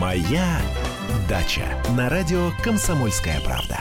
Моя 0.00 0.56
дача 1.28 1.60
на 1.94 2.08
радио 2.08 2.52
Комсомольская 2.64 3.38
правда. 3.42 3.80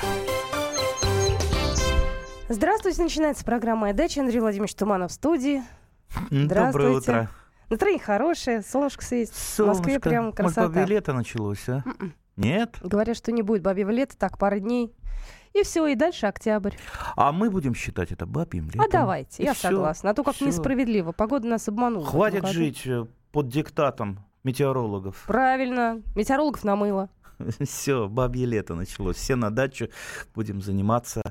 Здравствуйте, 2.50 3.04
начинается 3.04 3.46
программа 3.46 3.84
«Моя 3.84 3.94
дача». 3.94 4.20
Андрей 4.20 4.42
Владимирович 4.42 4.76
Туманов 4.76 5.12
в 5.12 5.14
студии. 5.14 5.64
Доброе 6.30 6.98
утро. 6.98 7.30
Настроение 7.70 8.04
хорошее, 8.04 8.62
солнышко 8.64 9.02
светит. 9.02 9.34
В 9.34 9.60
Москве 9.60 10.02
прям 10.02 10.34
красота. 10.34 10.64
Может, 10.64 10.76
бабье 10.76 10.94
лето 10.94 11.14
началось, 11.14 11.70
а? 11.70 11.84
М-м. 11.86 12.14
Нет? 12.36 12.76
Говорят, 12.82 13.16
что 13.16 13.32
не 13.32 13.42
будет 13.42 13.64
бабьего 13.64 13.90
лета, 13.90 14.18
так, 14.18 14.38
пара 14.38 14.60
дней. 14.60 14.94
И 15.54 15.64
все, 15.64 15.88
и 15.88 15.96
дальше 15.96 16.26
октябрь. 16.26 16.76
А 17.16 17.32
мы 17.32 17.50
будем 17.50 17.74
считать 17.74 18.12
это 18.12 18.26
бабьим 18.26 18.66
летом. 18.66 18.82
А 18.82 18.90
давайте, 18.92 19.42
И 19.42 19.46
я 19.46 19.54
всё, 19.54 19.70
согласна. 19.70 20.10
А 20.10 20.14
то 20.14 20.26
как 20.26 20.36
всё. 20.36 20.48
несправедливо. 20.48 21.14
Погода 21.14 21.48
нас 21.48 21.70
обманула. 21.70 22.06
Хватит 22.06 22.42
году. 22.42 22.54
жить 22.54 22.82
э, 22.86 23.06
под 23.32 23.48
диктатом 23.48 24.26
метеорологов. 24.44 25.24
Правильно. 25.28 26.02
Метеорологов 26.16 26.64
намыло. 26.64 27.10
Все, 27.66 28.08
бабье 28.08 28.46
лето 28.46 28.76
началось. 28.76 29.18
Все 29.18 29.36
на 29.36 29.50
дачу 29.50 29.90
будем 30.36 30.62
заниматься 30.62 31.22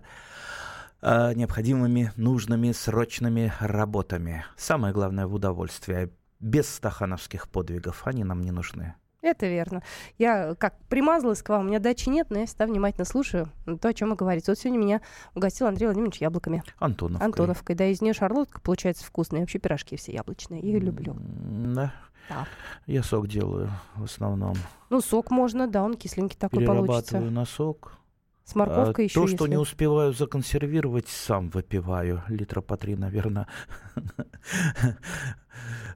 э, 1.02 1.34
необходимыми, 1.34 2.12
нужными, 2.16 2.72
срочными 2.72 3.52
работами. 3.60 4.44
Самое 4.56 4.94
главное 4.94 5.26
в 5.26 5.34
удовольствие. 5.34 6.10
Без 6.40 6.68
стахановских 6.68 7.48
подвигов. 7.48 8.06
Они 8.06 8.24
нам 8.24 8.42
не 8.42 8.52
нужны. 8.52 8.94
Это 9.20 9.46
верно. 9.46 9.82
Я 10.16 10.54
как 10.54 10.78
примазалась 10.88 11.42
к 11.42 11.48
вам, 11.48 11.62
у 11.62 11.64
меня 11.64 11.80
дачи 11.80 12.08
нет, 12.08 12.30
но 12.30 12.38
я 12.38 12.46
всегда 12.46 12.66
внимательно 12.66 13.04
слушаю 13.04 13.48
то, 13.80 13.88
о 13.88 13.94
чем 13.94 14.10
вы 14.10 14.16
говорите. 14.16 14.52
Вот 14.52 14.58
сегодня 14.58 14.78
меня 14.78 15.00
угостил 15.34 15.66
Андрей 15.66 15.86
Владимирович 15.86 16.20
яблоками. 16.20 16.62
Антоновка. 16.78 17.24
Антоновкой. 17.24 17.74
Да, 17.74 17.86
из 17.86 18.00
нее 18.00 18.12
шарлотка 18.12 18.60
получается 18.60 19.04
вкусная. 19.04 19.40
И 19.40 19.42
вообще 19.42 19.58
пирожки 19.58 19.96
все 19.96 20.12
яблочные. 20.12 20.60
Я 20.60 20.68
ее 20.68 20.78
люблю. 20.78 21.16
Да. 21.18 21.92
Да. 22.28 22.46
Я 22.86 23.02
сок 23.02 23.28
делаю 23.28 23.70
в 23.96 24.04
основном. 24.04 24.54
Ну, 24.90 25.00
сок 25.00 25.30
можно, 25.30 25.66
да, 25.66 25.82
он 25.82 25.94
кисленький 25.94 26.38
такой 26.38 26.60
Перерабатываю 26.60 26.86
получится. 26.86 27.20
на 27.20 27.44
сок. 27.44 27.94
С 28.44 28.54
морковкой 28.54 29.04
А, 29.04 29.08
еще 29.08 29.20
То, 29.20 29.26
что 29.26 29.44
если. 29.44 29.50
не 29.50 29.56
успеваю 29.58 30.14
законсервировать, 30.14 31.08
сам 31.08 31.50
выпиваю. 31.50 32.22
Литра 32.28 32.62
по 32.62 32.78
три, 32.78 32.96
наверное. 32.96 33.46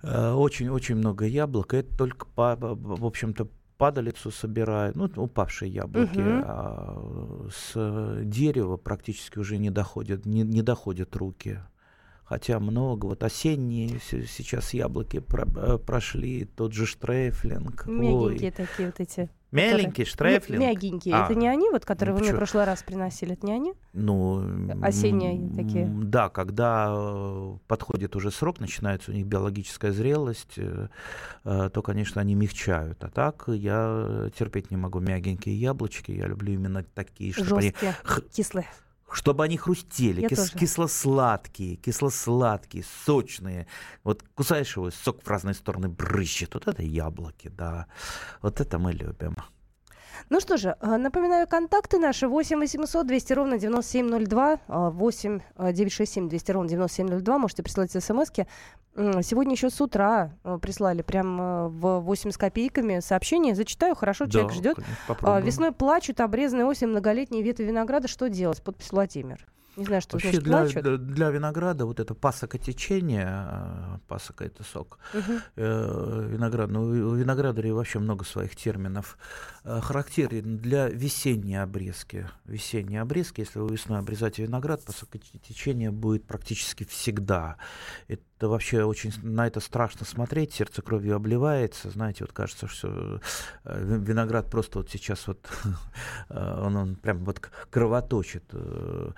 Очень-очень 0.02 0.96
много 0.96 1.24
яблок. 1.24 1.72
Это 1.72 1.96
только, 1.96 2.26
по, 2.26 2.54
в 2.56 3.06
общем-то, 3.06 3.48
падалицу 3.78 4.30
собираю, 4.30 4.92
ну, 4.94 5.10
упавшие 5.16 5.72
яблоки, 5.72 6.20
а 6.20 7.48
с 7.50 8.20
дерева 8.22 8.76
практически 8.76 9.38
уже 9.38 9.56
не 9.56 9.70
доходят, 9.70 10.26
не, 10.26 10.42
не 10.42 10.60
доходят 10.62 11.16
руки. 11.16 11.58
Хотя 12.24 12.58
много, 12.60 13.06
вот 13.06 13.22
осенние 13.24 13.98
се- 14.00 14.26
сейчас 14.26 14.72
яблоки 14.74 15.20
про- 15.20 15.46
э, 15.56 15.78
прошли, 15.78 16.44
тот 16.44 16.72
же 16.72 16.86
штрейфлинг. 16.86 17.84
ой. 17.86 17.94
Мягенькие 17.94 18.50
такие 18.52 18.86
вот 18.88 19.00
эти. 19.00 19.28
Меленький 19.50 20.04
которые- 20.04 20.06
штрейфлинг. 20.06 20.60
Мягенькие. 20.62 21.14
А, 21.14 21.24
Это 21.26 21.34
не 21.34 21.46
они, 21.46 21.68
вот, 21.68 21.84
которые 21.84 22.14
ну, 22.14 22.20
вы 22.20 22.24
мне 22.24 22.32
в 22.32 22.36
прошлый 22.38 22.64
раз 22.64 22.82
приносили? 22.82 23.34
Это 23.34 23.44
не 23.44 23.52
они? 23.52 23.74
Ну, 23.92 24.40
Осенние 24.80 25.50
такие. 25.54 25.84
Да, 25.86 26.30
когда 26.30 26.88
э, 26.96 27.56
подходит 27.68 28.16
уже 28.16 28.30
срок, 28.30 28.60
начинается 28.60 29.10
у 29.10 29.14
них 29.14 29.26
биологическая 29.26 29.92
зрелость, 29.92 30.54
э, 30.56 30.88
то, 31.44 31.82
конечно, 31.82 32.22
они 32.22 32.34
мягчают. 32.34 33.04
А 33.04 33.08
так 33.10 33.44
я 33.48 34.30
терпеть 34.38 34.70
не 34.70 34.78
могу 34.78 35.00
мягенькие 35.00 35.54
яблочки. 35.60 36.12
Я 36.12 36.28
люблю 36.28 36.54
именно 36.54 36.82
такие, 36.94 37.34
чтобы 37.34 37.58
они, 37.58 37.68
Жесткие, 37.72 37.94
х- 38.04 38.22
кислые. 38.32 38.66
Чтобы 39.14 39.44
они 39.44 39.56
хрустели, 39.56 40.20
Я 40.22 40.28
кис- 40.28 40.36
тоже. 40.36 40.58
кисло-сладкие, 40.58 41.76
кисло-сладкие, 41.76 42.84
сочные. 43.04 43.66
Вот 44.04 44.22
кусаешь 44.34 44.76
его, 44.76 44.90
сок 44.90 45.22
в 45.22 45.28
разные 45.28 45.54
стороны 45.54 45.88
брызжет. 45.88 46.54
Вот 46.54 46.66
это 46.68 46.82
яблоки, 46.82 47.48
да. 47.48 47.86
Вот 48.40 48.60
это 48.60 48.78
мы 48.78 48.92
любим. 48.92 49.36
Ну 50.32 50.40
что 50.40 50.56
же, 50.56 50.76
э, 50.80 50.96
напоминаю, 50.96 51.46
контакты 51.46 51.98
наши 51.98 52.26
8 52.26 52.58
800 52.58 53.06
200 53.06 53.32
ровно 53.34 53.58
9702, 53.58 54.54
э, 54.54 54.58
8 54.66 55.40
э, 55.58 55.72
967 55.74 56.28
200 56.30 56.52
ровно 56.52 56.68
9702, 56.70 57.38
можете 57.38 57.62
присылать 57.62 57.92
смски. 57.92 58.46
Сегодня 58.94 59.52
еще 59.52 59.68
с 59.68 59.78
утра 59.82 60.32
э, 60.44 60.58
прислали 60.62 61.02
прям 61.02 61.38
э, 61.38 61.68
в 61.68 62.00
8 62.00 62.30
с 62.30 62.38
копейками 62.38 63.00
сообщение. 63.00 63.54
Зачитаю, 63.54 63.94
хорошо, 63.94 64.26
человек 64.26 64.52
Да, 64.52 64.56
ждет. 64.56 64.74
конечно, 64.76 64.94
А, 65.04 65.08
попробуем. 65.08 65.44
Весной 65.44 65.72
плачут, 65.72 66.18
обрезанные 66.20 66.64
осень, 66.64 66.86
многолетние 66.86 67.42
ветви 67.42 67.64
винограда. 67.64 68.08
Что 68.08 68.30
делать? 68.30 68.62
Подпись 68.62 68.90
Владимир. 68.90 69.46
Не 69.76 69.84
знаю, 69.86 70.02
что 70.02 70.16
Вообще 70.16 70.32
значит 70.32 70.44
для, 70.44 70.58
плачут. 70.58 71.06
для- 71.06 71.30
винограда 71.30 71.86
вот 71.86 71.98
это 71.98 72.14
пасокотечение, 72.14 73.26
а, 73.26 74.00
пасока 74.06 74.44
это 74.44 74.62
сок, 74.64 74.98
Мгм. 75.14 75.40
э, 75.56 76.26
виноград, 76.30 76.70
ну, 76.70 76.82
у 76.82 77.14
виноградарей 77.14 77.72
вообще 77.72 77.98
много 77.98 78.24
своих 78.24 78.54
терминов, 78.54 79.16
э, 79.64 79.80
характерен 79.80 80.58
для 80.58 80.88
весенней 80.88 81.62
обрезки. 81.62 82.28
Весенней 82.44 83.00
обрезки, 83.00 83.40
если 83.40 83.60
вы 83.60 83.72
весной 83.72 83.98
обрезаете 83.98 84.42
виноград, 84.42 84.84
пасокотечение 84.84 85.90
будет 85.90 86.26
практически 86.26 86.84
всегда. 86.84 87.56
Это 88.08 88.22
вообще 88.48 88.84
очень, 88.84 89.12
на 89.22 89.46
это 89.46 89.60
страшно 89.60 90.06
смотреть, 90.06 90.52
сердце 90.52 90.82
кровью 90.82 91.16
обливается, 91.16 91.90
знаете, 91.90 92.24
вот 92.24 92.32
кажется, 92.32 92.66
что 92.68 93.20
э, 93.64 93.84
ви- 93.84 94.04
виноград 94.04 94.50
просто 94.50 94.78
вот 94.78 94.90
сейчас 94.90 95.26
вот, 95.26 95.38
э, 96.28 96.60
он, 96.66 96.76
он 96.76 96.94
прям 96.96 97.24
вот 97.24 97.40
кровоточит. 97.70 98.44
э, 98.52 99.10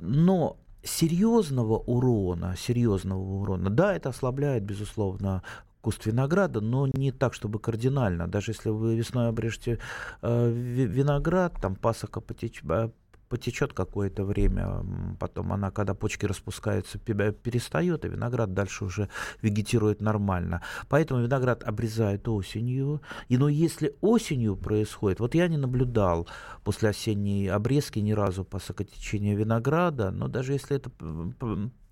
Но 0.00 0.56
серьезного 0.82 1.78
урона, 1.78 2.56
серьезного 2.56 3.20
урона, 3.20 3.70
да, 3.70 3.94
это 3.94 4.08
ослабляет, 4.08 4.62
безусловно, 4.64 5.42
куст 5.82 6.06
винограда, 6.06 6.60
но 6.60 6.86
не 6.86 7.12
так, 7.12 7.34
чтобы 7.34 7.58
кардинально. 7.58 8.26
Даже 8.28 8.52
если 8.52 8.70
вы 8.70 8.96
весной 8.96 9.28
обрежете 9.28 9.78
э, 10.22 10.50
ви- 10.50 10.86
виноград, 10.86 11.52
там 11.60 11.74
пасока 11.74 12.20
потеч- 12.20 12.90
потечет 13.30 13.72
какое-то 13.72 14.24
время, 14.24 14.84
потом 15.18 15.52
она, 15.52 15.70
когда 15.70 15.94
почки 15.94 16.26
распускаются, 16.26 16.98
пе- 16.98 17.32
перестает, 17.32 18.04
и 18.04 18.08
виноград 18.08 18.52
дальше 18.52 18.84
уже 18.84 19.08
вегетирует 19.40 20.02
нормально. 20.02 20.62
Поэтому 20.88 21.22
виноград 21.22 21.62
обрезают 21.64 22.28
осенью. 22.28 23.00
И 23.28 23.38
но 23.38 23.48
если 23.48 23.94
осенью 24.00 24.56
происходит, 24.56 25.20
вот 25.20 25.34
я 25.34 25.48
не 25.48 25.56
наблюдал 25.56 26.28
после 26.64 26.88
осенней 26.88 27.48
обрезки 27.50 28.00
ни 28.00 28.12
разу 28.12 28.44
посокотечения 28.44 29.36
винограда, 29.36 30.10
но 30.10 30.26
даже 30.26 30.52
если 30.52 30.76
это 30.76 30.90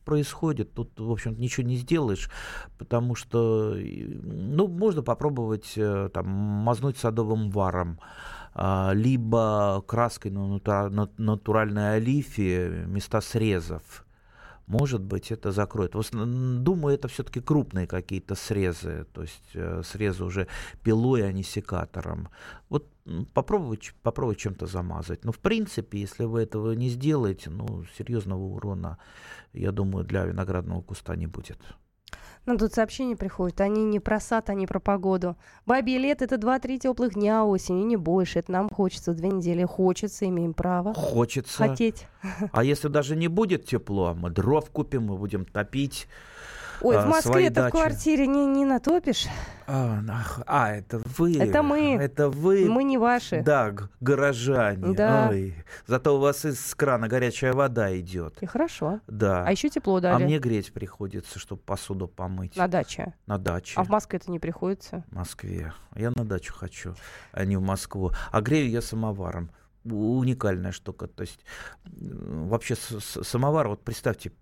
происходит, 0.05 0.73
тут, 0.73 0.99
в 0.99 1.11
общем 1.11 1.39
ничего 1.39 1.67
не 1.67 1.77
сделаешь, 1.77 2.31
потому 2.79 3.15
что, 3.15 3.75
ну, 3.77 4.67
можно 4.67 5.03
попробовать 5.03 5.75
э, 5.77 6.09
там 6.15 6.27
мазнуть 6.27 6.97
садовым 6.97 7.51
варом, 7.51 8.01
либо 8.95 9.83
краской 9.87 10.31
на 10.31 10.49
натура- 10.49 10.89
на 10.89 11.09
натуральной 11.17 11.97
олифе 11.97 12.85
места 12.87 13.21
срезов. 13.21 14.05
Может 14.67 15.01
быть, 15.01 15.33
это 15.33 15.51
закроет. 15.51 15.95
Думаю, 16.13 16.95
это 16.95 17.09
все-таки 17.09 17.41
крупные 17.41 17.87
какие-то 17.87 18.35
срезы, 18.35 19.07
то 19.15 19.23
есть 19.23 19.51
э, 19.55 19.83
срезы 19.83 20.25
уже 20.25 20.47
пилой, 20.83 21.27
а 21.27 21.33
не 21.33 21.43
секатором. 21.43 22.29
Вот 22.69 22.87
попробовать, 23.33 23.95
попробовать 24.03 24.39
чем-то 24.39 24.67
замазать. 24.67 25.25
Но 25.25 25.33
в 25.33 25.39
принципе, 25.39 26.01
если 26.01 26.25
вы 26.25 26.43
этого 26.43 26.73
не 26.73 26.91
сделаете, 26.91 27.49
ну, 27.49 27.85
серьезного 27.97 28.43
урона, 28.43 28.99
я 29.55 29.73
думаю, 29.73 30.05
для 30.05 30.27
виноградного 30.27 30.83
куста 30.83 31.17
не 31.17 31.27
будет. 31.27 31.59
Нам 32.49 32.57
тут 32.57 32.73
сообщения 32.73 33.15
приходят. 33.15 33.61
Они 33.61 33.85
не 33.85 34.01
про 34.01 34.21
сад, 34.21 34.49
они 34.49 34.67
про 34.67 34.81
погоду. 34.81 35.37
Бабье 35.67 35.99
лето— 35.99 36.25
это 36.29 36.37
2-3 36.37 36.79
теплых 36.79 37.13
дня 37.13 37.45
осени, 37.45 37.83
не 37.83 37.97
больше. 37.97 38.39
Это 38.39 38.51
нам 38.51 38.71
хочется 38.71 39.13
две 39.13 39.29
недели. 39.29 39.65
Хочется, 39.65 40.27
имеем 40.27 40.55
право. 40.55 40.95
Хочется. 40.95 41.59
Хотеть. 41.59 42.07
А 42.53 42.65
если 42.65 42.89
даже 42.89 43.17
не 43.17 43.29
будет 43.29 43.67
тепло, 43.67 44.15
мы 44.15 44.31
дров 44.31 44.71
купим, 44.71 45.09
мы 45.09 45.19
будем 45.19 45.45
топить. 45.45 46.09
Ой, 46.81 46.97
а, 46.97 47.01
в 47.01 47.03
свои 47.03 47.13
Москве-то 47.13 47.69
в 47.69 47.71
квартире 47.71 48.27
не, 48.27 48.47
не 48.47 48.65
натопишь. 48.65 49.27
А, 49.67 50.01
а, 50.47 50.73
это 50.73 51.01
вы. 51.17 51.37
Это 51.39 51.63
мы. 51.63 51.97
Это 52.01 52.31
вы. 52.31 52.67
Мы 52.69 52.85
не 52.85 52.97
ваши. 52.99 53.43
Да, 53.43 53.75
горожане. 54.01 54.95
Да. 54.95 55.29
Ой. 55.31 55.55
Зато 55.87 56.17
у 56.17 56.21
вас 56.21 56.45
из 56.45 56.75
крана 56.75 57.09
горячая 57.09 57.53
вода 57.53 57.97
идет. 57.99 58.43
И 58.43 58.47
хорошо. 58.47 59.01
Да. 59.07 59.45
А 59.45 59.51
еще 59.51 59.69
тепло 59.69 59.97
А 59.97 60.01
дали 60.01 60.25
мне 60.25 60.39
греть 60.39 60.73
приходится, 60.73 61.39
чтобы 61.39 61.61
посуду 61.63 62.09
помыть 62.09 62.57
на 62.57 62.69
даче. 62.69 63.15
на 63.27 63.39
даче. 63.39 63.75
А 63.77 63.85
в 63.85 63.89
Москве 63.89 64.19
это 64.19 64.31
не 64.31 64.39
приходится. 64.39 65.05
В 65.11 65.17
Москве. 65.17 65.73
Я 65.95 66.13
на 66.15 66.25
дачу 66.25 66.55
хочу, 66.55 66.95
а 67.33 67.45
не 67.45 67.57
в 67.57 67.63
Москву. 67.63 68.13
А 68.31 68.41
грею 68.41 68.71
я 68.71 68.81
самоваром. 68.81 69.51
Уникальная 69.85 70.73
штука. 70.73 71.07
То 71.07 71.23
есть 71.23 71.41
вообще 71.85 72.75
самовар, 72.75 73.69
вот 73.69 73.83
представьте, 73.83 74.33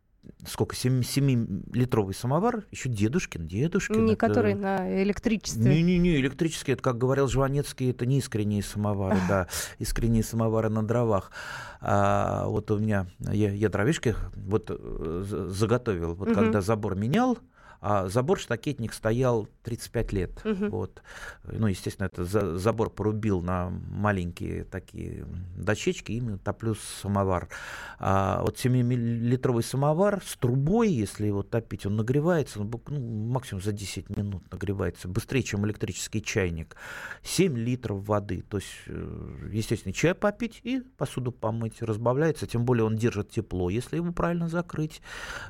сколько, 0.46 0.74
7-литровый 0.76 2.14
самовар, 2.14 2.64
еще 2.70 2.88
дедушкин, 2.88 3.46
дедушкин. 3.46 4.04
Не 4.04 4.12
это- 4.14 4.26
который 4.26 4.54
на 4.54 5.02
электричестве. 5.02 5.62
Не-не-не, 5.74 6.16
электрический, 6.16 6.72
это, 6.72 6.82
как 6.82 6.98
говорил 6.98 7.28
Жванецкий, 7.28 7.90
это 7.90 8.06
не 8.06 8.18
искренние 8.18 8.62
самовары, 8.62 9.18
да, 9.28 9.48
искренние 9.78 10.22
самовары 10.22 10.68
на 10.68 10.82
дровах. 10.86 11.30
А 11.80 12.46
вот 12.48 12.70
у 12.70 12.78
меня, 12.78 13.06
я, 13.20 13.50
я 13.50 13.68
дровишки 13.68 14.14
вот 14.34 14.70
э, 14.70 15.24
заготовил, 15.50 16.14
вот 16.14 16.28
Мгм. 16.28 16.34
когда 16.34 16.60
забор 16.60 16.94
менял, 16.96 17.38
А 17.88 18.08
забор-штакетник 18.08 18.92
стоял 18.92 19.46
35 19.62 20.12
лет. 20.12 20.44
Мгм. 20.44 20.70
Вот. 20.70 21.02
Ну, 21.44 21.68
естественно, 21.68 22.06
это 22.06 22.24
за- 22.24 22.58
забор 22.58 22.90
порубил 22.90 23.40
на 23.42 23.70
маленькие 23.70 24.64
такие 24.64 25.24
дощечки, 25.56 26.10
именно 26.10 26.36
топлю 26.36 26.74
самовар. 26.74 27.48
А 28.00 28.42
вот 28.42 28.58
7-литровый 28.58 29.62
самовар 29.62 30.20
с 30.26 30.36
трубой, 30.36 30.88
если 30.90 31.28
его 31.28 31.44
топить, 31.44 31.86
он 31.86 31.94
нагревается, 31.94 32.58
ну, 32.58 32.82
ну, 32.88 33.28
максимум 33.28 33.62
за 33.62 33.70
10 33.70 34.10
минут 34.10 34.42
нагревается, 34.50 35.06
быстрее, 35.06 35.44
чем 35.44 35.64
электрический 35.64 36.20
чайник. 36.20 36.74
7 37.22 37.56
литров 37.56 38.04
воды, 38.04 38.42
то 38.50 38.56
есть, 38.56 38.66
э, 38.88 39.50
естественно, 39.52 39.92
чай 39.92 40.14
попить 40.14 40.60
и 40.64 40.80
посуду 40.98 41.30
помыть, 41.30 41.80
разбавляется, 41.82 42.48
тем 42.48 42.64
более 42.64 42.84
он 42.84 42.96
держит 42.96 43.30
тепло, 43.30 43.70
если 43.70 43.94
его 43.94 44.10
правильно 44.10 44.48
закрыть 44.48 45.00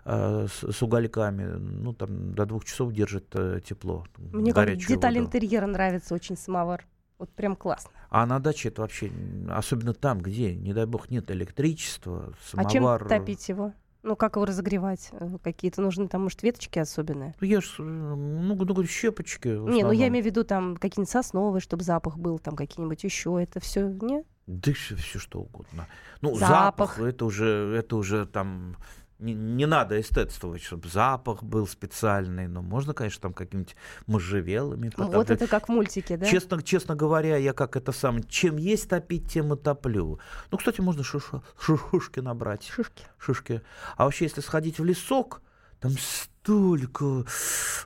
э, 0.04 0.48
с, 0.52 0.70
с 0.70 0.82
угольками, 0.82 1.44
ну, 1.56 1.94
там, 1.94 2.25
до 2.34 2.46
двух 2.46 2.64
часов 2.64 2.92
держит 2.92 3.26
э, 3.34 3.60
тепло. 3.64 4.04
Мне 4.18 4.52
как 4.52 4.76
деталь 4.76 5.14
воду. 5.14 5.26
интерьера 5.26 5.66
нравится 5.66 6.14
очень 6.14 6.36
самовар. 6.36 6.86
Вот 7.18 7.30
прям 7.30 7.56
классно. 7.56 7.90
А 8.10 8.26
на 8.26 8.38
даче 8.38 8.68
это 8.68 8.82
вообще, 8.82 9.10
особенно 9.48 9.94
там, 9.94 10.20
где, 10.20 10.54
не 10.54 10.74
дай 10.74 10.84
бог, 10.86 11.10
нет 11.10 11.30
электричества, 11.30 12.34
А 12.52 12.64
чем 12.64 12.82
самовар... 12.82 13.08
топить 13.08 13.48
его? 13.48 13.72
Ну, 14.02 14.14
как 14.14 14.36
его 14.36 14.44
разогревать? 14.44 15.08
Э, 15.12 15.36
Какие-то 15.42 15.82
нужны 15.82 16.06
там, 16.08 16.22
может, 16.22 16.42
веточки 16.42 16.78
особенные? 16.78 17.34
Ну, 17.40 17.46
я 17.46 17.60
ж, 17.60 17.76
э, 17.78 17.82
ну, 17.82 18.54
ну, 18.54 18.84
щепочки. 18.84 19.48
Не, 19.48 19.82
ну 19.82 19.90
я 19.90 20.08
имею 20.08 20.22
в 20.22 20.26
виду 20.26 20.44
там 20.44 20.76
какие-нибудь 20.76 21.10
сосновые, 21.10 21.60
чтобы 21.60 21.82
запах 21.82 22.16
был, 22.16 22.38
там 22.38 22.54
какие-нибудь 22.54 23.02
еще. 23.02 23.42
Это 23.42 23.58
все 23.60 23.88
не? 23.88 24.22
Да 24.46 24.72
все 24.72 25.18
что 25.18 25.40
угодно. 25.40 25.88
Ну, 26.20 26.36
Запах. 26.36 26.96
запах, 26.96 27.00
это 27.00 27.24
уже, 27.24 27.74
это 27.76 27.96
уже 27.96 28.26
там 28.26 28.76
не, 29.18 29.34
не 29.34 29.66
надо 29.66 30.00
эстетствовать, 30.00 30.62
чтобы 30.62 30.88
запах 30.88 31.42
был 31.42 31.66
специальный. 31.66 32.48
Но 32.48 32.62
можно, 32.62 32.94
конечно, 32.94 33.22
там 33.22 33.32
какими-нибудь 33.32 33.76
можжевелами. 34.06 34.92
Вот 34.96 35.30
это 35.30 35.46
как 35.46 35.68
в 35.68 35.72
мультике, 35.72 36.16
да? 36.16 36.26
Честно, 36.26 36.62
честно 36.62 36.94
говоря, 36.94 37.36
я 37.36 37.52
как 37.52 37.76
это 37.76 37.92
сам, 37.92 38.22
чем 38.24 38.56
есть 38.56 38.88
топить, 38.88 39.30
тем 39.30 39.54
и 39.54 39.56
топлю. 39.56 40.20
Ну, 40.50 40.58
кстати, 40.58 40.80
можно 40.80 41.02
шиша- 41.02 41.42
шишушки 41.58 42.20
набрать. 42.20 42.64
Шишки. 42.64 43.04
шишки. 43.18 43.62
А 43.96 44.04
вообще, 44.04 44.24
если 44.24 44.40
сходить 44.40 44.78
в 44.78 44.84
лесок, 44.84 45.40
там 45.80 45.92
столько 45.98 47.24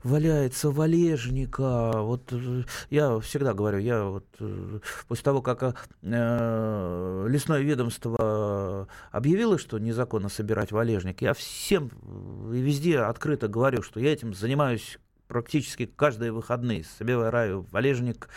валяется 0.02 0.70
валежника. 0.70 1.92
Вот 1.94 2.32
э, 2.32 2.64
я 2.90 3.19
всегда 3.20 3.54
говорю, 3.54 3.78
я 3.78 4.04
вот 4.04 4.26
э, 4.38 4.81
после 5.08 5.25
того, 5.25 5.42
как 5.42 5.88
э, 6.02 7.26
лесное 7.28 7.60
ведомство 7.60 8.87
объявило, 9.10 9.58
что 9.58 9.78
незаконно 9.78 10.28
собирать 10.28 10.72
валежник, 10.72 11.22
я 11.22 11.34
всем 11.34 11.90
э, 12.02 12.56
и 12.56 12.60
везде 12.60 12.98
открыто 13.00 13.48
говорю, 13.48 13.82
что 13.82 14.00
я 14.00 14.12
этим 14.12 14.34
занимаюсь 14.34 14.98
практически 15.31 15.87
каждые 15.87 16.32
выходные. 16.32 16.85
Собираю 16.99 17.62
валежник, 17.71 18.29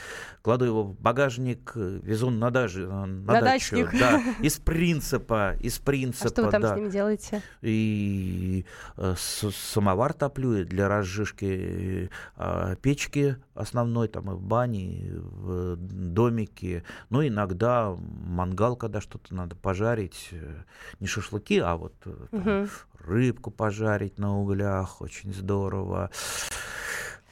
кладу 0.43 0.65
его 0.65 0.83
в 0.83 0.95
багажник, 0.99 1.71
э, 1.75 1.99
везу 2.03 2.29
на, 2.29 2.51
дажи, 2.51 2.87
на, 2.87 3.05
На 3.07 3.41
дачу. 3.41 3.75
дачник. 3.75 3.99
Да, 3.99 4.21
из 4.41 4.57
принципа, 4.59 5.55
из 5.59 5.79
А 5.79 5.83
принципа, 5.83 6.29
что 6.29 6.43
вы 6.45 6.51
там 6.51 6.61
да. 6.61 6.73
с 6.73 6.77
ними 6.77 6.89
делаете? 6.89 7.41
И 7.61 8.65
э, 8.97 9.15
с- 9.17 9.51
самовар 9.51 10.13
топлю 10.13 10.63
для 10.65 10.87
разжижки 10.87 12.09
э, 12.37 12.75
печки 12.81 13.37
основной, 13.55 14.07
там 14.07 14.31
и 14.31 14.35
в 14.35 14.41
бане, 14.41 14.99
и 14.99 15.11
в 15.11 15.75
домике. 15.77 16.83
Ну, 17.09 17.25
иногда 17.27 17.95
мангал, 17.97 18.75
когда 18.75 19.01
что-то 19.01 19.33
надо 19.33 19.55
пожарить. 19.55 20.29
э, 20.31 20.61
Не 20.99 21.07
шашлыки, 21.07 21.57
а 21.59 21.75
вот 21.75 21.93
э, 22.05 22.13
там 22.31 22.39
Мгм. 22.41 22.69
рыбку 22.99 23.51
пожарить 23.51 24.19
на 24.19 24.37
углях. 24.39 25.01
Очень 25.01 25.33
здорово. 25.33 26.09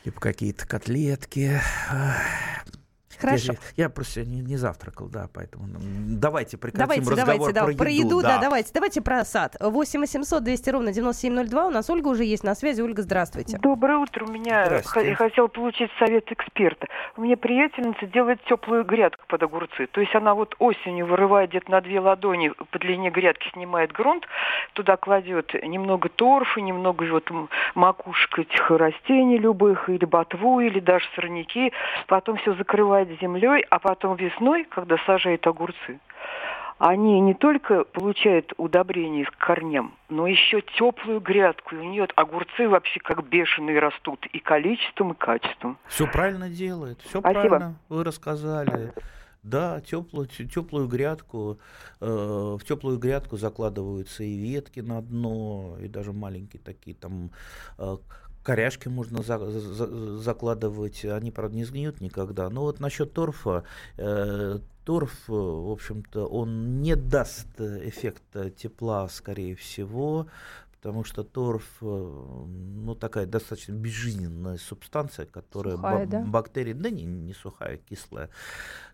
Либо 0.03 0.19
какие-то 0.19 0.65
котлетки. 0.65 1.62
Хорошо. 3.21 3.53
Я, 3.75 3.83
я 3.83 3.89
просто 3.89 4.25
не, 4.25 4.41
не 4.41 4.57
завтракал, 4.57 5.07
да, 5.07 5.29
поэтому 5.33 5.65
м, 5.65 6.19
давайте 6.19 6.57
прекратим 6.57 6.88
Давайте, 6.88 7.12
разговор 7.12 7.53
давайте, 7.53 7.77
да, 7.77 7.83
про 7.83 7.89
еду. 7.89 8.21
да. 8.21 8.39
давайте, 8.39 8.71
давайте 8.73 9.01
про 9.01 9.23
сад. 9.25 9.56
8 9.59 10.00
800 10.00 10.44
200 10.44 10.69
ровно 10.69 10.91
9702. 10.91 11.68
У 11.68 11.69
нас 11.69 11.89
Ольга 11.89 12.07
уже 12.07 12.23
есть 12.23 12.44
на 12.44 12.56
связи. 12.56 12.81
Ольга, 12.81 13.01
здравствуйте. 13.01 13.57
Доброе 13.57 13.97
утро. 13.97 14.25
У 14.25 14.31
меня 14.31 14.81
я 14.95 15.15
хотела 15.15 15.47
получить 15.47 15.91
совет 16.00 16.31
эксперта. 16.31 16.88
У 17.18 17.21
меня 17.21 17.38
приятельница 17.38 18.06
делает 18.07 18.44
теплую 18.45 18.83
грядку 18.83 19.24
под 19.27 19.44
огурцы. 19.44 19.88
То 19.88 20.01
есть 20.01 20.15
она 20.15 20.33
вот 20.33 20.56
осенью 20.59 21.06
вырывает 21.06 21.50
где-то 21.51 21.71
на 21.71 21.81
две 21.81 22.00
ладони 22.00 22.50
по 22.71 22.79
длине 22.79 23.09
грядки, 23.09 23.50
снимает 23.53 23.91
грунт, 23.91 24.25
туда 24.74 24.97
кладет 24.97 25.53
немного 25.63 26.09
торфа, 26.09 26.62
немного 26.62 27.03
вот 27.12 27.29
макушек 27.75 28.39
этих 28.39 28.69
растений 28.71 29.38
любых, 29.38 29.89
или 29.89 30.06
ботву, 30.06 30.59
или 30.59 30.79
даже 30.79 31.06
сорняки. 31.15 31.71
Потом 32.07 32.38
все 32.38 32.56
закрывает 32.56 33.09
землей, 33.19 33.66
а 33.69 33.80
потом 33.80 34.16
весной, 34.16 34.66
когда 34.66 34.98
сажает 35.06 35.46
огурцы, 35.48 36.00
они 36.84 37.19
не 37.19 37.36
только 37.36 37.84
получают 37.84 38.54
удобрение 38.58 39.25
к 39.25 39.38
корням, 39.38 39.94
но 40.10 40.25
еще 40.25 40.62
теплую 40.80 41.19
грядку. 41.19 41.75
И 41.75 41.78
у 41.78 41.84
нее 41.84 42.08
огурцы 42.16 42.68
вообще 42.68 43.00
как 43.00 43.24
бешеные 43.28 43.78
растут 43.80 44.25
и 44.34 44.40
количеством, 44.40 45.12
и 45.12 45.16
качеством. 45.16 45.78
Все 45.86 46.08
правильно 46.08 46.50
делает, 46.50 47.00
все 47.02 47.19
Спасибо. 47.19 47.42
правильно 47.42 47.75
вы 47.88 48.04
рассказали. 48.04 48.94
Да, 49.44 49.81
теплую, 49.81 50.28
теплую 50.28 50.88
грядку, 50.88 51.60
э, 52.00 52.06
в 52.06 52.62
теплую 52.63 53.00
грядку 53.00 53.38
закладываются 53.38 54.24
и 54.24 54.36
ветки 54.38 54.81
на 54.81 55.02
дно, 55.02 55.78
и 55.81 55.88
даже 55.88 56.13
маленькие 56.13 56.62
такие 56.63 56.96
там 56.96 57.31
э, 57.80 57.98
коряшки 58.43 58.88
можно 58.88 59.21
за- 59.21 59.49
за- 59.49 60.17
закладывать, 60.17 61.05
они, 61.05 61.31
правда, 61.31 61.55
не 61.55 61.63
сгниют 61.63 62.01
никогда. 62.01 62.49
Но 62.49 62.61
вот 62.61 62.79
насчет 62.79 63.13
торфа, 63.13 63.63
э, 63.97 64.59
торф, 64.85 65.29
э, 65.29 65.31
в 65.31 65.71
общем-то, 65.71 66.25
он 66.25 66.81
не 66.81 66.95
даст 66.95 67.47
э, 67.59 67.88
эффекта 67.88 68.49
тепла, 68.49 69.07
скорее 69.09 69.55
всего, 69.55 70.27
потому 70.81 71.04
что 71.04 71.24
торф, 71.24 71.78
э, 71.81 71.86
ну, 71.86 72.95
такая 72.95 73.28
достаточно 73.28 73.74
безжизненная 73.74 74.57
субстанция, 74.57 75.28
которая 75.28 75.75
Сухая, 75.75 76.06
ба- 76.07 76.12
да? 76.12 76.22
бактерии, 76.25 76.74
да 76.74 76.89
не, 76.89 77.04
не 77.04 77.33
сухая, 77.36 77.78
кислая, 77.78 78.30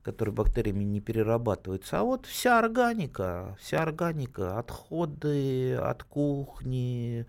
которая 0.04 0.36
бактериями 0.36 0.84
не 0.84 1.00
перерабатывается. 1.00 2.00
А 2.00 2.04
вот 2.04 2.26
вся 2.26 2.60
органика, 2.60 3.56
вся 3.62 3.82
органика, 3.84 4.60
отходы 4.60 5.76
от 5.76 6.04
кухни, 6.04 7.26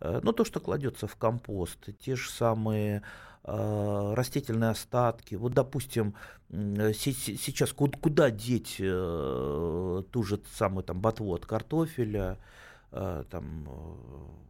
э, 0.00 0.20
ну, 0.22 0.32
то, 0.32 0.44
что 0.44 0.60
кладется 0.60 1.06
в 1.06 1.16
компост, 1.16 1.78
те 1.98 2.14
же 2.14 2.28
самые 2.30 3.02
э, 3.44 4.12
растительные 4.14 4.70
остатки. 4.72 5.36
Вот, 5.36 5.54
допустим, 5.54 6.14
сейчас 6.50 7.72
ку- 7.72 7.90
куда 7.90 8.30
деть 8.30 8.76
ту 8.76 10.22
же 10.22 10.38
самую 10.54 10.84
там 10.84 11.00
ботву 11.00 11.32
от 11.34 11.46
картофеля, 11.46 12.36
там, 13.30 13.68
э, 13.68 14.42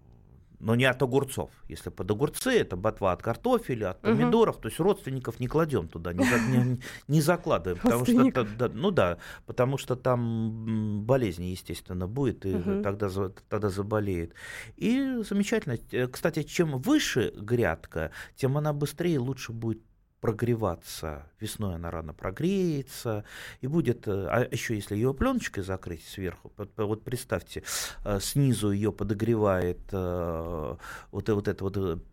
но 0.64 0.76
не 0.76 0.84
от 0.84 1.02
огурцов. 1.02 1.50
Если 1.68 1.90
под 1.90 2.08
огурцы, 2.10 2.50
это 2.52 2.76
ботва 2.76 3.10
от 3.12 3.20
картофеля, 3.22 3.90
от 3.90 4.00
помидоров, 4.00 4.58
то 4.58 4.68
есть 4.68 4.78
родственников 4.78 5.40
не 5.40 5.48
кладем 5.48 5.88
туда, 5.88 6.12
не, 6.12 6.24
за- 6.24 6.38
не- 6.50 6.78
не 7.08 7.20
закладываем, 7.20 7.82
потому 7.82 8.04
что, 8.04 8.44
да, 8.44 8.70
ну 8.72 8.90
да, 8.92 9.18
потому 9.46 9.76
что 9.76 9.96
там 9.96 11.02
болезни, 11.04 11.46
естественно, 11.46 12.06
будет, 12.06 12.46
и 12.46 12.54
Мгм. 12.54 12.82
тогда, 12.84 13.08
тогда 13.48 13.68
заболеет. 13.70 14.34
И 14.76 15.22
замечательно. 15.28 15.78
Э, 15.90 16.06
Кстати, 16.06 16.44
чем 16.44 16.78
выше 16.78 17.32
грядка, 17.36 18.12
тем 18.36 18.56
она 18.56 18.72
быстрее 18.72 19.14
и 19.14 19.18
лучше 19.18 19.52
будет 19.52 19.82
прогреваться. 20.22 21.26
Весной 21.40 21.74
она 21.74 21.90
рано 21.90 22.14
прогреется 22.14 23.24
и 23.60 23.66
будет, 23.66 24.06
э, 24.06 24.26
а 24.30 24.48
еще 24.50 24.76
если 24.76 24.94
ее 24.94 25.12
пленочкой 25.12 25.64
закрыть 25.64 26.04
сверху, 26.04 26.52
вот 26.76 27.02
представьте, 27.02 27.64
э, 28.04 28.20
снизу 28.20 28.70
ее 28.70 28.92
подогревает 28.92 29.80
э, 29.90 30.76
вот, 31.10 31.28
вот 31.28 31.48
это 31.48 31.64
вот 31.64 32.06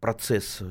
процесс 0.00 0.62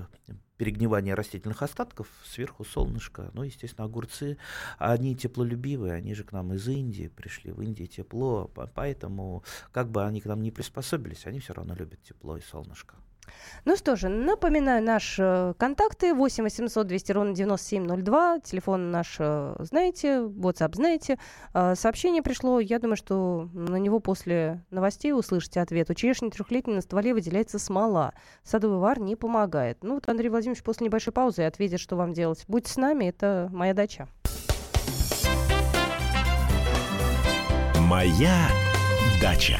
перегнивания 0.58 1.16
растительных 1.16 1.62
остатков, 1.62 2.08
сверху 2.26 2.66
солнышко, 2.66 3.30
ну, 3.34 3.44
естественно, 3.44 3.86
огурцы, 3.86 4.38
они 4.80 5.16
теплолюбивые, 5.16 5.94
они 5.94 6.16
же 6.16 6.24
к 6.24 6.32
нам 6.32 6.52
из 6.54 6.68
Индии 6.68 7.10
пришли, 7.10 7.52
в 7.52 7.62
Индии 7.62 7.86
тепло, 7.86 8.48
по- 8.48 8.66
поэтому 8.66 9.44
как 9.72 9.92
бы 9.92 10.04
они 10.04 10.20
к 10.20 10.26
нам 10.26 10.42
не 10.42 10.50
приспособились, 10.50 11.28
они 11.28 11.40
все 11.40 11.54
равно 11.54 11.76
любят 11.76 12.02
тепло 12.02 12.38
и 12.38 12.42
солнышко. 12.42 12.96
Ну 13.66 13.76
что 13.76 13.96
же, 13.96 14.10
напоминаю 14.10 14.84
наши 14.84 15.56
контакты 15.58 16.14
8 16.14 16.44
800 16.44 16.88
200 16.88 17.12
ровно 17.12 17.34
9702. 17.34 18.40
Телефон 18.40 18.92
наш 18.92 19.16
э, 19.20 19.56
знаете, 19.60 20.18
WhatsApp 20.20 20.76
знаете. 20.76 21.18
Э, 21.54 21.76
Сообщение 21.76 22.22
пришло, 22.22 22.60
я 22.60 22.80
думаю, 22.80 22.98
что 22.98 23.50
на 23.54 23.78
него 23.78 24.00
после 24.00 24.64
новостей 24.70 25.14
услышите 25.14 25.62
ответ. 25.62 25.90
У 25.90 25.94
черешни 25.94 26.30
трехлетней 26.30 26.76
на 26.76 26.82
стволе 26.82 27.14
выделяется 27.14 27.60
смола. 27.60 28.14
Садовый 28.44 28.80
вар 28.80 29.00
не 29.00 29.16
помогает. 29.16 29.84
Ну 29.84 29.96
вот 29.96 30.08
Андрей 30.08 30.30
Владимирович 30.30 30.64
после 30.64 30.86
небольшой 30.86 31.14
паузы 31.14 31.44
ответит, 31.44 31.80
что 31.80 31.96
вам 31.96 32.14
делать. 32.14 32.46
Будьте 32.48 32.72
с 32.72 32.78
нами, 32.78 33.06
это 33.06 33.50
моя 33.52 33.74
дача. 33.74 34.08
Моя 37.80 38.48
дача. 39.22 39.60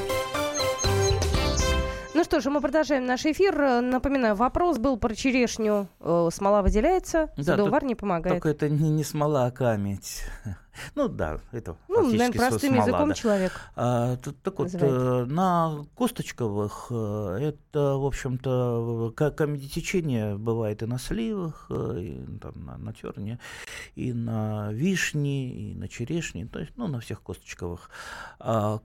Ну 2.21 2.25
что 2.25 2.39
же, 2.39 2.51
мы 2.51 2.61
продолжаем 2.61 3.07
наш 3.07 3.25
эфир. 3.25 3.81
Напоминаю, 3.81 4.35
вопрос 4.35 4.77
был 4.77 4.95
про 4.95 5.15
черешню. 5.15 5.87
Э, 5.99 6.29
смола 6.31 6.61
выделяется, 6.61 7.31
да, 7.35 7.43
садовар 7.43 7.83
не 7.83 7.95
помогает. 7.95 8.35
Только 8.35 8.49
это 8.49 8.69
не, 8.69 8.91
не 8.91 9.03
смола, 9.03 9.47
а 9.47 9.51
камень. 9.51 9.99
Ну 10.95 11.09
да, 11.09 11.39
это 11.51 11.75
ну, 11.89 12.03
наверное, 12.03 12.31
простым 12.31 12.73
смола, 12.73 12.87
языком 12.87 13.09
да. 13.09 13.13
человек. 13.15 13.51
А, 13.75 14.15
так, 14.17 14.35
так 14.41 14.59
вот, 14.59 14.69
э, 14.73 15.25
на 15.25 15.85
косточковых 15.97 16.87
э, 16.91 17.37
это, 17.41 17.97
в 17.97 18.05
общем-то, 18.05 19.13
камедитечение 19.35 20.37
бывает 20.37 20.81
и 20.81 20.85
на 20.85 20.97
сливах, 20.97 21.69
и 21.71 22.23
там, 22.39 22.65
на, 22.65 22.77
на 22.77 22.93
терне, 22.93 23.39
и 23.95 24.13
на 24.13 24.71
вишне, 24.71 25.49
и 25.49 25.75
на 25.75 25.89
черешне, 25.89 26.45
то 26.45 26.59
есть, 26.59 26.71
ну, 26.77 26.87
на 26.87 27.01
всех 27.01 27.21
косточковых. 27.21 27.89
А, 28.39 28.79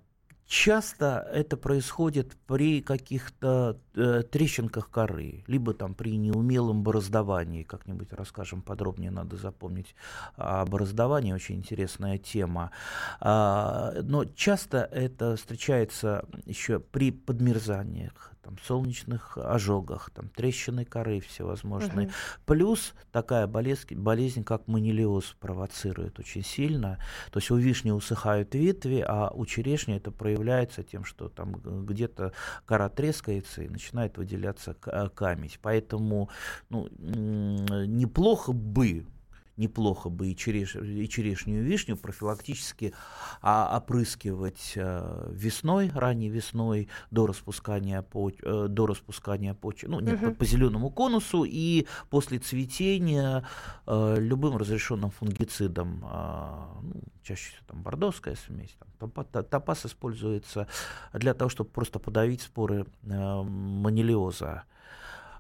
Часто 0.47 1.29
это 1.33 1.57
происходит 1.57 2.37
при 2.47 2.81
каких-то 2.81 3.81
э, 3.97 4.23
трещинках 4.23 4.91
коры, 4.91 5.43
либо 5.49 5.75
там 5.75 5.95
при 5.95 6.17
неумелом 6.17 6.85
бороздовании, 6.85 7.65
как-нибудь 7.65 8.13
расскажем 8.13 8.63
подробнее, 8.63 9.11
надо 9.11 9.37
запомнить 9.37 9.97
о 10.37 10.65
бороздовании, 10.65 11.33
очень 11.33 11.57
интересная 11.57 12.19
тема. 12.19 12.71
А, 13.19 13.93
но 14.03 14.25
часто 14.25 14.89
это 14.93 15.35
встречается 15.35 16.25
еще 16.45 16.79
при 16.79 17.11
подмерзаниях, 17.11 18.33
там, 18.47 18.57
солнечных 18.65 19.37
ожогах, 19.39 20.11
там, 20.11 20.29
трещины 20.29 20.85
коры 20.85 21.19
всевозможные. 21.21 22.07
Угу. 22.07 22.15
Плюс 22.47 22.95
такая 23.11 23.49
болезнь, 23.49 23.95
болезнь, 23.97 24.45
как 24.45 24.69
манилиоз, 24.69 25.37
провоцирует 25.41 26.21
очень 26.21 26.45
сильно. 26.45 26.99
То 27.33 27.41
есть 27.41 27.51
у 27.51 27.57
вишни 27.57 27.91
усыхают 27.91 28.55
ветви, 28.55 29.05
а 29.07 29.31
у 29.35 29.45
черешни 29.47 29.97
это 29.97 30.13
проявляется 30.13 30.36
тем, 30.83 31.05
что 31.05 31.29
там 31.29 31.53
где-то 31.87 32.33
кора 32.65 32.89
трескается 32.89 33.63
и 33.63 33.69
начинает 33.69 34.19
выделяться 34.19 34.75
камень. 34.75 35.53
Поэтому 35.63 36.31
ну, 36.69 36.89
неплохо 36.89 38.53
бы 38.53 39.07
неплохо 39.57 40.09
бы 40.09 40.29
и, 40.29 40.37
череш, 40.37 40.77
и 40.77 41.09
черешню, 41.09 41.61
и 41.61 41.65
вишню 41.65 41.97
профилактически 41.97 42.95
а, 43.41 43.77
опрыскивать 43.77 44.75
а, 44.77 45.31
весной, 45.33 45.91
ранней 45.95 46.29
весной, 46.29 46.89
до 47.11 47.27
распускания, 47.27 48.03
поч, 48.03 48.35
а, 48.43 48.69
до 48.69 48.87
распускания 48.87 49.55
почек, 49.55 49.89
ну, 49.91 50.01
нет, 50.01 50.17
угу. 50.17 50.27
по, 50.27 50.35
по 50.37 50.45
зеленому 50.45 50.91
конусу, 50.91 51.45
и 51.45 51.87
после 52.11 52.39
цветения 52.39 53.47
а, 53.87 54.17
любым 54.17 54.57
разрешенным 54.57 55.11
фунгицидом, 55.11 56.03
а, 56.05 56.79
ну, 56.83 57.03
чаще 57.23 57.51
всего 57.51 57.65
там 57.67 57.83
бордовская 57.83 58.37
смесь, 58.37 58.77
там, 58.99 59.11
топаз 59.11 59.87
используется 59.87 60.69
для 61.13 61.35
того, 61.35 61.49
чтобы 61.49 61.71
просто 61.71 61.99
подавить 61.99 62.43
споры 62.43 62.87
а, 63.09 63.43
манилиоза. 63.43 64.65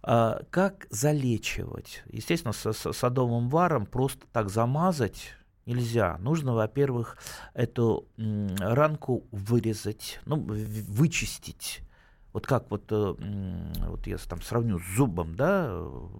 А, 0.08 0.44
как 0.50 0.86
залечивать? 0.90 2.04
Естественно, 2.06 2.52
с, 2.52 2.92
садовым 2.92 3.48
варом 3.48 3.86
просто 3.86 4.24
так 4.32 4.48
замазать 4.48 5.34
нельзя. 5.66 6.16
Нужно, 6.18 6.54
во-первых, 6.54 7.18
эту 7.54 8.06
ранку 8.16 9.26
вырезать, 9.32 10.20
ну, 10.24 10.36
вычистить. 10.46 11.80
Вот 12.32 12.46
как 12.46 12.70
вот, 12.70 12.84
э, 12.90 13.14
вот 13.88 14.06
я 14.06 14.18
там 14.18 14.42
сравню 14.42 14.78
с 14.78 14.96
зубом, 14.96 15.34
да, 15.34 15.64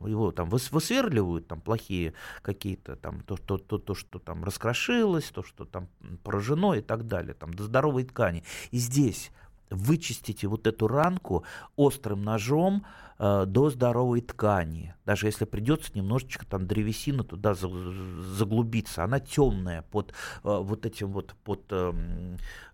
его 0.05 0.33
там 0.33 0.49
высверливают, 0.49 1.47
там 1.47 1.61
плохие 1.61 2.14
какие-то, 2.43 2.97
там 2.97 3.21
то, 3.21 3.37
то, 3.37 3.57
то, 3.57 3.78
то, 3.78 3.95
что 3.95 4.19
там 4.19 4.43
раскрошилось, 4.43 5.26
то, 5.26 5.45
что 5.45 5.64
там 5.64 5.88
поражено 6.25 6.73
и 6.73 6.81
так 6.81 7.07
далее, 7.07 7.35
там 7.35 7.55
до 7.55 7.64
здоровой 7.64 8.02
ткани. 8.05 8.43
И 8.73 8.78
здесь 8.78 9.31
вычистите 9.70 10.46
вот 10.46 10.66
эту 10.66 10.88
ранку 10.88 11.44
острым 11.76 12.23
ножом 12.23 12.85
э, 13.18 13.44
до 13.46 13.70
здоровой 13.70 14.20
ткани. 14.20 14.94
Даже 15.04 15.26
если 15.26 15.44
придется 15.44 15.92
немножечко 15.94 16.46
там 16.46 16.66
древесина 16.66 17.25
туда 17.25 17.54
заглубиться, 17.54 19.04
она 19.04 19.20
темная 19.20 19.82
под 19.82 20.11
э, 20.11 20.12
вот 20.42 20.87
этим 20.87 21.12
вот 21.12 21.35
под 21.44 21.64
э, 21.70 21.92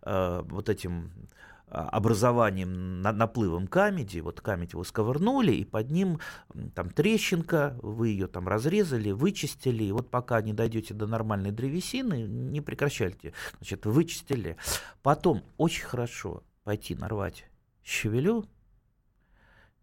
э, 0.02 0.42
вот 0.48 0.68
этим 0.68 1.10
образованием, 1.72 3.00
наплывом 3.00 3.66
камеди, 3.66 4.18
вот 4.18 4.42
камедь 4.42 4.74
вы 4.74 4.84
сковырнули, 4.84 5.52
и 5.52 5.64
под 5.64 5.90
ним 5.90 6.20
там 6.74 6.90
трещинка, 6.90 7.78
вы 7.80 8.08
ее 8.08 8.26
там 8.26 8.46
разрезали, 8.46 9.10
вычистили, 9.10 9.84
и 9.84 9.92
вот 9.92 10.10
пока 10.10 10.42
не 10.42 10.52
дойдете 10.52 10.92
до 10.92 11.06
нормальной 11.06 11.50
древесины, 11.50 12.24
не 12.24 12.60
прекращайте, 12.60 13.32
значит, 13.56 13.86
вычистили. 13.86 14.58
Потом 15.02 15.42
очень 15.56 15.84
хорошо 15.84 16.42
пойти 16.64 16.94
нарвать 16.94 17.44
щавелю 17.84 18.44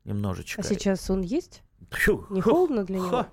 немножечко. 0.04 0.62
А 0.62 0.64
сейчас 0.64 1.10
он 1.10 1.22
есть? 1.22 1.64
Фу, 1.92 2.26
Не 2.30 2.42
холодно 2.42 2.84
для 2.84 2.98
него? 3.00 3.26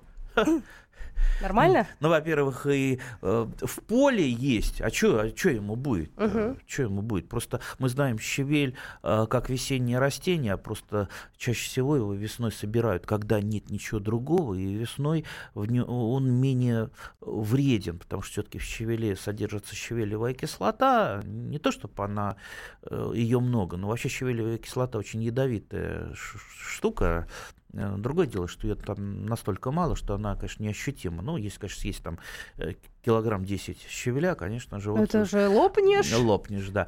Нормально? 1.41 1.87
Ну, 1.99 2.09
во-первых, 2.09 2.65
и 2.67 2.99
э, 3.21 3.47
в 3.61 3.81
поле 3.83 4.29
есть. 4.29 4.81
А 4.81 4.89
что 4.89 5.21
а 5.21 5.31
чё 5.31 5.49
ему 5.49 5.75
будет? 5.75 6.11
Угу. 6.17 6.37
Э, 6.37 6.55
что 6.65 6.83
ему 6.83 7.01
будет? 7.01 7.29
Просто 7.29 7.59
мы 7.79 7.89
знаем 7.89 8.19
щавель 8.19 8.75
э, 9.03 9.25
как 9.29 9.49
весеннее 9.49 9.99
растение, 9.99 10.53
а 10.53 10.57
просто 10.57 11.09
чаще 11.37 11.65
всего 11.65 11.95
его 11.95 12.13
весной 12.13 12.51
собирают, 12.51 13.05
когда 13.05 13.41
нет 13.41 13.69
ничего 13.69 13.99
другого, 13.99 14.55
и 14.55 14.73
весной 14.73 15.25
в 15.53 15.65
не, 15.65 15.83
он 15.83 16.29
менее 16.31 16.89
вреден, 17.21 17.99
потому 17.99 18.21
что 18.21 18.33
все-таки 18.33 18.59
в 18.59 18.63
щавеле 18.63 19.15
содержится 19.15 19.75
щавелевая 19.75 20.33
кислота. 20.33 21.21
Не 21.25 21.59
то, 21.59 21.71
чтобы 21.71 22.03
она 22.03 22.37
э, 22.83 23.11
ее 23.13 23.39
много, 23.39 23.77
но 23.77 23.87
вообще 23.87 24.09
щавелевая 24.09 24.57
кислота 24.57 24.97
очень 24.97 25.23
ядовитая 25.23 26.13
штука. 26.13 27.27
Э, 27.73 27.95
другое 27.97 28.27
дело, 28.27 28.47
что 28.47 28.67
ее 28.67 28.75
там 28.75 29.25
настолько 29.25 29.71
мало, 29.71 29.95
что 29.95 30.15
она, 30.15 30.35
конечно, 30.35 30.63
неощутима. 30.63 31.21
Ну, 31.21 31.37
если, 31.37 31.59
конечно, 31.59 31.81
съесть 31.81 32.03
там 32.03 32.19
э, 32.57 32.73
килограмм 33.03 33.45
10 33.45 33.81
щавеля, 33.89 34.35
конечно 34.35 34.79
же... 34.79 34.91
Это 34.93 35.25
же 35.25 35.47
лопнешь? 35.47 36.13
Лопнешь, 36.13 36.69
да. 36.69 36.87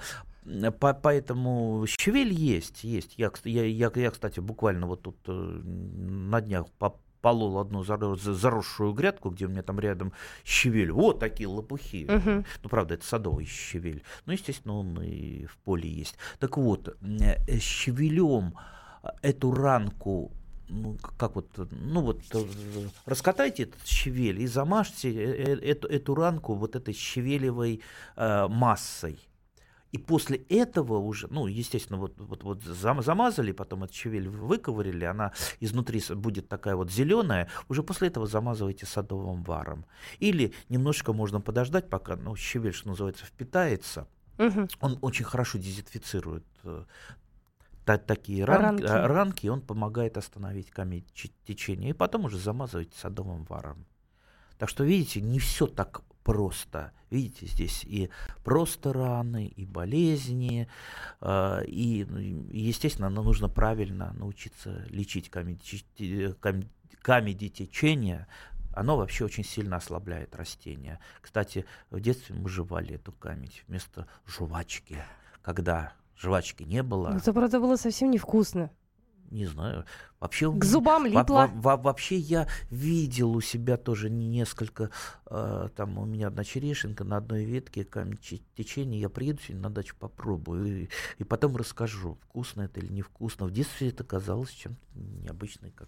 По 0.80 0.94
поэтому 0.94 1.86
щавель 1.88 2.34
есть, 2.34 2.84
есть. 2.84 3.16
Я, 3.18 3.32
я, 3.44 3.66
я, 3.66 3.92
я, 3.94 4.12
кстати, 4.12 4.40
буквально 4.40 4.88
вот 4.88 5.02
тут 5.04 5.18
э, 5.28 5.32
на 5.32 6.42
днях 6.42 6.70
по 6.80 7.00
полол 7.22 7.60
одну 7.60 7.84
заросшую 7.84 8.94
грядку, 8.94 9.30
где 9.30 9.46
у 9.46 9.50
меня 9.50 9.62
там 9.62 9.78
рядом 9.80 10.14
щавель. 10.46 10.92
Вот 10.92 11.20
такие 11.20 11.50
лопухи. 11.50 12.06
Uh-huh. 12.06 12.46
Ну, 12.64 12.70
правда, 12.70 12.94
это 12.94 13.06
садовый 13.06 13.46
щавель. 13.46 14.04
Ну, 14.26 14.32
естественно, 14.32 14.76
он 14.76 15.02
и 15.02 15.46
в 15.46 15.58
поле 15.58 15.90
есть. 15.90 16.16
Так 16.40 16.58
вот, 16.58 16.98
щавелем 17.60 18.56
эту 19.22 19.52
ранку 19.52 20.32
ну, 20.70 20.98
как 21.18 21.36
вот, 21.36 21.48
ну 21.72 22.02
вот, 22.02 22.22
э, 22.34 22.46
раскатайте 23.06 23.64
этот 23.64 23.86
щавель 23.86 24.42
и 24.42 24.48
замажьте 24.48 25.12
э, 25.12 25.56
э, 25.56 25.72
эту, 25.72 25.88
эту 25.88 26.16
ранку 26.16 26.54
вот 26.56 26.76
этой 26.76 26.94
щавелевой 26.94 27.82
э, 28.16 28.48
массой. 28.48 29.20
И 29.92 29.98
после 29.98 30.38
этого 30.50 30.98
уже, 30.98 31.28
ну, 31.32 31.48
естественно, 31.48 31.98
вот, 31.98 32.14
вот, 32.18 32.44
вот 32.44 32.64
замазали, 32.64 33.52
потом 33.52 33.84
эту 33.84 33.94
щавель 33.94 34.30
выковырили, 34.30 35.04
она 35.06 35.34
изнутри 35.60 36.02
будет 36.14 36.48
такая 36.48 36.76
вот 36.76 36.92
зеленая, 36.92 37.50
уже 37.70 37.82
после 37.82 38.10
этого 38.10 38.28
замазывайте 38.28 38.86
садовым 38.86 39.44
варом. 39.44 39.86
Или 40.20 40.54
немножечко 40.70 41.12
можно 41.12 41.42
подождать, 41.42 41.90
пока, 41.90 42.16
ну, 42.18 42.36
щавель, 42.36 42.74
что 42.74 42.90
называется, 42.90 43.26
впитается, 43.26 44.08
Угу. 44.40 44.68
Он 44.80 44.98
очень 45.02 45.26
хорошо 45.26 45.58
дезинфицирует 45.58 46.46
такие 47.98 48.46
ранки, 48.46 48.84
ранки. 48.84 49.08
ранки, 49.08 49.48
он 49.48 49.62
помогает 49.62 50.18
остановить 50.18 50.72
камень 50.72 51.06
течения, 51.46 51.90
и 51.90 51.94
потом 51.94 52.26
уже 52.26 52.38
замазывать 52.38 52.94
садовым 52.94 53.46
варом. 53.46 53.86
Так 54.58 54.70
что, 54.70 54.84
видите, 54.84 55.22
не 55.22 55.40
все 55.40 55.68
так 55.68 56.02
просто. 56.24 56.92
Видите, 57.10 57.48
здесь 57.48 57.84
и 57.86 58.10
просто 58.44 58.94
раны, 58.94 59.48
и 59.48 59.66
болезни, 59.66 60.68
э, 61.22 61.66
и, 61.66 62.06
естественно, 62.52 63.10
нужно 63.10 63.50
правильно 63.50 64.14
научиться 64.14 64.86
лечить 64.90 65.32
камеди 65.32 65.88
течения, 67.50 68.28
оно 68.74 68.98
вообще 68.98 69.26
очень 69.26 69.44
сильно 69.44 69.78
ослабляет 69.78 70.36
растения. 70.36 71.00
Кстати, 71.22 71.66
в 71.90 72.00
детстве 72.00 72.36
мы 72.36 72.50
жевали 72.50 72.96
эту 72.96 73.12
камедь 73.12 73.64
вместо 73.68 74.08
жвачки, 74.28 74.98
когда 75.42 75.94
жвачки 76.20 76.64
не 76.64 76.84
было. 76.84 77.16
Это, 77.16 77.34
правда, 77.34 77.60
было 77.60 77.76
совсем 77.78 78.12
невкусно. 78.12 78.70
не 79.32 79.46
знаю. 79.46 79.86
Вообще, 80.20 80.52
К 80.52 80.66
зубам 80.66 81.06
липло. 81.06 81.50
Во, 81.54 81.78
во, 81.78 81.78
вообще 81.78 82.18
я 82.18 82.48
видел 82.72 83.32
у 83.36 83.42
себя 83.42 83.78
тоже 83.78 84.10
несколько, 84.10 84.90
э, 85.28 85.70
там 85.76 85.98
у 85.98 86.06
меня 86.06 86.28
одна 86.28 86.44
черешенка 86.44 87.06
на 87.06 87.18
одной 87.18 87.46
ветке, 87.46 87.86
камень 87.86 88.18
течения, 88.58 89.00
я 89.00 89.08
приеду 89.08 89.40
сегодня 89.42 89.64
на 89.64 89.70
дачу, 89.70 89.96
попробую, 89.98 90.84
и, 90.84 90.90
и 91.20 91.24
потом 91.24 91.56
расскажу, 91.56 92.18
вкусно 92.24 92.64
это 92.64 92.82
или 92.82 92.92
невкусно. 92.92 93.46
В 93.46 93.52
детстве 93.52 93.90
это 93.90 94.04
казалось 94.04 94.50
чем-то 94.50 94.82
необычным, 94.96 95.72
как, 95.72 95.88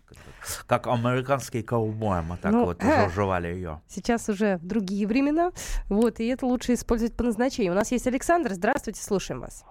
как 0.65 0.88
американские 0.88 1.63
ковбои, 1.63 2.21
мы 2.21 2.38
так 2.38 2.53
ну, 2.53 2.65
вот 2.65 2.81
э, 2.83 3.09
жевали 3.09 3.47
ее. 3.47 3.81
Сейчас 3.88 4.29
уже 4.29 4.59
другие 4.61 5.07
времена, 5.07 5.51
вот, 5.89 6.21
и 6.21 6.27
это 6.27 6.45
лучше 6.45 6.75
использовать 6.75 7.17
по 7.17 7.23
назначению. 7.23 7.73
У 7.73 7.75
нас 7.75 7.91
есть 7.91 8.07
Александр, 8.07 8.53
здравствуйте, 8.53 9.03
слушаем 9.03 9.41
вас. 9.41 9.65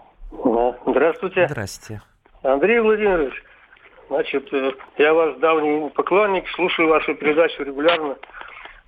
Здравствуйте. 0.87 1.46
Здравствуйте. 1.49 2.02
Андрей 2.42 2.80
Владимирович, 2.80 3.34
значит, 4.08 4.52
э, 4.52 4.72
я 4.99 5.12
ваш 5.12 5.37
давний 5.37 5.90
поклонник, 5.90 6.49
слушаю 6.50 6.88
вашу 6.88 7.14
передачу 7.14 7.62
регулярно. 7.62 8.16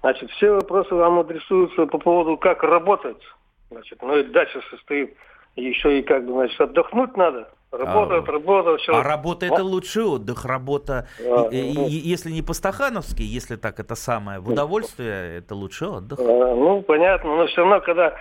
Значит, 0.00 0.30
все 0.30 0.52
вопросы 0.52 0.94
вам 0.94 1.18
адресуются 1.20 1.87
по 1.87 1.99
поводу, 1.99 2.37
как 2.37 2.62
работать. 2.62 3.22
Значит, 3.70 4.00
ну 4.02 4.16
и 4.16 4.25
дача 4.25 4.61
состоит. 4.70 5.16
еще 5.56 5.99
и 5.99 6.02
как 6.02 6.25
бы, 6.25 6.32
значит, 6.32 6.61
отдохнуть 6.61 7.16
надо. 7.16 7.49
Работа, 7.72 8.16
а, 8.16 8.30
работа, 8.30 8.76
все. 8.76 8.94
А 8.94 9.02
работа 9.02 9.46
это 9.46 9.64
лучший 9.64 10.04
отдых. 10.04 10.44
Работа, 10.44 11.08
а, 11.18 11.48
и, 11.50 11.72
ну, 11.74 11.86
если 11.88 12.30
не 12.30 12.42
по-стахановски, 12.42 13.22
если 13.22 13.56
так 13.56 13.80
это 13.80 13.94
самое, 13.94 14.40
в 14.40 14.50
удовольствие, 14.50 15.38
это 15.38 15.54
лучший 15.54 15.88
отдых. 15.88 16.18
А, 16.20 16.22
ну, 16.22 16.82
понятно, 16.82 17.34
но 17.34 17.46
все 17.46 17.62
равно, 17.62 17.80
когда 17.80 18.14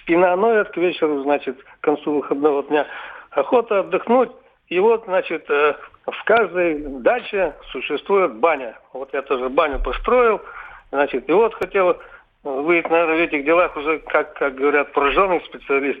спина 0.00 0.34
ноет 0.36 0.70
к 0.70 0.78
вечеру, 0.78 1.22
значит, 1.24 1.62
к 1.62 1.84
концу 1.84 2.14
выходного 2.14 2.62
дня, 2.62 2.86
охота 3.32 3.80
отдохнуть, 3.80 4.30
и 4.68 4.80
вот, 4.80 5.04
значит, 5.04 5.44
э, 5.50 5.74
в 6.06 6.24
каждой 6.24 6.78
даче 6.78 7.54
существует 7.72 8.36
баня. 8.36 8.78
Вот 8.94 9.10
я 9.12 9.20
тоже 9.22 9.50
баню 9.50 9.78
построил, 9.82 10.40
значит, 10.90 11.28
и 11.28 11.32
вот 11.32 11.54
хотел, 11.54 11.98
вы, 12.44 12.82
наверное, 12.88 13.16
в 13.16 13.20
этих 13.20 13.44
делах 13.44 13.76
уже, 13.76 13.98
как, 13.98 14.34
как 14.34 14.54
говорят, 14.54 14.92
пораженный 14.92 15.42
специалист. 15.42 16.00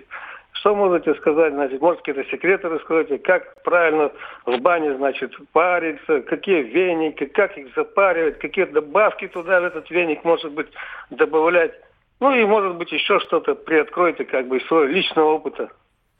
Что 0.66 0.74
можете 0.74 1.14
сказать, 1.14 1.52
значит, 1.52 1.80
может, 1.80 2.02
какие-то 2.02 2.28
секреты 2.28 2.68
раскроете, 2.68 3.18
как 3.18 3.62
правильно 3.62 4.10
в 4.46 4.58
бане, 4.58 4.96
значит, 4.96 5.30
париться, 5.52 6.22
какие 6.22 6.62
веники, 6.62 7.26
как 7.26 7.56
их 7.56 7.72
запаривать, 7.76 8.40
какие 8.40 8.64
добавки 8.64 9.28
туда 9.28 9.60
в 9.60 9.64
этот 9.64 9.88
веник, 9.92 10.24
может 10.24 10.50
быть, 10.50 10.66
добавлять. 11.10 11.70
Ну 12.18 12.34
и, 12.34 12.44
может 12.44 12.74
быть, 12.74 12.90
еще 12.90 13.20
что-то 13.20 13.54
приоткройте, 13.54 14.24
как 14.24 14.48
бы, 14.48 14.56
из 14.56 14.66
своего 14.66 14.86
личного 14.86 15.34
опыта. 15.34 15.70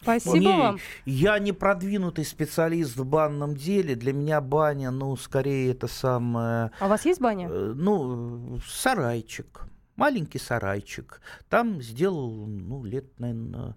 Спасибо 0.00 0.38
не, 0.38 0.46
вам. 0.46 0.76
Я 1.06 1.40
не 1.40 1.50
продвинутый 1.50 2.24
специалист 2.24 2.96
в 2.96 3.04
банном 3.04 3.56
деле. 3.56 3.96
Для 3.96 4.12
меня 4.12 4.40
баня, 4.40 4.92
ну, 4.92 5.16
скорее 5.16 5.72
это 5.72 5.88
самое... 5.88 6.70
А 6.78 6.86
у 6.86 6.88
вас 6.88 7.04
есть 7.04 7.20
баня? 7.20 7.48
Э, 7.50 7.72
ну, 7.74 8.58
сарайчик. 8.64 9.66
Маленький 9.96 10.38
сарайчик. 10.38 11.20
Там 11.48 11.82
сделал, 11.82 12.46
ну, 12.46 12.84
лет, 12.84 13.18
наверное, 13.18 13.76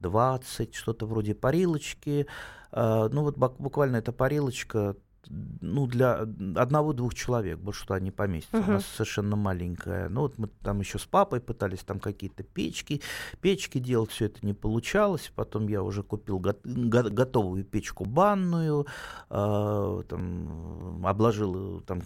20, 0.00 0.74
что-то 0.74 1.06
вроде 1.06 1.34
парилочки. 1.34 2.26
Э, 2.72 3.08
ну, 3.10 3.22
вот 3.22 3.36
буквально 3.36 3.96
эта 3.96 4.12
парилочка 4.12 4.96
ну, 5.28 5.86
для 5.86 6.14
одного-двух 6.56 7.14
человек, 7.14 7.58
больше 7.58 7.82
что 7.82 7.94
они 7.94 8.10
поместятся. 8.10 8.56
Uh-huh. 8.56 8.68
У 8.68 8.72
нас 8.72 8.86
совершенно 8.86 9.36
маленькая. 9.36 10.08
Ну, 10.08 10.22
вот 10.22 10.38
мы 10.38 10.48
там 10.62 10.80
еще 10.80 10.98
с 10.98 11.04
папой 11.04 11.40
пытались 11.40 11.80
там 11.80 12.00
какие-то 12.00 12.42
печки, 12.42 13.00
печки 13.40 13.78
делать, 13.78 14.10
все 14.10 14.26
это 14.26 14.44
не 14.44 14.54
получалось. 14.54 15.30
Потом 15.34 15.68
я 15.68 15.82
уже 15.82 16.02
купил 16.02 16.38
го- 16.38 16.56
го- 16.64 17.10
готовую 17.10 17.64
печку 17.64 18.04
банную, 18.04 18.86
э, 19.28 20.02
там, 20.08 21.06
обложил 21.06 21.80
там 21.82 22.02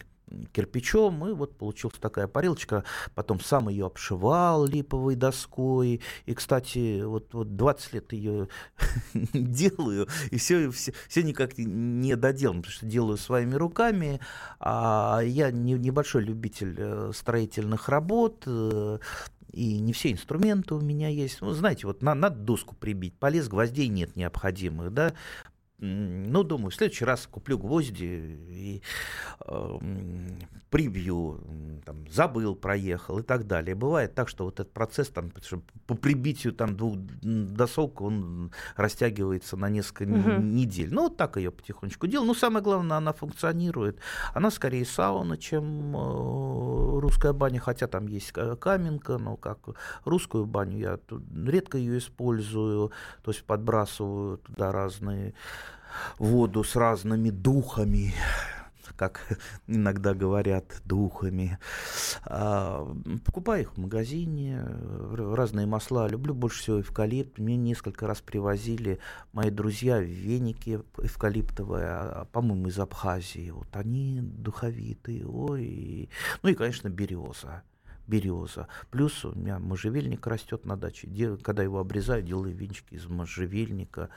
кирпичом, 0.52 1.26
и 1.28 1.32
вот 1.32 1.56
получилась 1.56 1.96
такая 1.98 2.26
парилочка. 2.26 2.84
Потом 3.14 3.40
сам 3.40 3.68
ее 3.68 3.86
обшивал 3.86 4.66
липовой 4.66 5.16
доской. 5.16 6.00
И, 6.26 6.34
кстати, 6.34 7.02
вот, 7.02 7.32
вот 7.34 7.56
20 7.56 7.92
лет 7.92 8.12
ее 8.12 8.48
делаю, 9.32 10.08
и 10.30 10.38
все, 10.38 10.70
все, 10.70 10.92
все 11.08 11.22
никак 11.22 11.58
не 11.58 12.16
доделано, 12.16 12.62
потому 12.62 12.74
что 12.74 12.86
делаю 12.86 13.16
своими 13.16 13.54
руками. 13.54 14.20
А 14.60 15.20
я 15.24 15.50
не, 15.50 15.74
небольшой 15.74 16.24
любитель 16.24 16.74
э, 16.78 17.12
строительных 17.14 17.88
работ, 17.88 18.44
э, 18.46 18.98
и 19.52 19.78
не 19.78 19.92
все 19.92 20.10
инструменты 20.10 20.74
у 20.74 20.80
меня 20.80 21.08
есть. 21.08 21.40
Ну, 21.40 21.52
знаете, 21.52 21.86
вот 21.86 22.02
на, 22.02 22.14
надо 22.14 22.36
доску 22.36 22.74
прибить, 22.74 23.14
полез, 23.18 23.48
гвоздей 23.48 23.88
нет 23.88 24.16
необходимых, 24.16 24.92
да, 24.92 25.14
ну, 25.78 26.44
думаю, 26.44 26.70
в 26.70 26.74
следующий 26.74 27.04
раз 27.04 27.26
куплю 27.26 27.58
гвозди 27.58 28.04
и 28.04 28.82
э, 29.44 29.78
прибью, 30.70 31.40
там, 31.84 32.08
забыл, 32.08 32.54
проехал 32.54 33.18
и 33.18 33.22
так 33.22 33.46
далее. 33.46 33.74
Бывает 33.74 34.14
так, 34.14 34.28
что 34.28 34.44
вот 34.44 34.60
этот 34.60 34.72
процесс 34.72 35.08
там, 35.08 35.30
по 35.86 35.94
прибитию 35.94 36.52
там, 36.52 36.76
двух 36.76 36.96
досок, 36.96 38.00
он 38.00 38.52
растягивается 38.76 39.56
на 39.56 39.68
несколько 39.68 40.12
угу. 40.12 40.42
недель. 40.42 40.92
Ну, 40.92 41.02
вот 41.02 41.16
так 41.16 41.36
ее 41.36 41.50
потихонечку 41.50 42.06
делал. 42.06 42.24
Но 42.24 42.34
самое 42.34 42.62
главное, 42.62 42.96
она 42.96 43.12
функционирует. 43.12 43.98
Она 44.32 44.50
скорее 44.50 44.84
сауна, 44.86 45.36
чем 45.36 45.96
э, 45.96 47.00
русская 47.00 47.32
баня, 47.32 47.60
хотя 47.60 47.88
там 47.88 48.06
есть 48.06 48.32
каменка, 48.32 49.18
но 49.18 49.36
как 49.36 49.58
русскую 50.04 50.46
баню 50.46 50.78
я 50.78 50.98
редко 51.46 51.78
ее 51.78 51.98
использую, 51.98 52.92
то 53.22 53.30
есть 53.30 53.44
подбрасываю 53.44 54.38
туда 54.38 54.72
разные 54.72 55.34
воду 56.18 56.64
с 56.64 56.76
разными 56.76 57.30
духами, 57.30 58.14
как 58.96 59.38
иногда 59.66 60.14
говорят, 60.14 60.80
духами. 60.84 61.58
А, 62.24 62.86
покупаю 63.24 63.62
их 63.62 63.72
в 63.74 63.78
магазине, 63.78 64.62
разные 65.12 65.66
масла. 65.66 66.08
Люблю 66.08 66.34
больше 66.34 66.60
всего 66.62 66.80
эвкалипт. 66.80 67.38
Мне 67.38 67.56
несколько 67.56 68.06
раз 68.06 68.20
привозили 68.20 68.98
мои 69.32 69.50
друзья 69.50 69.98
веники 69.98 70.80
эвкалиптовые, 70.98 71.86
а, 71.86 72.24
по-моему, 72.32 72.68
из 72.68 72.78
Абхазии. 72.78 73.50
Вот 73.50 73.68
они 73.72 74.20
духовитые. 74.20 75.26
Ой. 75.26 76.08
Ну 76.42 76.48
и, 76.48 76.54
конечно, 76.54 76.88
береза 76.88 77.62
береза. 78.06 78.68
Плюс 78.90 79.24
у 79.24 79.32
меня 79.34 79.58
можжевельник 79.58 80.26
растет 80.26 80.64
на 80.64 80.76
даче. 80.76 81.06
Дел, 81.06 81.38
когда 81.38 81.62
его 81.62 81.78
обрезаю, 81.78 82.22
делаю 82.22 82.54
венчики 82.54 82.94
из 82.94 83.06
можжевельника. 83.06 84.10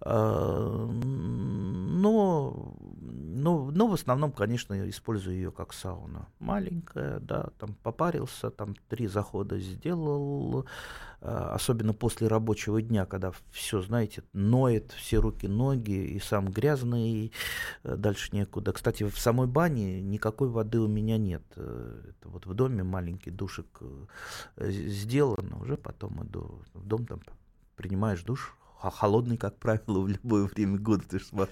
А, 0.00 0.86
но, 0.86 2.74
но, 3.00 3.70
но 3.70 3.86
в 3.86 3.94
основном, 3.94 4.32
конечно, 4.32 4.88
использую 4.88 5.36
ее 5.36 5.50
как 5.50 5.72
сауна. 5.72 6.28
Маленькая, 6.38 7.20
да, 7.20 7.50
там 7.58 7.74
попарился, 7.82 8.50
там 8.50 8.74
три 8.88 9.06
захода 9.06 9.58
сделал. 9.58 10.66
А, 11.20 11.54
особенно 11.54 11.94
после 11.94 12.28
рабочего 12.28 12.80
дня, 12.80 13.04
когда 13.04 13.32
все, 13.50 13.82
знаете, 13.82 14.22
ноет, 14.32 14.92
все 14.92 15.18
руки, 15.18 15.48
ноги, 15.48 15.90
и 15.90 16.20
сам 16.20 16.48
грязный, 16.48 17.10
и 17.10 17.32
э, 17.82 17.96
дальше 17.96 18.28
некуда. 18.32 18.72
Кстати, 18.72 19.02
в 19.02 19.18
самой 19.18 19.48
бане 19.48 20.00
никакой 20.00 20.48
воды 20.48 20.78
у 20.78 20.86
меня 20.86 21.18
нет. 21.18 21.42
Э, 21.56 22.02
это 22.10 22.28
вот 22.28 22.46
в 22.46 22.54
доме 22.54 22.84
маленький 22.84 23.32
душик 23.32 23.66
э, 24.56 24.70
сделан, 24.70 25.54
уже 25.60 25.76
потом 25.76 26.24
иду 26.24 26.62
в 26.74 26.86
дом, 26.86 27.04
там 27.04 27.20
принимаешь 27.74 28.22
душ, 28.22 28.56
а 28.80 28.90
холодный, 28.90 29.36
как 29.36 29.56
правило, 29.56 30.00
в 30.00 30.08
любое 30.08 30.44
время 30.44 30.78
года, 30.78 31.02
потому 31.04 31.20
что 31.20 31.48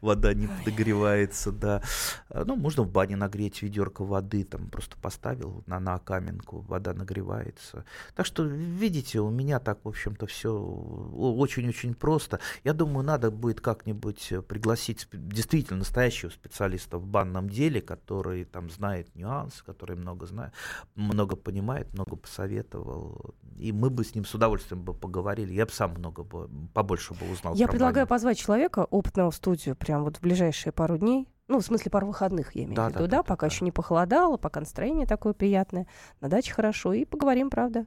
вода 0.00 0.34
не 0.34 0.46
подогревается, 0.46 1.52
да. 1.52 1.82
А, 2.28 2.44
ну, 2.44 2.56
можно 2.56 2.82
в 2.82 2.90
бане 2.90 3.16
нагреть 3.16 3.62
ведерко 3.62 4.04
воды, 4.04 4.44
там 4.44 4.68
просто 4.68 4.96
поставил 5.00 5.62
на, 5.66 5.80
на 5.80 5.98
каменку, 5.98 6.60
вода 6.60 6.94
нагревается. 6.94 7.84
Так 8.14 8.26
что, 8.26 8.44
видите, 8.44 9.20
у 9.20 9.30
меня 9.30 9.58
так, 9.58 9.84
в 9.84 9.88
общем-то, 9.88 10.26
все 10.26 10.52
очень-очень 10.52 11.94
просто. 11.94 12.40
Я 12.64 12.72
думаю, 12.72 13.04
надо 13.04 13.30
будет 13.30 13.60
как-нибудь 13.60 14.32
пригласить 14.46 15.08
действительно 15.12 15.78
настоящего 15.80 16.30
специалиста 16.30 16.98
в 16.98 17.06
банном 17.06 17.48
деле, 17.48 17.80
который 17.80 18.44
там 18.44 18.70
знает 18.70 19.14
нюансы, 19.14 19.64
который 19.64 19.96
много 19.96 20.26
знает, 20.26 20.52
много 20.94 21.36
понимает, 21.36 21.92
много 21.92 22.16
посоветовал. 22.16 23.34
И 23.58 23.72
мы 23.72 23.90
бы 23.90 24.04
с 24.04 24.14
ним 24.14 24.24
с 24.24 24.34
удовольствием 24.34 24.82
бы 24.82 24.94
поговорили. 24.94 25.52
Я 25.52 25.66
бы 25.66 25.72
сам 25.72 25.92
много 25.94 26.22
бы 26.22 26.48
побольше 26.72 27.14
бы 27.14 27.30
узнал. 27.30 27.54
Я 27.54 27.68
предлагаю 27.68 28.06
баню. 28.06 28.08
позвать 28.08 28.38
человека 28.38 28.84
опытного 28.84 29.30
в 29.30 29.34
студию 29.34 29.76
прямо 29.76 30.04
вот 30.04 30.16
в 30.16 30.20
ближайшие 30.20 30.72
пару 30.72 30.98
дней. 30.98 31.28
Ну, 31.48 31.60
в 31.60 31.64
смысле, 31.64 31.90
пару 31.90 32.06
выходных, 32.06 32.54
я 32.54 32.64
имею 32.64 32.76
да, 32.76 32.86
в 32.86 32.90
виду, 32.90 33.00
да, 33.00 33.06
да, 33.06 33.16
да, 33.18 33.22
пока 33.22 33.46
да. 33.48 33.52
еще 33.52 33.64
не 33.64 33.72
похолодало, 33.72 34.36
пока 34.36 34.60
настроение 34.60 35.06
такое 35.06 35.32
приятное, 35.32 35.86
на 36.20 36.28
даче 36.28 36.52
хорошо, 36.52 36.92
и 36.92 37.06
поговорим, 37.06 37.48
правда. 37.48 37.86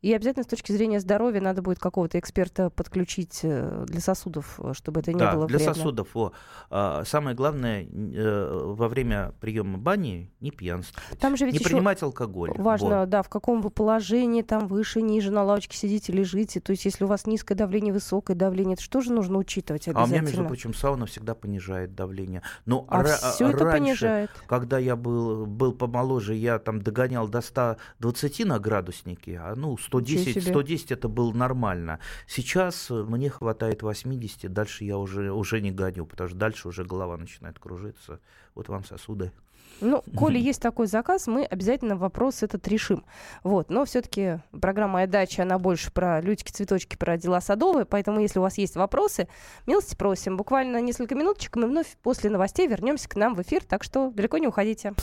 И 0.00 0.12
обязательно 0.14 0.44
с 0.44 0.46
точки 0.46 0.70
зрения 0.70 1.00
здоровья 1.00 1.40
надо 1.40 1.60
будет 1.60 1.80
какого-то 1.80 2.20
эксперта 2.20 2.70
подключить 2.70 3.40
э, 3.42 3.84
для 3.88 4.00
сосудов, 4.00 4.60
э, 4.62 4.72
чтобы 4.72 5.00
это 5.00 5.12
не 5.12 5.18
да, 5.18 5.34
было 5.34 5.46
для 5.48 5.56
вредно. 5.58 5.74
сосудов. 5.74 6.08
О, 6.16 6.32
а, 6.70 7.02
самое 7.04 7.34
главное, 7.34 7.84
э, 7.84 8.60
во 8.76 8.86
время 8.88 9.32
приема 9.40 9.76
бани 9.76 10.30
не 10.40 10.52
пьянствовать. 10.52 11.18
Там 11.18 11.36
же 11.36 11.46
ведь 11.46 11.54
не 11.54 11.60
принимать 11.60 12.00
алкоголь. 12.04 12.52
Важно, 12.56 13.00
Вот. 13.00 13.08
да, 13.08 13.22
в 13.24 13.28
каком 13.28 13.60
вы 13.60 13.70
положении, 13.70 14.42
там 14.42 14.68
выше, 14.68 15.02
ниже, 15.02 15.32
на 15.32 15.42
лавочке 15.42 15.76
сидите, 15.76 16.12
лежите. 16.12 16.60
То 16.60 16.70
есть, 16.70 16.84
если 16.84 17.02
у 17.02 17.08
вас 17.08 17.26
низкое 17.26 17.58
давление, 17.58 17.92
высокое 17.92 18.36
давление, 18.36 18.74
это 18.74 18.82
что 18.82 19.00
же 19.00 19.12
нужно 19.12 19.38
учитывать 19.38 19.88
А 19.88 19.90
у 19.90 19.94
меня, 19.94 20.02
обязательно? 20.04 20.26
между 20.28 20.44
прочим, 20.44 20.74
сауна 20.74 21.06
всегда 21.06 21.34
понижает 21.34 21.96
давление. 21.96 22.42
Но 22.66 22.86
А 22.88 23.02
ра- 23.02 23.32
все 23.32 23.48
это 23.48 23.64
раньше, 23.64 23.80
понижает. 23.84 24.30
когда 24.46 24.78
я 24.78 24.94
был, 24.94 25.44
был 25.44 25.72
помоложе, 25.72 26.36
я 26.36 26.60
там 26.60 26.82
догонял 26.82 27.26
до 27.26 27.40
120 27.40 28.44
на 28.44 28.60
градуснике, 28.60 29.40
а 29.42 29.54
ну 29.56 29.76
110, 29.88 30.34
себе. 30.34 30.40
110 30.40 30.92
это 30.92 31.08
было 31.08 31.32
нормально. 31.32 31.98
Сейчас 32.26 32.90
э, 32.90 32.94
мне 32.94 33.30
хватает 33.30 33.82
80, 33.82 34.52
дальше 34.52 34.84
я 34.84 34.98
уже, 34.98 35.32
уже 35.32 35.60
не 35.60 35.70
гоню, 35.70 36.06
потому 36.06 36.28
что 36.28 36.38
дальше 36.38 36.68
уже 36.68 36.84
голова 36.84 37.16
начинает 37.16 37.58
кружиться. 37.58 38.20
Вот 38.54 38.68
вам 38.68 38.84
сосуды. 38.84 39.32
Ну, 39.80 40.02
коли 40.16 40.38
есть 40.50 40.60
такой 40.60 40.86
заказ, 40.86 41.26
мы 41.26 41.44
обязательно 41.44 41.96
вопрос 41.96 42.42
этот 42.42 42.66
решим. 42.68 43.04
Вот. 43.42 43.70
Но 43.70 43.84
все-таки 43.84 44.40
программа 44.60 44.94
«Моя 44.94 45.06
дача», 45.06 45.42
она 45.42 45.58
больше 45.58 45.92
про 45.92 46.20
лютики, 46.20 46.52
цветочки, 46.52 46.96
про 46.96 47.16
дела 47.16 47.40
садовые. 47.40 47.84
Поэтому, 47.84 48.20
если 48.20 48.38
у 48.38 48.42
вас 48.42 48.58
есть 48.58 48.76
вопросы, 48.76 49.28
милости 49.66 49.94
просим. 49.94 50.36
Буквально 50.36 50.80
несколько 50.80 51.14
минуточек, 51.14 51.56
и 51.56 51.60
мы 51.60 51.68
вновь 51.68 51.96
после 52.02 52.30
новостей 52.30 52.66
вернемся 52.66 53.08
к 53.08 53.16
нам 53.16 53.34
в 53.34 53.42
эфир. 53.42 53.64
Так 53.64 53.84
что 53.84 54.10
далеко 54.10 54.38
не 54.38 54.48
уходите. 54.48 54.94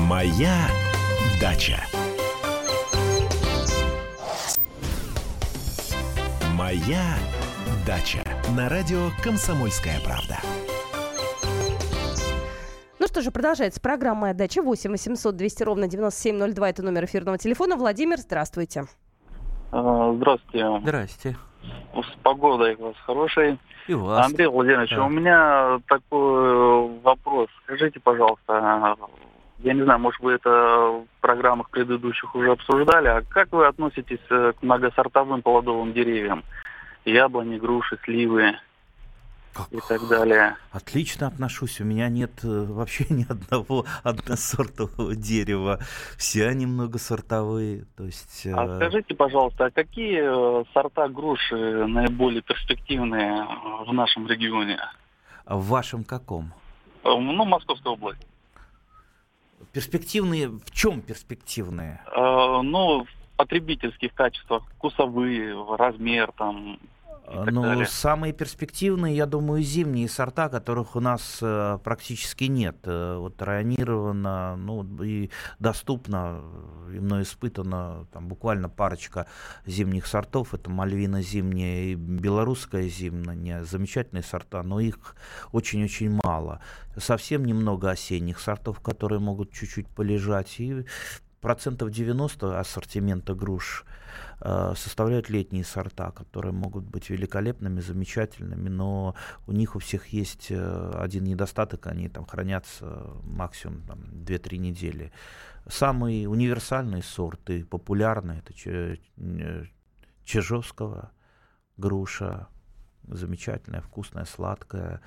Моя 0.00 0.68
дача. 1.44 1.76
Моя 6.56 7.02
дача. 7.86 8.24
На 8.56 8.70
радио 8.70 9.10
«Комсомольская 9.22 10.00
правда». 10.02 10.38
Ну 12.98 13.06
что 13.06 13.20
же, 13.20 13.30
продолжается 13.30 13.78
программа 13.78 14.20
«Моя 14.22 14.32
дача». 14.32 14.62
8 14.62 14.90
800 14.90 15.36
200 15.36 15.62
ровно 15.64 15.86
9702. 15.86 16.70
Это 16.70 16.82
номер 16.82 17.04
эфирного 17.04 17.36
телефона. 17.36 17.76
Владимир, 17.76 18.16
здравствуйте. 18.16 18.84
А, 19.70 20.14
Здравствуйте. 20.16 20.78
Здрасте. 20.80 21.36
С 21.92 22.22
погодой 22.22 22.74
у 22.76 22.84
вас 22.86 22.96
хорошей. 23.04 23.58
И 23.86 23.92
вас. 23.92 24.24
Андрей 24.24 24.46
Владимирович, 24.46 24.92
Да. 24.96 25.04
у 25.04 25.10
меня 25.10 25.78
такой 25.88 26.88
вопрос. 27.00 27.48
Скажите, 27.64 28.00
пожалуйста, 28.00 28.96
я 29.58 29.72
не 29.72 29.82
знаю, 29.82 30.00
может, 30.00 30.20
вы 30.20 30.32
это 30.32 30.50
в 30.50 31.06
программах 31.20 31.70
предыдущих 31.70 32.34
уже 32.34 32.52
обсуждали, 32.52 33.08
а 33.08 33.22
как 33.22 33.52
вы 33.52 33.66
относитесь 33.66 34.20
э, 34.30 34.52
к 34.58 34.62
многосортовым 34.62 35.42
плодовым 35.42 35.92
деревьям? 35.92 36.44
Яблони, 37.04 37.58
груши, 37.58 37.98
сливы 38.04 38.54
Как 39.52 39.70
и 39.70 39.78
так 39.86 40.08
далее. 40.08 40.56
Отлично 40.72 41.26
отношусь. 41.26 41.80
У 41.80 41.84
меня 41.84 42.08
нет 42.08 42.32
э, 42.42 42.64
вообще 42.68 43.06
ни 43.10 43.26
одного 43.28 43.84
односортового 44.02 45.14
дерева. 45.14 45.78
Все 46.16 46.48
они 46.48 46.66
многосортовые. 46.66 47.84
То 47.96 48.04
есть, 48.04 48.46
А 48.46 48.66
э, 48.66 48.76
скажите, 48.76 49.14
пожалуйста, 49.14 49.66
а 49.66 49.70
какие 49.70 50.22
сорта 50.72 51.08
груши 51.08 51.86
наиболее 51.86 52.42
перспективные 52.42 53.46
в 53.86 53.92
нашем 53.92 54.26
регионе? 54.26 54.78
а 55.46 55.56
в 55.56 55.66
вашем 55.66 56.04
каком? 56.04 56.52
Ну, 57.04 57.44
Московской 57.44 57.92
области. 57.92 58.26
Перспективные, 59.72 60.48
в 60.48 60.70
чем 60.70 61.00
перспективные? 61.00 62.00
Э, 62.14 62.60
Ну, 62.62 63.04
в 63.04 63.36
потребительских 63.36 64.14
качествах, 64.14 64.62
вкусовые, 64.76 65.54
размер 65.76 66.32
там. 66.36 66.78
А, 67.26 67.46
Ну, 67.50 67.62
далее. 67.62 67.86
самые 67.86 68.32
перспективные, 68.32 69.16
я 69.16 69.26
думаю, 69.26 69.62
зимние 69.62 70.08
сорта, 70.08 70.48
которых 70.48 70.94
у 70.94 71.00
нас 71.00 71.38
э, 71.40 71.78
практически 71.82 72.44
нет. 72.44 72.76
Э, 72.84 73.16
вот 73.18 73.40
районировано, 73.40 74.56
ну, 74.56 74.84
и 75.02 75.30
доступно, 75.58 76.40
э, 76.88 76.96
и 76.96 77.00
мной 77.00 77.22
испытано 77.22 78.06
там 78.12 78.28
буквально 78.28 78.68
парочка 78.68 79.26
зимних 79.66 80.06
сортов. 80.06 80.52
Это 80.52 80.70
мальвина 80.70 81.22
зимняя 81.22 81.84
и 81.84 81.94
белорусская 81.94 82.88
зимняя. 82.88 83.62
Замечательные 83.64 84.22
сорта, 84.22 84.62
но 84.62 84.80
их 84.80 85.16
очень-очень 85.52 86.20
мало. 86.22 86.60
Совсем 86.96 87.44
немного 87.44 87.90
осенних 87.90 88.38
сортов, 88.38 88.80
которые 88.80 89.18
могут 89.20 89.50
чуть-чуть 89.50 89.88
полежать. 89.88 90.60
И 90.60 90.84
процентов 91.44 91.90
90 91.90 92.58
ассортимента 92.58 93.34
груш 93.34 93.84
э, 94.40 94.72
составляют 94.76 95.28
летние 95.28 95.62
сорта, 95.62 96.10
которые 96.10 96.52
могут 96.52 96.84
быть 96.84 97.10
великолепными, 97.10 97.80
замечательными, 97.80 98.70
но 98.70 99.14
у 99.46 99.52
них 99.52 99.76
у 99.76 99.78
всех 99.78 100.06
есть 100.06 100.46
э, 100.48 100.92
один 100.94 101.24
недостаток, 101.24 101.86
они 101.86 102.08
там 102.08 102.24
хранятся 102.24 102.86
максимум 103.24 103.82
там, 103.82 103.98
2-3 104.24 104.56
недели. 104.56 105.12
Самый 105.68 106.26
универсальный 106.26 107.02
сорт 107.02 107.50
и 107.50 107.62
популярный 107.62 108.38
это 108.38 108.54
э, 108.64 109.66
Чижовского 110.24 111.10
груша, 111.76 112.48
замечательная, 113.06 113.82
вкусная, 113.82 114.24
сладкая. 114.24 115.02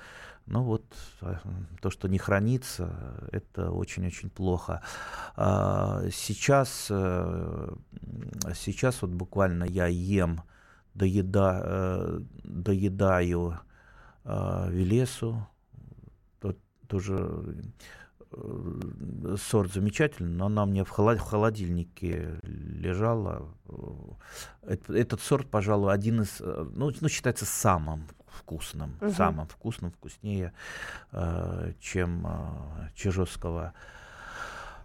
Ну 0.50 0.62
вот 0.62 0.84
э, 1.20 1.34
то, 1.82 1.90
что 1.90 2.08
не 2.08 2.16
хранится, 2.18 2.90
это 3.32 3.70
очень-очень 3.70 4.30
плохо. 4.30 4.80
А, 5.36 6.02
Сейчас, 6.10 6.86
э, 6.90 7.68
сейчас 8.54 9.02
вот 9.02 9.10
буквально 9.10 9.64
я 9.64 9.86
ем, 9.88 10.40
доеда, 10.94 11.60
э, 11.64 12.20
доедаю 12.44 13.58
э, 14.24 14.68
Велесу, 14.70 15.46
тоже 16.86 17.54
э, 18.32 19.36
сорт 19.38 19.72
замечательный, 19.72 20.30
но 20.34 20.46
она 20.46 20.62
у 20.62 20.66
меня 20.66 20.84
в 20.84 20.88
холо- 20.90 21.16
в 21.16 21.20
холодильнике 21.20 22.40
лежала. 22.42 23.46
Эт- 24.62 24.90
Этот 24.94 25.20
сорт, 25.20 25.50
пожалуй, 25.50 25.92
один 25.92 26.22
из, 26.22 26.40
ну, 26.40 26.90
ну, 27.00 27.08
считается 27.08 27.44
самым 27.44 28.06
вкусным, 28.38 28.96
Мгм. 29.00 29.12
самым 29.12 29.46
вкусным, 29.46 29.90
вкуснее, 29.90 30.52
э, 31.12 31.72
чем 31.80 32.26
э, 32.26 32.88
Чижовского. 32.94 33.72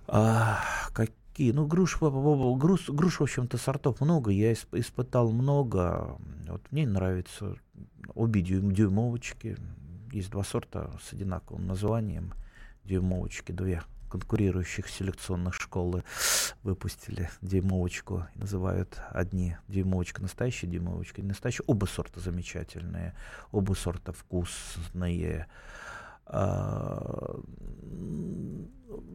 А, 0.08 0.60
какие? 0.94 1.52
Ну, 1.52 1.66
груш, 1.66 1.98
груш, 2.02 2.90
груш, 2.90 3.20
в 3.20 3.24
общем-то, 3.24 3.58
сортов 3.58 4.02
много. 4.02 4.32
Я 4.32 4.52
исп- 4.52 4.80
испытал 4.80 5.32
много. 5.32 6.18
Вот 6.48 6.62
мне 6.72 6.86
нравятся 6.88 7.56
обе 8.14 8.42
дюйм- 8.42 8.72
дюймовочки. 8.74 9.58
Есть 10.12 10.30
два 10.32 10.44
сорта 10.44 10.92
с 11.02 11.14
одинаковым 11.14 11.66
названием. 11.68 12.34
Дюймовочки, 12.84 13.52
две 13.52 13.82
конкурирующих 14.14 14.88
селекционных 14.90 15.56
школы 15.56 16.04
выпустили 16.62 17.32
дюймовочку. 17.42 18.28
Называют 18.36 19.02
одни 19.10 19.58
дюймовочка 19.68 20.22
настоящая, 20.22 20.68
дюймовочка 20.68 21.24
не 21.24 21.30
настоящая. 21.30 21.64
Оба 21.66 21.86
сорта 21.86 22.20
замечательные. 22.20 23.16
Оба 23.52 23.74
сорта 23.74 24.12
вкусные. 24.12 25.48
А, 26.28 27.40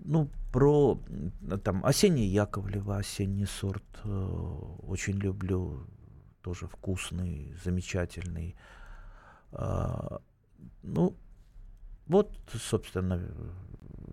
ну, 0.05 0.29
про 0.53 1.01
там 1.63 1.87
осенний 1.87 2.27
Яковлева, 2.27 2.97
осенний 2.97 3.47
сорт 3.47 3.85
э, 4.03 4.09
очень 4.09 5.15
люблю, 5.15 5.87
тоже 6.43 6.67
вкусный, 6.67 7.55
замечательный. 7.65 8.57
А, 9.53 10.21
ну, 10.83 11.17
вот, 12.09 12.37
собственно, 12.53 13.23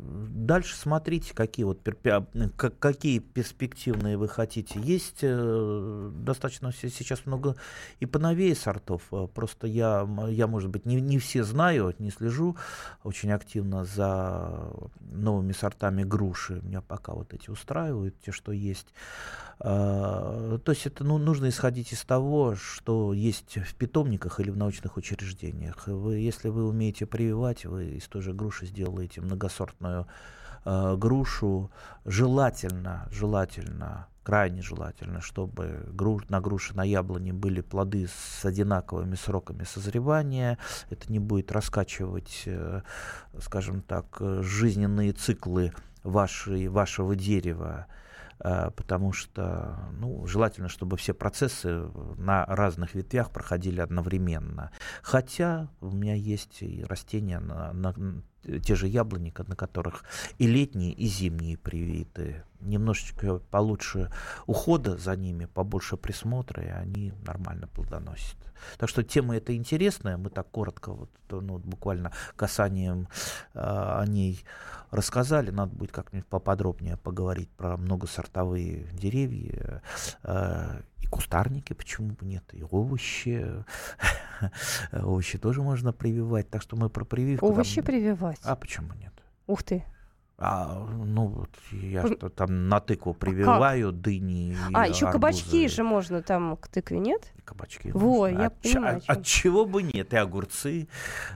дальше 0.05 0.75
смотрите, 0.75 1.33
какие 1.33 1.65
вот 1.65 1.81
какие 2.79 3.19
перспективные 3.19 4.17
вы 4.17 4.27
хотите. 4.27 4.79
Есть 4.79 5.19
э, 5.21 6.11
достаточно 6.13 6.71
се- 6.71 6.89
сейчас 6.89 7.25
много 7.25 7.55
и 7.99 8.05
поновее 8.05 8.55
сортов. 8.55 9.03
Э, 9.11 9.27
Просто 9.33 9.67
я, 9.67 10.07
я 10.29 10.47
может 10.47 10.69
быть, 10.69 10.85
не, 10.85 11.01
не 11.01 11.19
все 11.19 11.43
знаю, 11.43 11.93
не 11.99 12.11
слежу 12.11 12.55
очень 13.03 13.31
активно 13.31 13.85
за 13.85 14.71
новыми 15.11 15.51
сортами 15.51 16.03
груши. 16.03 16.61
Меня 16.63 16.81
пока 16.81 17.13
вот 17.13 17.33
эти 17.33 17.49
устраивают, 17.49 18.15
те, 18.21 18.31
что 18.31 18.51
есть. 18.51 18.87
А, 19.59 20.57
То 20.59 20.71
есть 20.71 20.85
это 20.85 21.03
ну, 21.03 21.17
нужно 21.17 21.49
исходить 21.49 21.93
из 21.93 22.03
того, 22.03 22.55
что 22.55 23.13
есть 23.13 23.57
в 23.57 23.75
питомниках 23.75 24.39
или 24.39 24.49
в 24.49 24.57
научных 24.57 24.97
учреждениях. 24.97 25.87
Вы, 25.87 26.17
если 26.17 26.49
вы 26.49 26.67
умеете 26.67 27.05
прививать, 27.05 27.65
вы 27.65 27.91
из 27.91 28.03
той 28.07 28.21
же 28.21 28.33
груши 28.33 28.65
сделаете 28.65 29.21
многосортную 29.21 29.94
э, 30.65 30.95
грушу. 30.97 31.71
Желательно, 32.05 33.07
желательно, 33.11 34.07
крайне 34.23 34.61
желательно, 34.61 35.21
чтобы 35.21 35.85
гру- 35.93 36.21
на 36.29 36.41
груши, 36.41 36.75
на 36.75 36.83
яблоне 36.83 37.31
были 37.33 37.61
плоды 37.61 38.07
с 38.07 38.43
одинаковыми 38.45 39.15
сроками 39.15 39.63
созревания. 39.63 40.57
Это 40.89 41.11
не 41.11 41.19
будет 41.19 41.51
раскачивать, 41.51 42.43
э, 42.47 42.81
скажем 43.39 43.81
так, 43.81 44.05
э, 44.19 44.41
жизненные 44.43 45.13
циклы 45.13 45.71
вашей, 46.03 46.67
вашего 46.67 47.15
дерева. 47.15 47.85
э, 48.39 48.69
потому 48.75 49.13
что 49.13 49.77
ну, 49.93 50.27
желательно, 50.27 50.67
чтобы 50.69 50.97
все 50.97 51.13
процессы 51.13 51.87
на 52.17 52.45
разных 52.45 52.93
ветвях 52.95 53.31
проходили 53.31 53.79
одновременно. 53.81 54.71
Хотя 55.01 55.69
у 55.81 55.91
меня 55.91 56.15
есть 56.15 56.61
и 56.61 56.83
растения 56.83 57.39
на, 57.39 57.71
на 57.73 57.93
те 58.63 58.75
же 58.75 58.87
яблони, 58.87 59.33
на 59.47 59.55
которых 59.55 60.03
и 60.37 60.47
летние, 60.47 60.91
и 60.91 61.07
зимние 61.07 61.57
привиты. 61.57 62.43
Немножечко 62.61 63.39
получше 63.51 64.11
ухода 64.47 64.97
за 64.97 65.15
ними, 65.15 65.45
побольше 65.45 65.97
присмотра, 65.97 66.63
и 66.63 66.69
они 66.69 67.13
нормально 67.25 67.67
плодоносят. 67.67 68.37
Так 68.77 68.89
что 68.89 69.03
тема 69.03 69.35
эта 69.35 69.55
интересная, 69.55 70.17
мы 70.17 70.29
так 70.29 70.49
коротко, 70.49 70.93
вот, 70.93 71.09
ну, 71.29 71.59
буквально 71.59 72.11
касанием 72.35 73.07
э, 73.53 73.59
о 73.59 74.03
ней 74.07 74.43
рассказали. 74.91 75.51
Надо 75.51 75.75
будет 75.75 75.91
как-нибудь 75.91 76.27
поподробнее 76.27 76.97
поговорить 76.97 77.49
про 77.49 77.77
многосортовые 77.77 78.87
деревья 78.93 79.81
э, 80.23 80.81
и 81.05 81.07
кустарники, 81.07 81.73
почему 81.73 82.09
бы 82.09 82.25
нет, 82.25 82.43
и 82.53 82.63
овощи. 82.63 83.45
овощи 84.91 85.37
тоже 85.37 85.61
можно 85.61 85.93
прививать, 85.93 86.49
так 86.49 86.61
что 86.61 86.75
мы 86.75 86.89
про 86.89 87.05
прививку... 87.05 87.47
Овощи 87.47 87.75
там... 87.75 87.85
прививать? 87.85 88.39
А 88.43 88.55
почему 88.55 88.93
нет? 88.95 89.13
Ух 89.47 89.63
ты. 89.63 89.85
А, 90.37 90.85
ну 91.05 91.27
вот 91.27 91.49
я 91.71 92.05
что 92.05 92.27
там 92.27 92.67
на 92.67 92.81
тыкву 92.81 93.13
прививаю, 93.13 93.91
как? 93.91 94.01
дыни. 94.01 94.57
А, 94.73 94.85
еще 94.85 95.09
кабачки 95.09 95.69
же 95.69 95.83
можно 95.83 96.21
там 96.21 96.57
к 96.57 96.67
тыкве, 96.67 96.99
нет? 96.99 97.31
Кабачки. 97.45 97.91
Во, 97.93 98.27
я 98.27 98.47
от, 98.47 98.61
понимаю. 98.61 98.97
От, 98.97 99.19
от 99.19 99.25
чего 99.25 99.65
бы 99.65 99.81
нет, 99.81 100.13
и 100.13 100.17
огурцы. 100.17 100.89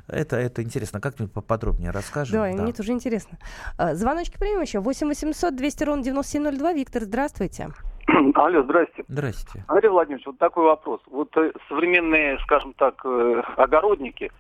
Это, 0.08 0.36
это 0.36 0.64
интересно. 0.64 1.00
Как-нибудь 1.00 1.32
поподробнее 1.32 1.92
расскажем. 1.92 2.42
Да, 2.42 2.52
да, 2.52 2.64
мне 2.64 2.74
тоже 2.74 2.92
интересно. 2.92 3.38
А, 3.78 3.96
звоночки 3.96 4.38
примем 4.38 4.64
еще. 4.64 4.82
8 4.82 5.08
800 5.08 5.56
200 5.56 5.84
ровно 5.86 6.04
9702. 6.04 6.74
Виктор, 6.74 7.04
здравствуйте. 7.04 7.70
Алло, 8.36 8.64
здрасте. 8.64 9.04
Здрасте. 9.08 9.64
Андрей 9.68 9.90
Владимирович, 9.90 10.26
вот 10.26 10.38
такой 10.38 10.66
вопрос. 10.66 11.02
Вот 11.08 11.36
э, 11.38 11.52
современные, 11.68 12.38
скажем 12.40 12.74
так, 12.74 13.02
э, 13.06 13.42
огородники, 13.58 14.32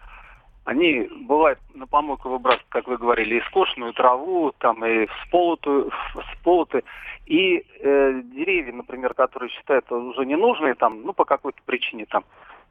они 0.65 1.09
бывают 1.27 1.59
на 1.73 1.87
помойку 1.87 2.29
выбрасывают, 2.29 2.69
как 2.69 2.87
вы 2.87 2.97
говорили, 2.97 3.35
и 3.35 3.43
скошенную 3.47 3.93
траву, 3.93 4.53
там 4.59 4.85
и 4.85 5.07
всполотую, 5.07 5.91
всполоты. 6.33 6.83
И 7.25 7.57
э, 7.57 8.21
деревья, 8.23 8.73
например, 8.73 9.13
которые 9.13 9.49
считают 9.49 9.91
уже 9.91 10.25
ненужные, 10.25 10.75
там, 10.75 11.01
ну, 11.03 11.13
по 11.13 11.25
какой-то 11.25 11.59
причине 11.65 12.05
там, 12.05 12.23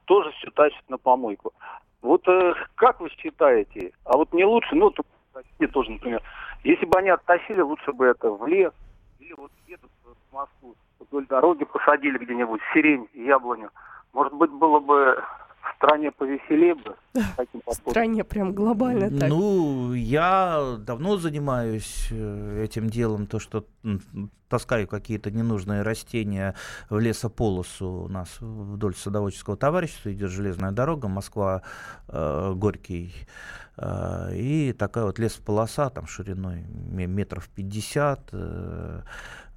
тоже 0.05 0.31
все 0.33 0.51
тащат 0.51 0.89
на 0.89 0.99
помойку. 0.99 1.53
Вот 2.03 2.27
э, 2.29 2.55
как 2.75 3.01
вы 3.01 3.11
считаете, 3.11 3.93
а 4.05 4.17
вот 4.17 4.33
не 4.33 4.45
лучше, 4.45 4.75
ну, 4.75 4.91
тут 4.91 5.07
тоже, 5.73 5.91
например, 5.93 6.23
если 6.65 6.87
бы 6.87 6.99
они 6.99 7.11
оттащили, 7.11 7.61
лучше 7.61 7.93
бы 7.93 8.07
это 8.07 8.31
в 8.31 8.47
лес, 8.47 8.73
или 9.19 9.33
вот 9.35 9.51
где-то 9.65 9.87
в 10.05 10.35
Москву, 10.35 10.75
вдоль 11.09 11.27
дороги 11.27 11.65
посадили 11.65 12.19
где-нибудь 12.19 12.61
сирень, 12.73 13.09
яблоню. 13.15 13.71
Может 14.13 14.33
быть, 14.35 14.51
было 14.51 14.81
бы 14.81 15.23
в 15.63 15.77
стране 15.77 16.11
повеселее 16.11 16.75
бы. 16.75 16.97
В 17.67 17.91
стране 17.91 18.25
прям 18.25 18.53
глобально 18.53 19.11
так. 19.11 19.29
Ну, 19.29 19.93
я 19.93 20.77
давно 20.79 21.17
занимаюсь 21.17 22.09
э, 22.11 22.65
этим 22.65 22.89
делом, 22.89 23.27
то, 23.27 23.39
что 23.39 23.65
таскаю 24.49 24.89
какие-то 24.89 25.31
ненужные 25.31 25.83
растения 25.83 26.55
в 26.91 26.99
лесополосу 26.99 27.87
у 27.87 28.09
нас 28.09 28.41
вдоль 28.41 28.95
садоводческого 28.95 29.57
товарищества, 29.57 30.13
идет 30.13 30.31
железная 30.31 30.73
дорога, 30.73 31.09
Москва, 31.09 31.63
э, 32.09 32.53
Горький, 32.55 33.15
э, 33.77 34.35
и 34.35 34.73
такая 34.73 35.05
вот 35.05 35.19
лесополоса, 35.19 35.91
там 35.91 36.07
шириной 36.07 36.65
метров 37.07 37.49
50, 37.51 38.29
э, 38.33 39.01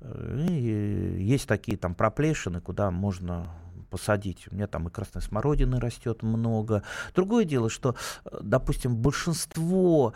и 0.01 1.17
есть 1.19 1.47
такие 1.47 1.77
там 1.77 1.95
проплешины, 1.95 2.61
куда 2.61 2.91
можно 2.91 3.47
посадить. 3.89 4.47
У 4.49 4.55
меня 4.55 4.67
там 4.67 4.87
и 4.87 4.91
красной 4.91 5.21
смородины 5.21 5.79
растет 5.79 6.23
много. 6.23 6.81
Другое 7.13 7.43
дело, 7.43 7.69
что, 7.69 7.95
э, 8.25 8.39
допустим, 8.41 8.95
большинство 8.95 10.13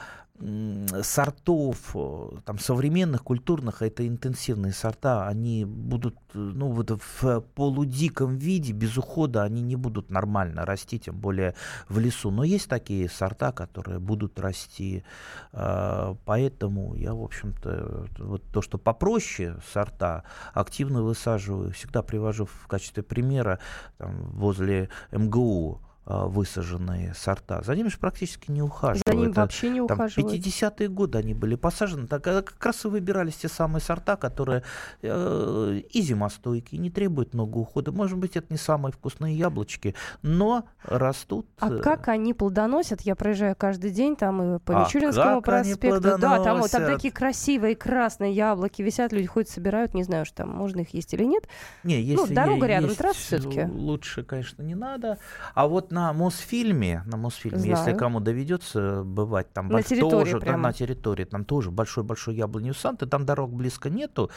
сортов 1.01 1.95
э, 1.95 2.29
там 2.43 2.59
современных 2.59 3.23
культурных 3.23 3.81
это 3.81 4.05
интенсивные 4.05 4.73
сорта 4.73 5.27
они 5.27 5.63
будут 5.63 6.15
э, 6.33 6.37
ну 6.37 6.71
вот 6.71 6.91
в 6.91 7.39
полудиком 7.55 8.35
виде 8.37 8.73
без 8.73 8.97
ухода 8.97 9.43
они 9.43 9.61
не 9.61 9.77
будут 9.77 10.11
нормально 10.11 10.65
расти 10.65 10.99
тем 10.99 11.15
более 11.15 11.55
в 11.87 11.99
лесу. 11.99 12.31
Но 12.31 12.43
есть 12.43 12.67
такие 12.67 13.09
сорта 13.09 13.53
которые 13.53 13.99
будут 13.99 14.39
расти 14.39 15.03
поэтому 15.51 16.95
я 16.95 17.13
в 17.13 17.23
общем-то 17.23 18.07
вот 18.17 18.43
то 18.51 18.61
что 18.61 18.77
попроще 18.77 19.57
сорта 19.71 20.23
активно 20.53 21.01
высаживаю 21.01 21.71
всегда 21.71 22.03
привожу 22.03 22.45
в 22.45 22.67
качестве 22.67 23.03
примера 23.03 23.59
там, 23.97 24.31
возле 24.31 24.89
МГУ 25.11 25.81
высаженные 26.05 27.13
сорта. 27.15 27.61
За 27.63 27.75
ними 27.75 27.87
же 27.87 27.97
практически 27.97 28.51
не 28.51 28.61
ухаживают. 28.61 29.03
За 29.07 29.13
ними 29.13 29.31
вообще 29.31 29.69
не 29.69 29.81
ухаживают. 29.81 30.33
50-е 30.33 30.87
годы 30.89 31.17
они 31.17 31.33
были 31.33 31.55
посажены. 31.55 32.07
Так, 32.07 32.27
э, 32.27 32.41
как 32.41 32.63
раз 32.63 32.85
и 32.85 32.87
выбирались 32.87 33.35
те 33.35 33.47
самые 33.47 33.81
сорта, 33.81 34.15
которые 34.15 34.63
э, 35.01 35.81
и 35.89 36.01
зимостойкие, 36.01 36.79
не 36.79 36.89
требуют 36.91 37.33
много 37.33 37.57
ухода. 37.57 37.91
Может 37.91 38.17
быть, 38.17 38.37
это 38.37 38.47
не 38.49 38.57
самые 38.57 38.91
вкусные 38.91 39.35
яблочки, 39.35 39.95
но 40.21 40.65
растут. 40.83 41.47
А 41.59 41.71
э, 41.71 41.79
как 41.79 42.07
они 42.07 42.33
плодоносят? 42.33 43.01
Я 43.01 43.15
проезжаю 43.15 43.55
каждый 43.55 43.91
день 43.91 44.15
там 44.15 44.57
и 44.57 44.59
по 44.59 44.81
а 44.81 44.85
Мичуринскому 44.85 45.41
проспекту. 45.41 46.01
Да, 46.01 46.43
там, 46.43 46.59
вот, 46.59 46.71
там 46.71 46.85
такие 46.85 47.11
красивые 47.11 47.75
красные 47.75 48.33
яблоки 48.33 48.81
висят, 48.81 49.11
люди 49.11 49.27
ходят, 49.27 49.49
собирают. 49.49 49.93
Не 49.93 50.03
знаю, 50.03 50.25
что 50.25 50.37
там 50.37 50.49
можно 50.49 50.81
их 50.81 50.93
есть 50.93 51.13
или 51.13 51.23
нет. 51.23 51.47
Не, 51.83 52.01
если 52.01 52.29
ну, 52.29 52.35
дорога 52.35 52.67
рядом, 52.67 52.93
трасса 52.95 53.19
все-таки. 53.19 53.65
Лучше, 53.65 54.23
конечно, 54.23 54.61
не 54.61 54.75
надо. 54.75 55.17
А 55.53 55.67
вот 55.67 55.91
на 55.95 56.11
Мосфильме, 56.11 57.03
на 57.05 57.15
Мосфильме, 57.15 57.59
Знаю. 57.59 57.77
если 57.77 57.97
кому 57.97 58.19
доведется 58.19 59.03
бывать, 59.05 59.53
там 59.53 59.69
на 59.69 59.81
тоже, 59.81 60.39
прямо. 60.39 60.57
на 60.57 60.73
территории, 60.73 61.23
там 61.23 61.45
тоже 61.45 61.71
большой-большой 61.71 62.35
яблонью 62.35 62.73
санты, 62.73 63.05
там 63.05 63.25
дорог 63.25 63.53
близко 63.53 63.89
нету, 63.89 64.29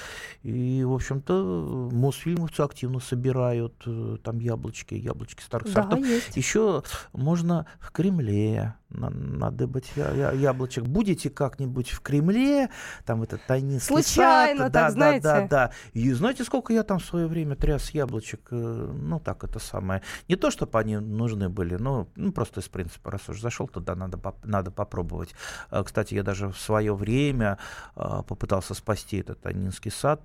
и, 0.44 0.84
в 0.84 0.92
общем-то, 0.92 1.90
Мосфильмовцы 1.92 2.60
активно 2.60 3.00
собирают 3.00 3.74
э, 3.86 4.18
там 4.22 4.38
яблочки, 4.38 4.94
яблочки 4.94 5.42
старых 5.42 5.66
да, 5.72 5.82
сортов. 5.82 5.98
Есть. 6.06 6.36
Еще 6.36 6.84
можно 7.12 7.66
в 7.80 7.90
Кремле 7.90 8.74
надыбать 8.90 9.90
яблочек. 9.96 10.84
Будете 10.84 11.30
как-нибудь 11.30 11.90
в 11.90 12.00
Кремле, 12.00 12.70
там 13.04 13.22
этот 13.22 13.42
тайнинский 13.46 14.02
Случайно, 14.02 14.64
сад. 14.64 14.72
так, 14.72 14.84
да, 14.84 14.90
знаете. 14.90 15.22
Да, 15.22 15.40
да, 15.40 15.46
да. 15.48 15.72
И 15.92 16.10
знаете, 16.12 16.44
сколько 16.44 16.72
я 16.72 16.82
там 16.82 16.98
в 16.98 17.04
свое 17.04 17.26
время 17.26 17.56
тряс 17.56 17.90
яблочек? 17.90 18.48
Э, 18.50 18.90
ну, 18.94 19.20
так, 19.20 19.44
это 19.44 19.58
самое. 19.58 20.02
Не 20.28 20.36
то, 20.36 20.50
чтобы 20.50 20.78
они 20.78 20.98
нужны 20.98 21.48
были, 21.48 21.76
но 21.76 22.08
ну, 22.16 22.32
просто 22.32 22.60
из 22.60 22.68
принципа, 22.68 23.10
раз 23.10 23.28
уж 23.28 23.40
зашел 23.40 23.68
туда, 23.68 23.94
надо, 23.94 24.18
надо 24.44 24.70
попробовать. 24.70 25.34
Э, 25.70 25.82
кстати, 25.84 26.14
я 26.14 26.22
даже 26.22 26.48
в 26.48 26.58
свое 26.58 26.94
время 26.94 27.58
э, 27.94 28.22
попытался 28.26 28.74
спасти 28.74 29.18
этот 29.18 29.40
тайнинский 29.40 29.90
сад 29.90 30.22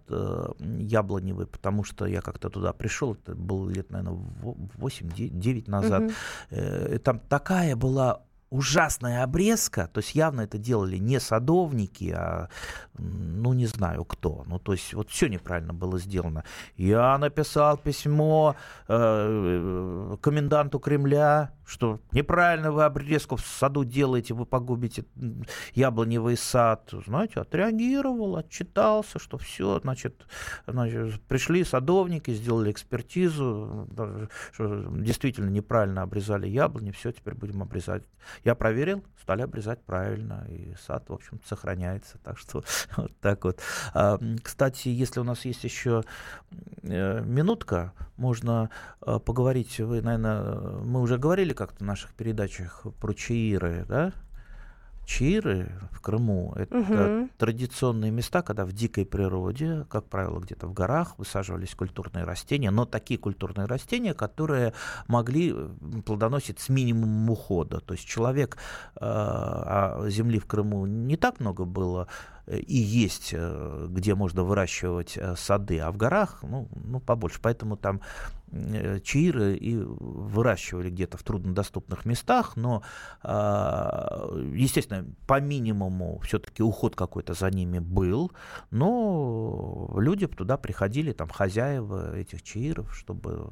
яблоневый, 0.59 1.47
потому 1.47 1.83
что 1.83 2.05
я 2.05 2.21
как-то 2.21 2.49
туда 2.49 2.73
пришел, 2.73 3.13
это 3.13 3.35
было 3.35 3.69
лет, 3.69 3.89
наверное, 3.89 4.19
8-9 4.77 5.69
назад. 5.69 6.03
Угу. 6.03 6.99
Там 6.99 7.19
такая 7.19 7.75
была 7.75 8.23
ужасная 8.53 9.23
обрезка, 9.23 9.87
то 9.87 9.99
есть 9.99 10.13
явно 10.13 10.41
это 10.41 10.59
делали 10.59 10.97
не 10.97 11.19
садовники, 11.19 12.13
а, 12.15 12.49
ну, 12.99 13.53
не 13.53 13.65
знаю 13.65 14.05
кто. 14.05 14.43
Ну, 14.45 14.59
то 14.59 14.73
есть 14.73 14.93
вот 14.93 15.09
все 15.09 15.27
неправильно 15.27 15.73
было 15.73 15.97
сделано. 15.97 16.43
Я 16.77 17.17
написал 17.17 17.77
письмо 17.77 18.55
э, 18.87 20.17
коменданту 20.21 20.79
Кремля, 20.79 21.51
что 21.65 21.99
неправильно 22.11 22.71
вы 22.71 22.83
обрезку 22.83 23.35
в 23.35 23.41
саду 23.41 23.83
делаете, 23.83 24.33
вы 24.33 24.45
погубите 24.45 25.05
яблоневый 25.73 26.37
сад. 26.37 26.89
Знаете, 27.05 27.39
отреагировал, 27.39 28.37
отчитался, 28.37 29.19
что 29.19 29.37
все, 29.37 29.79
значит, 29.79 30.25
значит 30.67 31.21
пришли 31.23 31.63
садовники, 31.63 32.31
сделали 32.31 32.71
экспертизу, 32.71 33.87
что 34.51 34.85
действительно 34.91 35.49
неправильно 35.49 36.01
обрезали 36.01 36.47
яблони, 36.47 36.91
все, 36.91 37.11
теперь 37.11 37.35
будем 37.35 37.61
обрезать 37.61 38.03
я 38.43 38.55
проверил, 38.55 39.03
стали 39.21 39.41
обрезать 39.41 39.81
правильно, 39.83 40.45
и 40.49 40.73
сад, 40.75 41.09
в 41.09 41.13
общем 41.13 41.39
сохраняется. 41.45 42.17
Так 42.23 42.37
что 42.37 42.63
вот 42.97 43.11
так 43.19 43.43
вот. 43.43 43.59
А, 43.93 44.19
кстати, 44.41 44.89
если 44.89 45.19
у 45.19 45.23
нас 45.23 45.45
есть 45.45 45.63
еще 45.63 46.03
э, 46.81 47.21
минутка, 47.21 47.93
можно 48.17 48.69
э, 49.01 49.19
поговорить. 49.19 49.79
Вы, 49.79 50.01
наверное, 50.01 50.59
мы 50.83 51.01
уже 51.01 51.17
говорили 51.17 51.52
как-то 51.53 51.83
в 51.83 51.87
наших 51.87 52.13
передачах 52.13 52.85
про 52.99 53.13
чаиры, 53.13 53.85
да? 53.87 54.13
Чиры 55.05 55.69
в 55.91 55.99
Крыму 55.99 56.53
это 56.55 56.77
угу. 56.77 57.29
традиционные 57.37 58.09
места, 58.09 58.41
когда 58.41 58.63
в 58.63 58.71
дикой 58.71 59.05
природе, 59.05 59.85
как 59.89 60.05
правило, 60.05 60.39
где-то 60.39 60.65
в 60.65 60.73
горах 60.73 61.19
высаживались 61.19 61.75
культурные 61.75 62.23
растения, 62.23 62.71
но 62.71 62.85
такие 62.85 63.19
культурные 63.19 63.67
растения, 63.67 64.13
которые 64.13 64.73
могли 65.07 65.53
плодоносить 66.05 66.59
с 66.59 66.69
минимумом 66.69 67.29
ухода. 67.29 67.81
То 67.81 67.95
есть 67.95 68.07
человек, 68.07 68.55
э, 68.55 68.99
а 69.01 70.05
земли 70.07 70.39
в 70.39 70.45
Крыму 70.45 70.85
не 70.85 71.17
так 71.17 71.41
много 71.41 71.65
было, 71.65 72.07
и 72.47 72.75
есть, 72.75 73.33
где 73.33 74.15
можно 74.15 74.43
выращивать 74.43 75.17
сады, 75.37 75.79
а 75.79 75.91
в 75.91 75.97
горах, 75.97 76.39
ну, 76.43 76.67
ну 76.73 76.99
побольше. 76.99 77.39
Поэтому 77.41 77.77
там 77.77 78.01
Э, 78.55 78.99
чаиры 78.99 79.55
и 79.55 79.75
выращивали 79.77 80.91
где-то 80.91 81.17
в 81.17 81.23
труднодоступных 81.23 82.05
местах, 82.05 82.55
но, 82.55 82.83
а, 83.23 84.29
естественно, 84.53 85.07
по 85.25 85.39
минимуму 85.39 86.19
все-таки 86.19 86.61
уход 86.61 86.95
какой-то 86.95 87.33
за 87.33 87.49
ними 87.49 87.79
был, 87.79 88.31
но 88.69 89.91
люди 89.97 90.27
туда 90.27 90.57
приходили, 90.57 91.13
там, 91.13 91.29
хозяева 91.29 92.15
этих 92.15 92.43
чаиров, 92.43 92.95
чтобы 92.95 93.49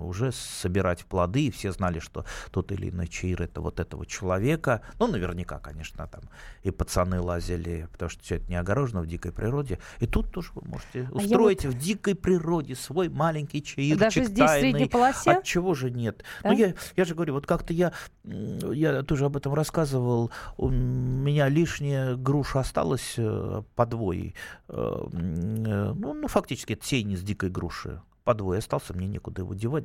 уже 0.00 0.32
собирать 0.32 1.04
плоды, 1.04 1.48
и 1.48 1.50
все 1.50 1.70
знали, 1.70 1.98
что 1.98 2.24
тот 2.50 2.72
или 2.72 2.88
иной 2.88 3.08
чаир 3.08 3.42
это 3.42 3.60
вот 3.60 3.80
этого 3.80 4.06
человека, 4.06 4.80
ну, 4.98 5.08
наверняка, 5.08 5.58
конечно, 5.58 6.06
там 6.06 6.22
и 6.62 6.70
пацаны 6.70 7.20
лазили, 7.20 7.86
потому 7.92 8.08
что 8.12 8.22
все 8.22 8.36
это 8.36 8.48
не 8.48 8.56
огорожено 8.56 9.02
в 9.02 9.06
дикой 9.06 9.32
природе, 9.32 9.78
и 9.98 10.06
тут 10.06 10.30
тоже 10.30 10.50
вы 10.54 10.62
можете 10.68 11.08
устроить 11.10 11.64
а 11.64 11.68
вот... 11.68 11.76
в 11.76 11.78
дикой 11.78 12.14
природе 12.14 12.74
свой 12.74 13.08
маленький 13.08 13.62
чаирчик, 13.62 13.98
Даже 13.98 14.24
здесь, 14.24 14.46
тайный. 14.46 14.68
в 14.68 14.72
средней 14.72 14.88
полосе? 14.88 15.30
От 15.32 15.44
чего 15.44 15.74
же 15.74 15.90
нет? 15.90 16.24
Да? 16.42 16.50
Ну, 16.50 16.56
я, 16.56 16.74
я 16.96 17.04
же 17.04 17.14
говорю, 17.14 17.34
вот 17.34 17.46
как-то 17.46 17.72
я, 17.72 17.92
я 18.24 19.02
тоже 19.02 19.26
об 19.26 19.36
этом 19.36 19.54
рассказывал, 19.54 20.30
у 20.56 20.68
меня 20.68 21.48
лишняя 21.48 22.16
груша 22.16 22.60
осталась 22.60 23.14
э, 23.16 23.62
подвой. 23.74 24.34
Э, 24.68 25.06
э, 25.10 25.92
ну, 25.94 26.14
ну, 26.14 26.28
фактически 26.28 26.74
это 26.74 26.84
сеянец 26.84 27.20
дикой 27.20 27.50
груши 27.50 28.00
подвой 28.24 28.58
остался, 28.58 28.94
мне 28.94 29.08
некуда 29.08 29.42
его 29.42 29.54
девать. 29.54 29.84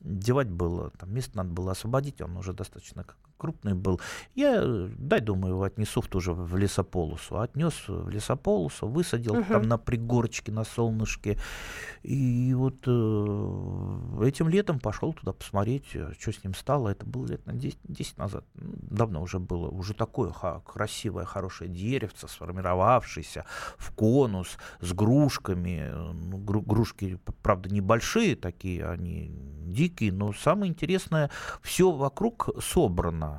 Девать 0.00 0.48
было, 0.48 0.90
там 0.98 1.12
место 1.12 1.36
надо 1.36 1.50
было 1.50 1.72
освободить, 1.72 2.20
он 2.20 2.36
уже 2.36 2.52
достаточно 2.52 3.04
крупный 3.40 3.74
был. 3.74 4.00
Я, 4.34 4.62
дай, 4.98 5.20
думаю, 5.20 5.54
его 5.54 5.62
отнесу 5.62 6.02
в 6.02 6.08
ту 6.08 6.20
же 6.20 6.34
в 6.34 6.56
лесополосу. 6.56 7.40
Отнес 7.40 7.74
в 7.88 8.10
лесополосу, 8.10 8.86
высадил 8.86 9.38
угу. 9.38 9.44
там 9.48 9.62
на 9.62 9.78
пригорочке, 9.78 10.52
на 10.52 10.64
солнышке. 10.64 11.38
И 12.02 12.52
вот 12.54 12.76
э, 12.86 14.26
этим 14.26 14.48
летом 14.48 14.78
пошел 14.78 15.14
туда 15.14 15.32
посмотреть, 15.32 15.86
э, 15.94 16.12
что 16.18 16.32
с 16.32 16.44
ним 16.44 16.54
стало. 16.54 16.90
Это 16.90 17.06
было 17.06 17.26
лет 17.26 17.46
на 17.46 17.54
10, 17.54 17.78
10 17.84 18.18
назад. 18.18 18.44
Давно 18.54 19.22
уже 19.22 19.38
было. 19.38 19.68
Уже 19.68 19.94
такое 19.94 20.32
ха, 20.32 20.60
красивое, 20.60 21.24
хорошее 21.24 21.70
деревце, 21.70 22.28
сформировавшееся 22.28 23.46
в 23.78 23.90
конус, 23.92 24.58
с 24.80 24.92
грушками. 24.92 25.90
Ну, 26.12 26.36
гру, 26.36 26.60
грушки, 26.60 27.18
правда, 27.42 27.70
небольшие 27.70 28.36
такие, 28.36 28.86
они 28.86 29.30
дикие, 29.70 30.12
но 30.12 30.32
самое 30.32 30.70
интересное, 30.70 31.30
все 31.62 31.90
вокруг 31.90 32.50
собрано 32.60 33.29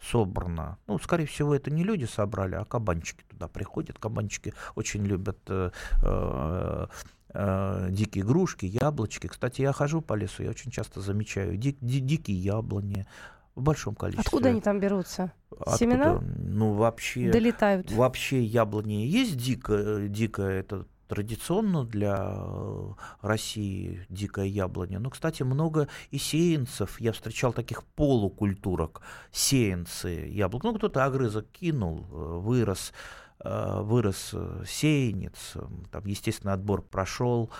собрано. 0.00 0.78
Ну, 0.86 0.98
скорее 0.98 1.26
всего, 1.26 1.54
это 1.54 1.70
не 1.70 1.84
люди 1.84 2.04
собрали, 2.04 2.54
а 2.54 2.64
кабанчики 2.64 3.24
туда 3.28 3.48
приходят. 3.48 3.98
Кабанчики 3.98 4.54
очень 4.74 5.04
любят 5.04 5.38
э, 5.48 5.70
э, 6.02 6.86
э, 7.34 7.86
дикие 7.90 8.24
игрушки, 8.24 8.66
яблочки. 8.66 9.26
Кстати, 9.26 9.62
я 9.62 9.72
хожу 9.72 10.00
по 10.00 10.14
лесу, 10.14 10.42
я 10.42 10.50
очень 10.50 10.70
часто 10.70 11.00
замечаю 11.00 11.56
дик, 11.56 11.76
ди, 11.80 12.00
дикие 12.00 12.38
яблони 12.38 13.06
в 13.54 13.62
большом 13.62 13.94
количестве. 13.94 14.26
Откуда 14.26 14.50
они 14.50 14.60
там 14.60 14.80
берутся? 14.80 15.32
Откуда? 15.50 15.78
Семена? 15.78 16.20
Ну, 16.38 16.74
вообще... 16.74 17.30
Долетают. 17.30 17.90
Вообще 17.90 18.42
яблони 18.42 19.06
есть 19.06 19.36
дикая, 19.36 20.08
дикая 20.08 20.60
это 20.60 20.86
традиционно 21.06 21.84
для 21.84 22.34
э, 22.36 22.90
России 23.22 24.06
дикая 24.08 24.46
яблоня. 24.46 24.98
Но, 24.98 25.10
кстати, 25.10 25.42
много 25.42 25.88
и 26.10 26.18
сеянцев. 26.18 27.00
Я 27.00 27.12
встречал 27.12 27.52
таких 27.52 27.84
полукультурок. 27.84 29.00
Сеянцы 29.30 30.08
яблок. 30.08 30.64
Ну, 30.64 30.74
кто-то 30.74 31.04
огрызок 31.04 31.46
кинул, 31.52 32.06
э, 32.10 32.38
вырос 32.38 32.92
э, 33.40 33.80
вырос 33.82 34.34
сеянец, 34.66 35.54
там, 35.90 36.06
естественно, 36.06 36.52
отбор 36.52 36.82
прошел, 36.82 37.50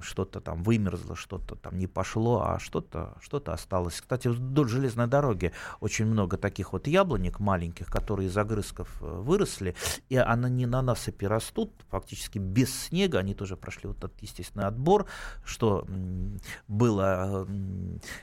что-то 0.00 0.40
там 0.40 0.62
вымерзло, 0.62 1.16
что-то 1.16 1.54
там 1.56 1.78
не 1.78 1.86
пошло, 1.86 2.42
а 2.42 2.58
что-то 2.58 3.16
что 3.20 3.42
осталось. 3.46 4.00
Кстати, 4.00 4.28
вдоль 4.28 4.68
железной 4.68 5.06
дороги 5.06 5.52
очень 5.80 6.06
много 6.06 6.36
таких 6.36 6.72
вот 6.72 6.86
яблонек 6.86 7.40
маленьких, 7.40 7.86
которые 7.86 8.28
из 8.28 8.36
огрызков 8.36 8.88
э, 9.00 9.06
выросли, 9.06 9.74
и 10.08 10.16
они 10.16 10.66
на 10.66 10.82
насыпи 10.82 11.24
растут, 11.24 11.72
фактически 11.88 12.38
без 12.38 12.74
снега, 12.74 13.20
они 13.20 13.34
тоже 13.34 13.56
прошли 13.56 13.88
вот 13.88 13.98
этот 13.98 14.20
естественный 14.20 14.66
отбор, 14.66 15.06
что 15.44 15.86
было 16.66 17.46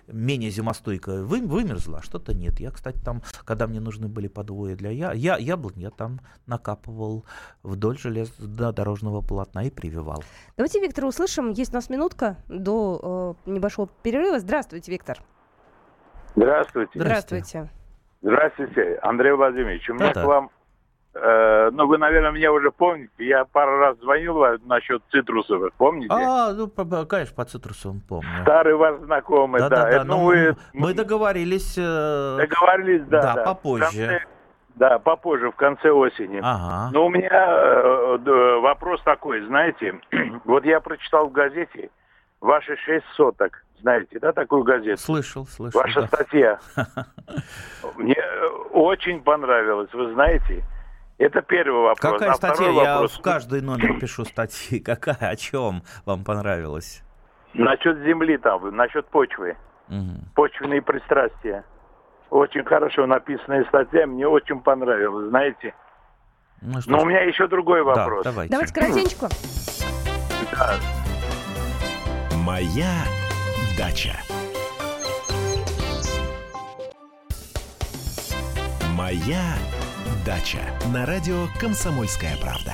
менее 0.07 0.51
зимостойко 0.51 1.23
вы, 1.23 1.41
вымерзло, 1.41 1.99
а 1.99 2.03
что-то 2.03 2.33
нет. 2.33 2.59
Я, 2.59 2.71
кстати, 2.71 2.99
там, 2.99 3.23
когда 3.45 3.67
мне 3.67 3.79
нужны 3.79 4.07
были 4.07 4.27
подвои 4.27 4.75
для 4.75 4.91
я, 4.91 5.13
я, 5.13 5.37
яблонь, 5.37 5.77
я 5.77 5.89
там 5.89 6.21
накапывал 6.45 7.25
вдоль 7.63 7.97
железнодорожного 7.97 9.21
полотна 9.21 9.63
и 9.63 9.69
прививал. 9.69 10.23
Давайте, 10.57 10.79
Виктор, 10.79 11.05
услышим. 11.15 11.51
Есть 11.51 11.71
у 11.71 11.75
нас 11.75 11.89
минутка 11.89 12.37
до 12.47 13.35
э, 13.47 13.49
небольшого 13.49 13.89
перерыва. 14.03 14.39
Здравствуйте, 14.39 14.91
Виктор. 14.91 15.17
Здравствуйте. 16.35 16.91
Здравствуйте. 16.95 17.69
Здравствуйте, 18.21 18.99
Андрей 19.01 19.31
Владимирович. 19.31 19.89
У 19.89 19.93
меня 19.93 20.11
да, 20.13 20.23
к 20.23 20.25
вам, 20.25 20.49
э, 21.13 21.69
ну 21.71 21.87
вы, 21.87 21.97
наверное, 21.97 22.31
меня 22.31 22.51
уже 22.51 22.71
помните, 22.71 23.11
я 23.19 23.45
пару 23.45 23.77
раз 23.77 23.97
звонил 23.99 24.33
вам 24.33 24.57
насчет 24.65 25.01
цитрусовых, 25.11 25.73
помните? 25.75 26.07
А, 26.11 26.51
ну, 26.51 26.67
конечно, 27.05 27.35
по 27.35 27.45
цитрусовым 27.45 28.01
помню. 28.01 28.27
Старый 28.41 28.75
ваш 28.75 28.99
знакомый, 29.01 29.61
да. 29.61 29.69
Да, 29.69 29.83
да, 29.83 29.91
да. 29.99 30.03
Ну, 30.03 30.25
вы, 30.25 30.57
мы 30.73 30.93
договорились... 30.93 31.75
Э, 31.77 32.37
договорились, 32.37 33.05
да. 33.07 33.21
Да, 33.21 33.33
да. 33.35 33.43
попозже. 33.43 34.25
Да, 34.75 34.99
попозже, 34.99 35.51
в 35.51 35.55
конце 35.55 35.89
осени. 35.89 36.39
Ага. 36.43 36.89
Но 36.91 37.05
у 37.05 37.09
меня 37.09 37.29
э, 37.31 38.59
вопрос 38.59 39.01
такой, 39.03 39.45
знаете, 39.45 39.99
вот 40.45 40.65
я 40.65 40.81
прочитал 40.81 41.29
в 41.29 41.31
газете 41.31 41.89
ваши 42.41 42.75
шесть 42.77 43.05
соток. 43.15 43.63
Знаете, 43.79 44.19
да, 44.19 44.31
такую 44.31 44.63
газету? 44.63 45.01
Слышал, 45.01 45.45
слышал. 45.45 45.79
Ваша 45.79 46.01
да. 46.01 46.07
статья. 46.07 46.59
Мне 47.97 48.17
очень 48.71 49.21
понравилось, 49.21 49.93
вы 49.93 50.13
знаете. 50.13 50.63
Это 51.17 51.41
первый 51.41 51.81
вопрос. 51.81 52.13
Какая 52.13 52.31
а 52.31 52.33
статья? 52.33 52.69
Я 52.69 52.93
вопрос... 52.95 53.17
в 53.17 53.21
каждый 53.21 53.61
номер 53.61 53.99
пишу 53.99 54.25
статьи. 54.25 54.79
Какая? 54.83 55.29
О 55.29 55.35
чем 55.35 55.83
вам 56.05 56.23
понравилось? 56.23 57.03
Насчет 57.53 57.97
земли 57.99 58.37
там, 58.37 58.75
насчет 58.75 59.07
почвы. 59.07 59.55
Угу. 59.87 60.33
Почвенные 60.35 60.81
пристрастия. 60.81 61.63
Очень 62.35 62.65
хорошо 62.65 63.05
написанная 63.07 63.63
статья, 63.63 64.05
мне 64.05 64.27
очень 64.27 64.59
понравилась, 64.59 65.29
знаете. 65.29 65.73
Ну, 66.61 66.79
Но 66.85 67.03
у 67.03 67.05
меня 67.05 67.21
еще 67.21 67.47
другой 67.47 67.81
вопрос. 67.81 68.25
Да, 68.25 68.31
давайте. 68.31 68.51
Давайте 68.51 68.73
коротенько. 68.73 69.29
Да. 70.51 70.75
Моя 72.45 72.91
дача. 73.77 74.11
Моя 78.97 79.53
дача. 80.25 80.59
На 80.93 81.05
радио 81.05 81.45
«Комсомольская 81.57 82.35
правда». 82.41 82.73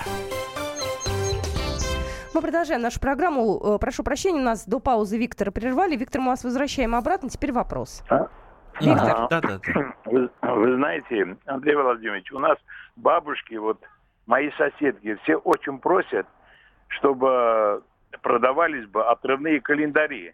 Мы 2.34 2.42
продолжаем 2.42 2.82
нашу 2.82 3.00
программу. 3.00 3.76
Э, 3.76 3.78
прошу 3.78 4.02
прощения, 4.02 4.40
у 4.40 4.44
нас 4.44 4.66
до 4.66 4.80
паузы 4.80 5.20
Виктора 5.20 5.52
прервали. 5.52 5.96
Виктор, 5.96 6.20
мы 6.20 6.30
вас 6.30 6.44
возвращаем 6.44 6.96
обратно. 6.96 7.30
Теперь 7.30 7.52
вопрос. 7.52 8.02
А? 8.10 8.30
Виктор. 8.82 9.28
Да, 9.30 9.42
да, 9.42 9.42
да. 9.42 9.94
Вы, 10.06 10.30
вы 10.42 10.76
знаете, 10.76 11.38
Андрей 11.46 11.76
Владимирович, 11.76 12.32
у 12.32 12.40
нас 12.40 12.58
бабушки, 12.96 13.56
вот 13.56 13.80
мои 14.26 14.52
соседки, 14.52 15.16
все 15.24 15.36
очень 15.36 15.80
просят, 15.80 16.28
чтобы 16.88 17.84
продавались 18.22 18.88
бы 18.88 19.06
отрывные 19.06 19.62
календари. 19.62 20.34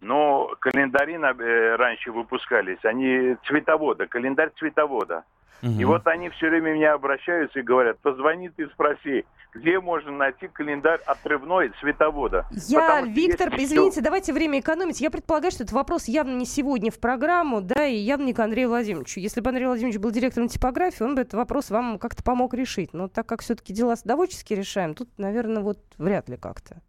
Но 0.00 0.54
календари 0.60 1.14
э, 1.14 1.76
раньше 1.76 2.12
выпускались, 2.12 2.84
они 2.84 3.36
цветовода, 3.46 4.06
календарь 4.06 4.50
цветовода. 4.58 5.24
Угу. 5.62 5.72
И 5.72 5.84
вот 5.84 6.06
они 6.06 6.30
все 6.30 6.48
время 6.48 6.72
меня 6.72 6.94
обращаются 6.94 7.58
и 7.58 7.62
говорят, 7.62 7.98
позвони 7.98 8.50
ты 8.50 8.68
спроси, 8.68 9.24
где 9.54 9.80
можно 9.80 10.12
найти 10.12 10.48
календарь 10.48 11.00
отрывной 11.06 11.72
цветовода. 11.80 12.46
Я, 12.68 13.02
Виктор, 13.02 13.48
извините, 13.56 13.92
все... 13.92 14.00
давайте 14.02 14.32
время 14.32 14.60
экономить. 14.60 15.00
Я 15.00 15.10
предполагаю, 15.10 15.50
что 15.50 15.64
этот 15.64 15.72
вопрос 15.72 16.08
явно 16.08 16.36
не 16.36 16.46
сегодня 16.46 16.90
в 16.90 16.98
программу, 16.98 17.60
да, 17.60 17.86
и 17.86 17.96
явно 17.96 18.24
не 18.24 18.34
к 18.34 18.38
Андрею 18.38 18.68
Владимировичу. 18.68 19.20
Если 19.20 19.40
бы 19.40 19.48
Андрей 19.48 19.66
Владимирович 19.66 19.98
был 19.98 20.10
директором 20.10 20.48
типографии, 20.48 21.02
он 21.02 21.14
бы 21.14 21.22
этот 21.22 21.34
вопрос 21.34 21.70
вам 21.70 21.98
как-то 21.98 22.22
помог 22.22 22.54
решить. 22.54 22.92
Но 22.92 23.08
так 23.08 23.26
как 23.26 23.42
все-таки 23.42 23.72
дела 23.72 23.96
садоводчески 23.96 24.52
решаем, 24.52 24.94
тут, 24.94 25.08
наверное, 25.18 25.62
вот 25.62 25.78
вряд 25.98 26.28
ли 26.28 26.36
как-то. 26.36 26.82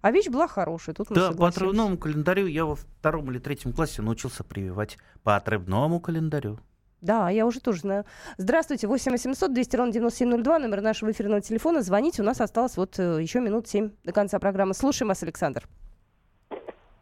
А 0.00 0.10
вещь 0.10 0.28
была 0.28 0.48
хорошая, 0.48 0.94
тут 0.94 1.08
Да, 1.08 1.32
по 1.32 1.48
отрывному 1.48 1.96
календарю 1.96 2.46
я 2.46 2.66
во 2.66 2.74
втором 2.74 3.30
или 3.30 3.38
третьем 3.38 3.72
классе 3.72 4.02
научился 4.02 4.44
прививать 4.44 4.98
по 5.22 5.36
отрывному 5.36 5.98
календарю. 5.98 6.58
Да, 7.04 7.28
я 7.28 7.44
уже 7.44 7.60
тоже 7.60 7.80
знаю. 7.80 8.06
Здравствуйте, 8.38 8.86
8 8.86 9.12
800 9.12 9.52
200 9.52 9.76
ровно 9.76 9.92
9702, 9.92 10.58
номер 10.58 10.80
нашего 10.80 11.10
эфирного 11.10 11.42
телефона. 11.42 11.82
Звоните, 11.82 12.22
у 12.22 12.24
нас 12.24 12.40
осталось 12.40 12.78
вот 12.78 12.98
э, 12.98 13.20
еще 13.20 13.40
минут 13.40 13.68
7 13.68 13.90
до 14.04 14.12
конца 14.14 14.38
программы. 14.38 14.72
Слушаем 14.72 15.08
вас, 15.08 15.22
Александр. 15.22 15.68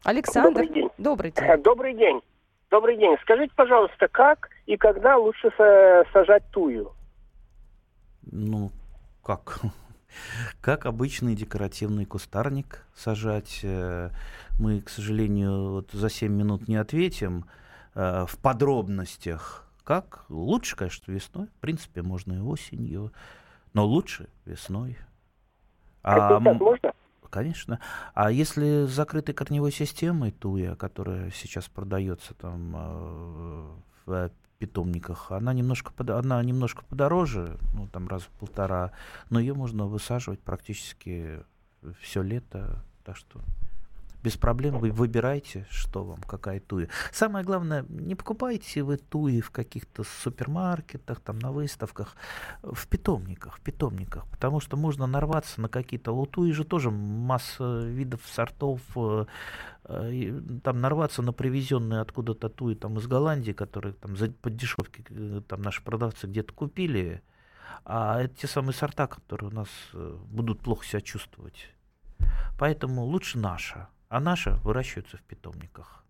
Александр, 0.02 0.62
добрый 0.62 0.74
день. 0.74 0.90
Добрый 0.98 1.30
день. 1.30 1.44
Э, 1.44 1.56
добрый 1.56 1.94
день. 1.94 2.20
Добрый 2.68 2.96
день. 2.96 3.16
Скажите, 3.22 3.52
пожалуйста, 3.54 4.08
как 4.08 4.50
и 4.66 4.76
когда 4.76 5.16
лучше 5.16 5.52
сажать 6.12 6.42
тую? 6.50 6.90
Ну, 8.22 8.72
как? 9.22 9.60
Как 10.60 10.84
обычный 10.84 11.36
декоративный 11.36 12.06
кустарник 12.06 12.84
сажать. 12.92 13.60
Э, 13.62 14.10
мы, 14.58 14.80
к 14.80 14.88
сожалению, 14.88 15.70
вот 15.70 15.92
за 15.92 16.10
7 16.10 16.32
минут 16.32 16.66
не 16.66 16.74
ответим 16.74 17.44
в 17.94 18.38
подробностях. 18.42 19.62
Как? 19.84 20.24
Лучше, 20.28 20.76
конечно, 20.76 21.10
весной. 21.10 21.46
В 21.48 21.60
принципе, 21.60 22.02
можно 22.02 22.34
и 22.34 22.38
осенью. 22.38 23.12
Но 23.72 23.86
лучше 23.86 24.28
весной. 24.44 24.96
А, 26.02 26.38
можно? 26.38 26.92
Конечно. 27.30 27.80
А 28.14 28.30
если 28.30 28.86
с 28.86 28.90
закрытой 28.90 29.32
корневой 29.32 29.72
системой 29.72 30.32
туя, 30.32 30.74
которая 30.74 31.30
сейчас 31.30 31.68
продается 31.68 32.34
там 32.34 32.72
э, 32.76 33.70
в 34.04 34.30
питомниках, 34.58 35.32
она 35.32 35.54
немножко, 35.54 35.92
под, 35.92 36.10
она 36.10 36.42
немножко 36.42 36.84
подороже, 36.84 37.58
ну 37.72 37.88
там 37.88 38.06
раз 38.06 38.22
в 38.22 38.28
полтора, 38.38 38.92
но 39.30 39.40
ее 39.40 39.54
можно 39.54 39.86
высаживать 39.86 40.40
практически 40.40 41.42
все 42.00 42.22
лето, 42.22 42.84
так 43.02 43.16
что 43.16 43.40
без 44.22 44.36
проблем 44.36 44.78
вы 44.78 44.90
выбираете, 44.90 45.66
что 45.70 46.04
вам, 46.04 46.20
какая 46.22 46.60
туя. 46.60 46.88
Самое 47.10 47.44
главное, 47.44 47.84
не 47.88 48.14
покупайте 48.14 48.82
вы 48.82 48.96
туи 48.96 49.40
в 49.40 49.50
каких-то 49.50 50.04
супермаркетах, 50.04 51.20
там 51.20 51.38
на 51.38 51.50
выставках, 51.50 52.16
в 52.62 52.86
питомниках, 52.86 53.58
в 53.58 53.60
питомниках, 53.60 54.26
потому 54.30 54.60
что 54.60 54.76
можно 54.76 55.06
нарваться 55.06 55.60
на 55.60 55.68
какие-то, 55.68 56.12
у 56.12 56.26
туи 56.26 56.52
же 56.52 56.64
тоже 56.64 56.90
масса 56.90 57.84
видов 57.84 58.20
сортов, 58.26 58.80
э, 58.96 59.26
э, 59.84 60.40
там 60.62 60.80
нарваться 60.80 61.22
на 61.22 61.32
привезенные 61.32 62.00
откуда-то 62.00 62.48
туи 62.48 62.74
там 62.74 62.98
из 62.98 63.06
Голландии, 63.06 63.52
которые 63.52 63.94
там 63.94 64.16
за, 64.16 64.30
под 64.30 64.56
дешевки 64.56 65.04
э, 65.10 65.42
там 65.48 65.62
наши 65.62 65.82
продавцы 65.82 66.26
где-то 66.26 66.52
купили, 66.52 67.22
а 67.84 68.20
это 68.20 68.34
те 68.36 68.46
самые 68.46 68.74
сорта, 68.74 69.08
которые 69.08 69.50
у 69.50 69.52
нас 69.52 69.68
будут 69.92 70.60
плохо 70.60 70.86
себя 70.86 71.00
чувствовать. 71.00 71.70
Поэтому 72.58 73.02
лучше 73.04 73.38
наша 73.38 73.88
а 74.12 74.20
наши 74.20 74.50
выращиваются 74.62 75.16
в 75.16 75.22
питомниках. 75.22 76.04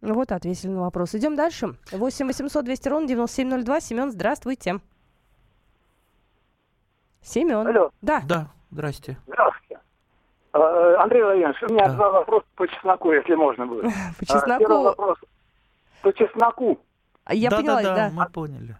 Ну 0.00 0.14
вот, 0.14 0.32
ответили 0.32 0.70
на 0.70 0.80
вопрос. 0.80 1.14
Идем 1.14 1.36
дальше. 1.36 1.74
8 1.92 2.26
800 2.26 2.64
200 2.64 2.88
ровно 2.88 3.06
9702. 3.06 3.80
Семен, 3.80 4.10
здравствуйте. 4.10 4.80
Семен. 7.20 7.66
Алло. 7.66 7.90
Да. 8.00 8.22
Да, 8.26 8.50
здрасте. 8.70 9.18
Здравствуйте. 9.26 9.78
А, 10.52 11.02
Андрей 11.02 11.22
Владимирович, 11.22 11.62
у 11.62 11.72
меня 11.72 11.86
да. 11.88 11.94
два 11.94 12.10
вопроса 12.10 12.46
по 12.56 12.66
чесноку, 12.66 13.12
если 13.12 13.34
можно 13.34 13.66
будет. 13.66 13.92
По 14.18 14.24
чесноку? 14.24 14.58
Первый 14.60 14.82
вопрос. 14.82 15.18
По 16.00 16.12
чесноку. 16.14 16.80
Я 17.30 17.50
да, 17.50 17.56
поняла, 17.58 17.82
да. 17.82 17.94
да. 17.94 18.10
Мы 18.10 18.26
поняли. 18.30 18.76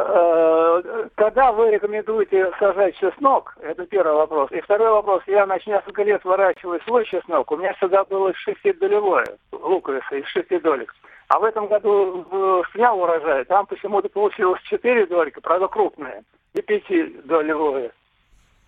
Э, 0.00 1.08
когда 1.16 1.50
вы 1.50 1.72
рекомендуете 1.72 2.52
сажать 2.60 2.96
чеснок, 2.98 3.56
это 3.60 3.84
первый 3.84 4.14
вопрос. 4.14 4.48
И 4.52 4.60
второй 4.60 4.92
вопрос, 4.92 5.24
я 5.26 5.44
значит, 5.44 5.66
несколько 5.66 6.04
лет 6.04 6.24
выращиваю 6.24 6.80
свой 6.82 7.04
чеснок, 7.04 7.50
у 7.50 7.56
меня 7.56 7.72
всегда 7.74 8.04
было 8.04 8.32
шестидолевое, 8.34 9.26
луковица 9.50 10.14
из 10.14 10.26
шести 10.26 10.60
долек. 10.60 10.94
А 11.26 11.40
в 11.40 11.44
этом 11.44 11.66
году 11.66 12.64
снял 12.72 13.00
урожай, 13.00 13.44
там 13.46 13.66
почему-то 13.66 14.08
получилось 14.08 14.62
четыре 14.62 15.04
долька, 15.06 15.40
правда 15.40 15.66
крупные, 15.66 16.22
и 16.54 16.62
пятидолевое. 16.62 17.90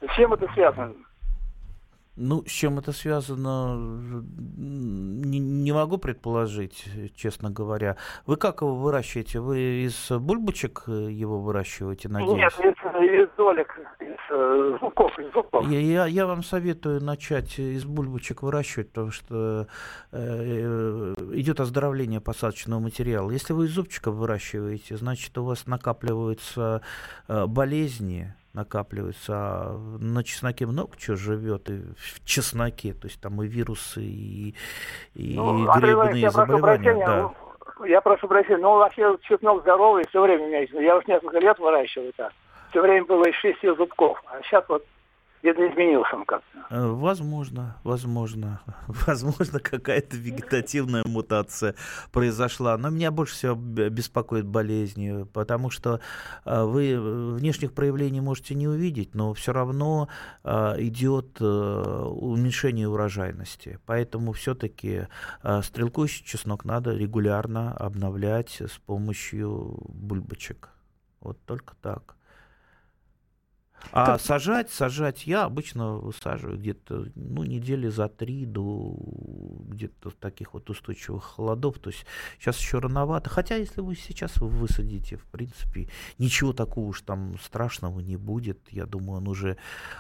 С 0.01 0.13
чем 0.17 0.33
это 0.33 0.53
связано? 0.53 0.95
Ну, 2.23 2.45
с 2.47 2.51
чем 2.51 2.79
это 2.79 2.93
связано, 2.93 3.79
не, 4.59 5.39
не 5.39 5.73
могу 5.73 5.97
предположить, 5.97 6.85
честно 7.17 7.51
говоря. 7.51 7.97
Вы 8.27 8.37
как 8.37 8.61
его 8.61 8.75
выращиваете? 8.75 9.41
Вы 9.41 9.87
из 9.87 10.11
бульбочек 10.11 10.85
его 10.87 11.41
выращиваете, 11.41 12.11
надеюсь? 12.11 12.37
Нет, 12.37 12.53
из, 12.59 12.75
из 13.23 13.37
долек, 13.39 13.75
из 14.01 14.19
э, 14.31 14.79
зубков, 14.83 15.19
из 15.19 15.33
зубков. 15.33 15.67
Я, 15.71 15.81
я, 15.81 16.07
я 16.07 16.27
вам 16.27 16.43
советую 16.43 17.03
начать 17.03 17.59
из 17.59 17.87
бульбочек 17.87 18.43
выращивать, 18.43 18.89
потому 18.91 19.13
что 19.13 19.67
э, 20.13 21.15
идет 21.33 21.59
оздоровление 21.59 22.21
посадочного 22.21 22.81
материала. 22.81 23.31
Если 23.31 23.55
вы 23.55 23.65
из 23.65 23.71
зубчиков 23.71 24.15
выращиваете, 24.17 24.99
значит, 24.99 25.39
у 25.39 25.45
вас 25.45 25.67
накапливаются 25.67 26.83
э, 27.29 27.47
болезни, 27.47 28.35
накапливается. 28.53 29.33
А 29.35 29.79
на 30.01 30.25
чесноке 30.25 30.67
много 30.67 30.97
чего 30.97 31.17
живет, 31.17 31.71
и 31.71 31.79
в 31.97 32.25
чесноке, 32.25 32.95
то 32.95 33.07
есть 33.07 33.21
там 33.21 33.43
и 33.43 33.47
вирусы, 33.47 34.03
и, 34.03 34.55
и 35.15 35.35
ну, 35.37 35.73
грибные 35.75 36.23
я 36.23 36.31
заболевания. 36.31 36.93
Прошу 36.93 37.01
да. 37.01 37.35
Ну, 37.79 37.85
я 37.85 38.01
прошу 38.01 38.29
прощения, 38.29 38.59
но 38.59 38.77
вообще 38.77 39.17
чеснок 39.23 39.63
здоровый, 39.63 40.07
все 40.09 40.23
время 40.23 40.45
у 40.45 40.49
меня 40.49 40.61
есть. 40.61 40.73
Я 40.73 40.97
уже 40.97 41.07
несколько 41.07 41.39
лет 41.39 41.59
выращиваю 41.59 42.13
так. 42.15 42.33
Все 42.71 42.83
время 42.83 43.05
было 43.07 43.25
из 43.25 43.35
шести 43.37 43.69
зубков, 43.75 44.23
а 44.27 44.41
сейчас 44.43 44.65
вот 44.69 44.85
где-то 45.43 45.71
изменился 45.71 46.17
он 46.17 46.25
как-то. 46.25 46.51
Э, 46.71 46.87
возможно, 46.87 47.77
возможно. 47.83 48.61
Возможно, 49.07 49.59
какая-то 49.59 50.17
вегетативная 50.17 51.03
мутация 51.05 51.75
произошла. 52.13 52.77
Но 52.77 52.91
меня 52.91 53.11
больше 53.11 53.35
всего 53.35 53.55
беспокоит 53.55 54.47
болезни, 54.47 55.25
потому 55.33 55.71
что 55.71 56.01
э, 56.45 56.63
вы 56.65 57.35
внешних 57.35 57.73
проявлений 57.73 58.21
можете 58.21 58.55
не 58.55 58.69
увидеть, 58.69 59.15
но 59.15 59.35
все 59.35 59.53
равно 59.53 60.09
э, 60.45 60.75
идет 60.79 61.41
уменьшение 61.41 62.89
урожайности. 62.89 63.79
Поэтому 63.87 64.33
все-таки 64.33 65.09
стрелкующий 65.63 66.25
чеснок 66.25 66.65
надо 66.65 66.95
регулярно 66.95 67.73
обновлять 67.73 68.61
с 68.61 68.79
помощью 68.79 69.79
бульбочек. 69.89 70.71
Вот 71.21 71.39
только 71.45 71.75
так. 71.83 72.17
А 73.93 74.07
как... 74.07 74.21
сажать, 74.21 74.71
сажать 74.71 75.27
я 75.27 75.45
обычно 75.45 75.95
высаживаю 75.97 76.59
где-то 76.59 77.07
ну, 77.15 77.45
недели 77.45 77.89
за 77.89 78.09
три 78.09 78.47
до 78.47 78.95
где-то 79.69 80.11
таких 80.11 80.55
вот 80.55 80.69
устойчивых 80.71 81.25
холодов. 81.25 81.79
То 81.79 81.91
есть 81.91 82.05
сейчас 82.39 82.59
еще 82.59 82.79
рановато. 82.79 83.31
Хотя 83.31 83.57
если 83.57 83.81
вы 83.81 83.97
сейчас 83.97 84.37
высадите, 84.37 85.17
в 85.17 85.25
принципе, 85.27 85.89
ничего 86.19 86.53
такого 86.53 86.87
уж 86.87 87.03
там 87.03 87.39
страшного 87.43 88.01
не 88.01 88.17
будет. 88.17 88.61
Я 88.71 88.87
думаю, 88.87 89.19
он 89.19 89.29
уже... 89.29 89.57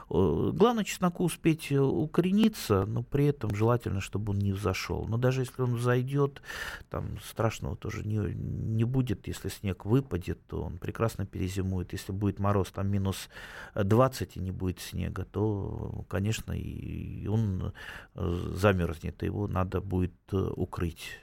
Главное 0.08 0.84
чесноку 0.84 1.24
успеть 1.24 1.72
укорениться, 1.72 2.84
но 2.86 3.02
при 3.02 3.26
этом 3.26 3.54
желательно, 3.54 4.00
чтобы 4.00 4.32
он 4.32 4.38
не 4.38 4.52
взошел. 4.52 5.06
Но 5.08 5.16
даже 5.16 5.42
если 5.42 5.62
он 5.62 5.78
зайдет, 5.78 6.42
там 6.90 7.18
страшного 7.24 7.76
тоже 7.76 8.04
не, 8.04 8.18
не 8.18 8.84
будет. 8.84 9.26
Если 9.26 9.48
снег 9.48 9.84
выпадет, 9.84 10.38
то 10.46 10.62
он 10.62 10.78
прекрасно 10.78 11.26
перезимует. 11.26 11.92
Если 11.92 12.12
будет 12.12 12.38
мороз 12.38 12.70
там 12.70 12.88
минус 12.88 13.28
20 13.74 14.36
и 14.36 14.40
не 14.40 14.50
будет 14.50 14.80
снега, 14.80 15.24
то, 15.24 16.04
конечно, 16.08 16.52
и 16.52 17.26
он 17.26 17.72
э, 18.14 18.20
замерзнет, 18.54 19.22
его 19.22 19.46
надо 19.48 19.80
будет 19.80 20.14
э, 20.32 20.36
укрыть. 20.36 21.20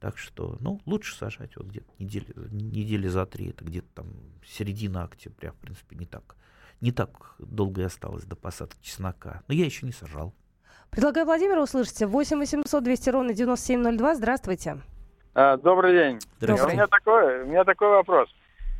Так 0.00 0.18
что, 0.18 0.56
ну, 0.60 0.80
лучше 0.86 1.16
сажать 1.16 1.56
вот 1.56 1.66
где-то 1.66 1.90
недели, 1.98 2.32
недели 2.50 3.08
за 3.08 3.26
три, 3.26 3.50
это 3.50 3.64
где-то 3.64 3.88
там 3.94 4.06
середина 4.44 5.04
октября, 5.04 5.52
в 5.52 5.56
принципе, 5.56 5.96
не 5.96 6.06
так, 6.06 6.36
не 6.80 6.92
так 6.92 7.34
долго 7.38 7.82
и 7.82 7.84
осталось 7.84 8.24
до 8.24 8.36
посадки 8.36 8.78
чеснока. 8.82 9.42
Но 9.48 9.54
я 9.54 9.64
еще 9.64 9.86
не 9.86 9.92
сажал. 9.92 10.34
Предлагаю 10.90 11.26
Владимира 11.26 11.62
услышать. 11.62 12.02
8 12.02 12.38
800 12.38 12.84
200 12.84 13.10
ровно 13.10 13.34
9702. 13.34 14.14
Здравствуйте. 14.14 14.78
А, 15.34 15.56
добрый 15.56 15.92
день. 15.92 16.18
Добрый. 16.40 16.64
У 16.64 16.68
меня 16.68 16.86
такой, 16.86 17.42
у 17.42 17.46
меня 17.46 17.64
такой 17.64 17.88
вопрос. 17.88 18.28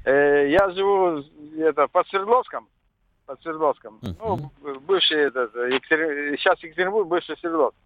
Э, 0.04 0.48
я 0.48 0.70
живу 0.70 1.24
это, 1.58 1.88
под 1.88 2.06
Свердловском, 2.08 2.68
под 3.26 3.40
Свердловском. 3.42 3.98
Uh-huh. 4.02 4.50
Ну, 4.62 4.80
бывший 4.80 5.26
этот, 5.26 5.54
Екатер... 5.54 6.38
сейчас 6.38 6.62
Екатеринбург, 6.62 7.08
бывший 7.08 7.36
Свердловск. 7.38 7.76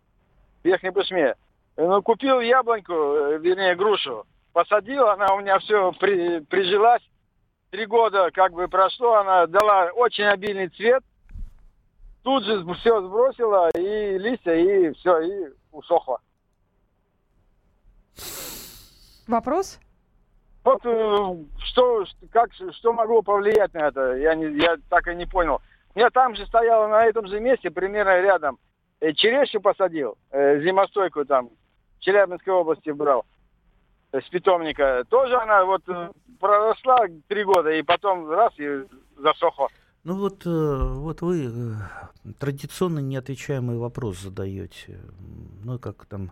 Верхний 0.63 0.91
Пусьме. 0.91 1.35
Ну, 1.77 2.03
купил 2.03 2.41
яблоньку, 2.41 2.93
э, 2.93 3.39
вернее, 3.39 3.75
грушу. 3.75 4.27
Посадил, 4.53 5.07
она 5.09 5.35
у 5.35 5.41
меня 5.41 5.59
все 5.59 5.93
при... 5.93 6.41
прижилась. 6.41 7.03
Три 7.71 7.87
года 7.87 8.31
как 8.33 8.53
бы 8.53 8.69
прошло, 8.69 9.15
она 9.15 9.47
дала 9.47 9.91
очень 9.95 10.25
обильный 10.25 10.69
цвет. 10.69 11.03
Тут 12.23 12.45
же 12.45 12.63
все 12.75 13.01
сбросила, 13.01 13.71
и 13.71 14.19
листья, 14.19 14.53
и 14.53 14.93
все, 14.95 15.21
и 15.21 15.53
усохло. 15.73 16.21
Вопрос? 19.27 19.79
Вот 20.71 20.83
э, 20.85 21.37
что, 21.65 22.05
как, 22.31 22.51
что 22.53 22.93
могло 22.93 23.23
повлиять 23.23 23.75
на 23.75 23.89
это, 23.89 24.15
я, 24.15 24.37
не, 24.37 24.57
я 24.57 24.77
так 24.89 25.09
и 25.09 25.17
не 25.17 25.27
понял. 25.27 25.61
Я 25.97 26.11
там 26.11 26.37
же 26.37 26.47
стояла 26.47 26.87
на 26.87 27.05
этом 27.05 27.27
же 27.27 27.41
месте, 27.41 27.71
примерно 27.73 28.21
рядом, 28.21 28.59
э, 29.01 29.13
черешню 29.13 29.61
посадил, 29.61 30.17
э, 30.31 30.61
зимостойку 30.61 31.25
там, 31.25 31.51
в 31.99 32.01
Челябинской 32.01 32.53
области 32.53 32.91
брал, 32.91 33.27
с 34.13 34.23
питомника. 34.29 35.05
Тоже 35.09 35.37
она 35.37 35.65
вот 35.65 35.83
проросла 36.39 37.07
три 37.27 37.43
года, 37.43 37.71
и 37.71 37.83
потом 37.83 38.31
раз, 38.31 38.53
и 38.59 38.85
засохла. 39.17 39.69
Ну 40.05 40.19
вот, 40.19 40.45
вот 40.45 41.21
вы 41.21 41.51
традиционно 42.39 43.01
неотвечаемый 43.01 43.77
вопрос 43.77 44.21
задаете. 44.21 45.01
Ну, 45.65 45.81
как 45.81 46.07
там 46.07 46.31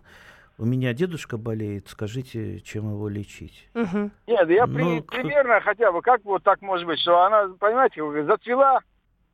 У 0.59 0.65
меня 0.65 0.93
дедушка 0.93 1.37
болеет, 1.37 1.87
скажите, 1.87 2.59
чем 2.59 2.91
его 2.91 3.07
лечить? 3.07 3.69
Мгм. 3.73 4.11
Нет, 4.27 4.49
я 4.49 4.67
Ну, 4.67 4.73
при- 4.73 4.99
примерно 5.21 5.61
хотя 5.61 5.89
бы, 5.93 6.01
как 6.01 6.23
вот 6.25 6.43
так 6.43 6.61
может 6.61 6.85
быть, 6.85 6.99
что 6.99 7.17
она, 7.23 7.47
понимаете, 7.57 8.01
зацвела, 8.25 8.79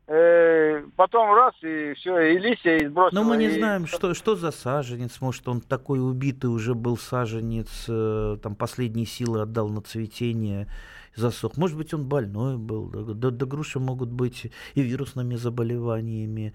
э, 0.07 0.83
потом 0.95 1.33
раз, 1.33 1.55
и 1.63 1.93
все, 1.95 2.19
и 2.19 2.37
листья, 2.37 2.77
и 2.77 2.85
сбросила. 2.87 3.23
Но 3.23 3.27
мы 3.27 3.37
не 3.37 3.47
и- 3.47 3.57
знаем, 3.57 3.87
что, 3.87 4.13
что 4.13 4.35
за 4.35 4.51
саженец. 4.51 5.19
Может, 5.19 5.47
он 5.47 5.61
такой 5.61 5.99
убитый 5.99 6.51
уже 6.51 6.75
был 6.75 6.95
саженец, 6.95 7.85
э, 7.89 8.37
там 8.43 8.55
последние 8.55 9.07
силы 9.07 9.41
отдал 9.41 9.69
на 9.69 9.81
цветение, 9.81 10.67
засох. 11.15 11.57
Может 11.57 11.75
быть, 11.75 11.91
он 11.95 12.07
больной 12.07 12.57
был. 12.57 12.87
Да, 12.89 13.01
да- 13.15 13.31
да 13.31 13.45
груши 13.47 13.79
могут 13.79 14.09
быть 14.11 14.51
и 14.75 14.81
вирусными 14.83 15.35
заболеваниями. 15.37 16.53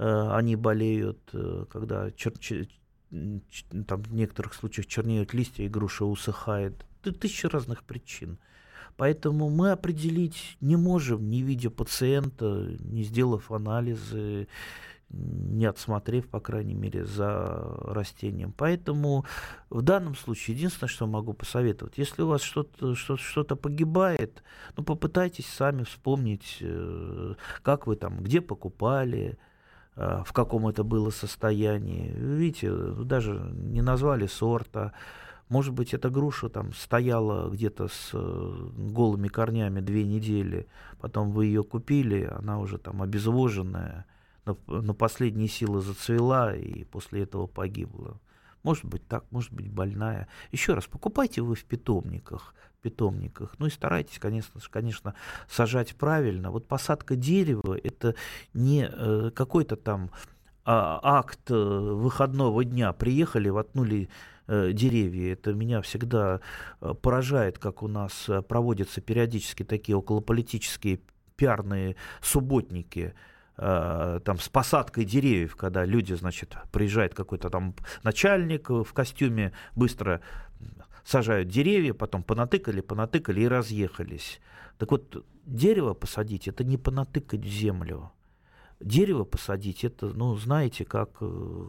Э, 0.00 0.30
Они 0.32 0.56
болеют, 0.56 1.18
э, 1.32 1.66
когда 1.70 2.08
чер- 2.10 2.68
там 3.10 4.02
в 4.02 4.14
некоторых 4.14 4.54
случаях 4.54 4.86
чернеют 4.86 5.34
листья, 5.34 5.64
и 5.64 5.68
груша 5.68 6.04
усыхает. 6.04 6.84
Ты- 7.02 7.12
Тысяча 7.12 7.48
разных 7.48 7.84
причин. 7.84 8.38
Поэтому 8.96 9.48
мы 9.48 9.70
определить 9.70 10.56
не 10.60 10.76
можем, 10.76 11.30
не 11.30 11.42
видя 11.42 11.70
пациента, 11.70 12.76
не 12.80 13.04
сделав 13.04 13.52
анализы, 13.52 14.48
не 15.10 15.64
отсмотрев, 15.64 16.28
по 16.28 16.40
крайней 16.40 16.74
мере, 16.74 17.04
за 17.04 17.64
растением. 17.84 18.52
Поэтому 18.56 19.24
в 19.70 19.82
данном 19.82 20.14
случае 20.16 20.56
единственное, 20.56 20.88
что 20.88 21.06
могу 21.06 21.32
посоветовать, 21.32 21.96
если 21.96 22.22
у 22.22 22.28
вас 22.28 22.42
что-то 22.42 22.94
что, 22.94 23.16
что-то 23.16 23.56
погибает, 23.56 24.42
ну 24.76 24.82
попытайтесь 24.84 25.46
сами 25.46 25.84
вспомнить, 25.84 26.58
э, 26.60 27.34
как 27.62 27.86
вы 27.86 27.96
там, 27.96 28.18
где 28.22 28.40
покупали, 28.40 29.38
в 29.98 30.32
каком 30.32 30.68
это 30.68 30.84
было 30.84 31.10
состоянии. 31.10 32.12
Видите, 32.14 32.72
даже 32.72 33.34
не 33.52 33.82
назвали 33.82 34.26
сорта. 34.26 34.92
Может 35.48 35.74
быть, 35.74 35.94
эта 35.94 36.10
груша 36.10 36.48
там 36.48 36.72
стояла 36.72 37.50
где-то 37.50 37.88
с 37.88 38.10
э, 38.12 38.68
голыми 38.76 39.28
корнями 39.28 39.80
две 39.80 40.04
недели, 40.04 40.68
потом 41.00 41.30
вы 41.30 41.46
ее 41.46 41.64
купили, 41.64 42.30
она 42.30 42.58
уже 42.58 42.76
там 42.76 43.00
обезвоженная, 43.00 44.04
на, 44.44 44.56
на 44.66 44.94
последние 44.94 45.48
силы 45.48 45.80
зацвела 45.80 46.54
и 46.54 46.84
после 46.84 47.22
этого 47.22 47.46
погибла. 47.46 48.20
Может 48.62 48.84
быть 48.84 49.06
так, 49.08 49.24
может 49.30 49.52
быть 49.52 49.70
больная. 49.70 50.28
Еще 50.52 50.74
раз, 50.74 50.86
покупайте 50.86 51.40
вы 51.40 51.54
в 51.54 51.64
питомниках, 51.64 52.54
питомниках. 52.82 53.54
Ну 53.58 53.66
и 53.66 53.70
старайтесь, 53.70 54.18
конечно, 54.18 54.60
конечно, 54.70 55.14
сажать 55.48 55.96
правильно. 55.96 56.50
Вот 56.50 56.66
посадка 56.66 57.16
дерева 57.16 57.78
это 57.82 58.14
не 58.54 58.88
э, 58.90 59.30
какой-то 59.34 59.76
там 59.76 60.10
а, 60.64 61.00
акт 61.02 61.50
э, 61.50 61.54
выходного 61.54 62.64
дня. 62.64 62.92
Приехали, 62.92 63.48
воткнули 63.48 64.08
э, 64.46 64.72
деревья. 64.72 65.32
Это 65.32 65.52
меня 65.52 65.82
всегда 65.82 66.40
поражает, 67.02 67.58
как 67.58 67.82
у 67.82 67.88
нас 67.88 68.28
проводятся 68.48 69.00
периодически 69.00 69.64
такие 69.64 69.96
околополитические 69.96 71.00
пиарные 71.36 71.96
субботники 72.20 73.14
там 73.56 74.38
с 74.38 74.48
посадкой 74.48 75.04
деревьев, 75.04 75.56
когда 75.56 75.84
люди, 75.84 76.12
значит, 76.12 76.56
приезжает 76.70 77.12
какой-то 77.12 77.50
там 77.50 77.74
начальник 78.04 78.70
в 78.70 78.92
костюме, 78.92 79.52
быстро 79.74 80.20
сажают 81.08 81.48
деревья, 81.48 81.94
потом 81.94 82.22
понатыкали, 82.22 82.82
понатыкали 82.82 83.40
и 83.40 83.48
разъехались. 83.48 84.40
Так 84.76 84.90
вот, 84.90 85.24
дерево 85.46 85.94
посадить, 85.94 86.48
это 86.48 86.64
не 86.64 86.76
понатыкать 86.76 87.40
в 87.40 87.48
землю. 87.48 88.12
Дерево 88.78 89.24
посадить, 89.24 89.84
это, 89.84 90.06
ну, 90.08 90.36
знаете, 90.36 90.84
как, 90.84 91.16
э, 91.22 91.64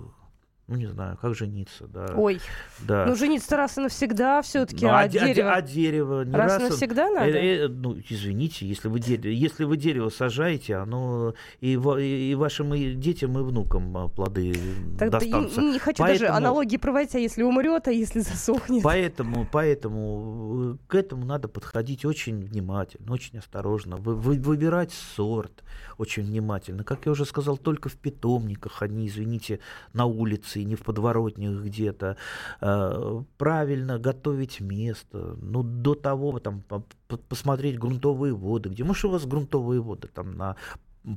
ну, 0.69 0.75
не 0.75 0.85
знаю, 0.85 1.17
как 1.21 1.33
жениться, 1.35 1.87
да. 1.87 2.13
Ой, 2.15 2.39
да. 2.79 3.05
ну 3.07 3.15
жениться 3.15 3.57
раз 3.57 3.77
и 3.77 3.81
навсегда 3.81 4.41
все-таки, 4.43 4.85
Ну, 4.85 4.91
а, 4.91 4.99
а, 4.99 5.01
а 5.01 5.07
де- 5.07 5.19
дерево... 5.19 5.51
а 5.53 5.61
дерево 5.61 6.21
не 6.23 6.31
раз 6.35 6.51
раз 6.53 6.61
и- 6.61 6.63
навсегда 6.69 7.09
надо? 7.09 7.25
Э, 7.31 7.65
э, 7.65 7.67
ну, 7.67 7.97
извините, 8.09 8.67
если 8.67 8.87
вы, 8.87 8.99
дерево, 8.99 9.27
если 9.33 9.63
вы 9.63 9.77
дерево 9.77 10.09
сажаете, 10.09 10.75
оно 10.75 11.33
и, 11.59 11.73
и 11.73 12.35
вашим 12.35 12.73
и 12.73 12.93
детям, 12.93 13.37
и 13.39 13.41
внукам 13.41 13.97
а, 13.97 14.07
плоды 14.07 14.53
Так, 14.99 15.09
достанутся. 15.09 15.59
не, 15.61 15.71
не 15.73 15.79
хочу 15.79 16.03
даже 16.03 16.19
Поэтому- 16.19 16.37
аналогии 16.37 16.77
проводить, 16.77 17.15
а 17.15 17.19
если 17.19 17.43
умрет, 17.43 17.87
а 17.87 17.91
если 17.91 18.19
засохнет. 18.19 18.83
Поэтому, 18.83 19.47
поэтому 19.51 20.73
э, 20.73 20.77
к 20.87 20.95
этому 20.95 21.25
надо 21.25 21.47
подходить 21.47 22.05
очень 22.05 22.43
внимательно, 22.43 23.11
очень 23.11 23.39
осторожно, 23.39 23.97
вы, 23.97 24.15
вы- 24.15 24.39
выбирать 24.39 24.91
сорт 25.15 25.63
очень 25.97 26.23
внимательно. 26.23 26.83
Как 26.83 27.05
я 27.05 27.11
уже 27.11 27.25
сказал, 27.25 27.57
только 27.57 27.89
в 27.89 27.95
питомниках, 27.95 28.81
а 28.81 28.87
не, 28.87 29.07
извините, 29.07 29.59
на 29.93 30.05
улице 30.05 30.58
и 30.61 30.65
не 30.65 30.75
в 30.75 30.83
подворотнях 30.83 31.61
где-то. 31.61 32.17
Э, 32.61 33.23
Правильно 33.37 33.99
готовить 33.99 34.59
место. 34.59 35.37
Ну, 35.41 35.63
до 35.63 35.95
того 35.95 36.39
там 36.39 36.61
по- 36.61 36.83
по- 37.07 37.17
посмотреть 37.17 37.77
грунтовые 37.79 38.33
воды. 38.33 38.69
Где, 38.69 38.83
может, 38.83 39.05
у 39.05 39.09
вас 39.09 39.25
грунтовые 39.25 39.81
воды 39.81 40.07
там 40.07 40.35
на 40.37 40.55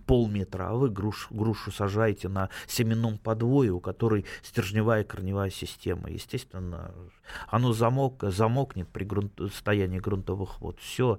полметра, 0.07 0.69
а 0.71 0.75
вы 0.75 0.89
груш- 0.89 1.27
грушу 1.31 1.73
сажаете 1.73 2.29
на 2.29 2.49
семенном 2.67 3.19
подвое, 3.19 3.73
у 3.73 3.81
которой 3.81 4.25
стержневая 4.43 5.05
корневая 5.05 5.51
система. 5.51 6.09
Естественно, 6.09 6.95
оно 7.49 7.73
замок, 7.73 8.23
замокнет 8.23 8.89
при 8.89 9.05
грунт, 9.05 9.33
состоянии 9.39 9.99
грунтовых 9.99 10.61
вод. 10.61 10.79
Все 10.81 11.19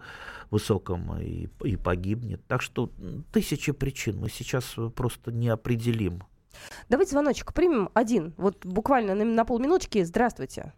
высоком 0.49 1.19
и, 1.19 1.49
и 1.63 1.75
погибнет. 1.75 2.41
Так 2.47 2.61
что 2.61 2.89
тысячи 3.31 3.71
причин 3.73 4.17
мы 4.19 4.29
сейчас 4.29 4.75
просто 4.95 5.31
не 5.31 5.49
определим. 5.49 6.23
Давайте 6.89 7.11
звоночек 7.11 7.53
примем 7.53 7.89
один, 7.93 8.33
вот 8.37 8.65
буквально 8.65 9.15
на, 9.15 9.25
на 9.25 9.45
полминутки. 9.45 10.03
Здравствуйте. 10.03 10.73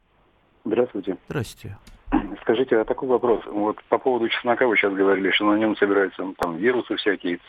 Здравствуйте. 0.65 1.17
Здрасте. 1.29 1.77
Скажите, 2.41 2.77
а 2.77 2.85
такой 2.85 3.07
вопрос. 3.07 3.43
Вот 3.45 3.81
по 3.89 3.97
поводу 3.97 4.27
чеснока 4.29 4.67
вы 4.67 4.77
сейчас 4.77 4.93
говорили, 4.93 5.31
что 5.31 5.45
на 5.45 5.57
нем 5.57 5.75
собираются 5.77 6.23
ну, 6.23 6.33
там 6.37 6.57
вирусы 6.57 6.95
всякие. 6.95 7.39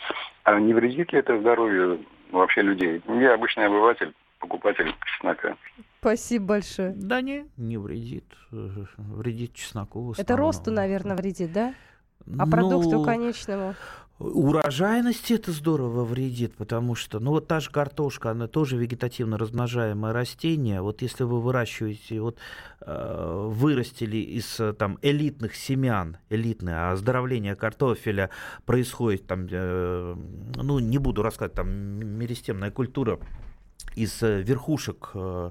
А 0.45 0.59
не 0.61 0.75
вредит 0.75 1.13
ли 1.13 1.19
это 1.19 1.39
здоровью 1.41 2.05
вообще 2.31 2.63
людей? 2.63 3.03
Я 3.09 3.35
обычный 3.35 3.67
обыватель, 3.67 4.15
покупатель 4.39 4.95
чеснока. 5.05 5.57
Спасибо 6.01 6.47
большое. 6.47 6.93
Да 6.95 7.21
не, 7.21 7.47
не 7.57 7.79
вредит. 7.79 8.25
Вредит 8.51 9.55
чесноку. 9.55 10.15
Это 10.17 10.37
росту, 10.37 10.71
наверное, 10.71 11.17
вредит, 11.17 11.53
да? 11.53 11.75
А 12.39 12.45
Ну, 12.45 12.51
продукту 12.51 13.03
конечному? 13.03 13.75
Урожайности 14.19 15.35
это 15.35 15.53
здорово 15.53 16.03
вредит, 16.05 16.55
потому 16.57 16.95
что, 16.95 17.21
ну 17.21 17.33
вот 17.33 17.49
та 17.49 17.61
же 17.61 17.71
картошка, 17.71 18.31
она 18.31 18.47
тоже 18.47 18.79
вегетативно 18.79 19.37
размножаемое 19.37 20.15
растение. 20.15 20.81
Вот 20.81 21.03
если 21.03 21.25
вы 21.25 21.43
выращиваете, 21.43 22.23
вот 22.23 22.39
э, 22.81 23.49
вырастили 23.51 24.17
из 24.17 24.59
э, 24.59 24.73
там 24.73 24.99
элитных 25.03 25.55
семян, 25.55 26.17
элитное, 26.31 26.89
а 26.89 26.93
оздоровление 26.93 27.57
картофеля 27.57 28.31
происходит 28.65 29.27
там, 29.27 29.49
э, 29.51 30.17
ну 30.55 30.79
не 30.79 30.97
буду 30.97 31.23
рассказывать, 31.23 31.57
там 31.57 31.69
меристемная 31.69 32.71
культура 32.71 33.19
из 33.97 34.23
э, 34.23 34.41
верхушек 34.41 35.11
э, 35.13 35.51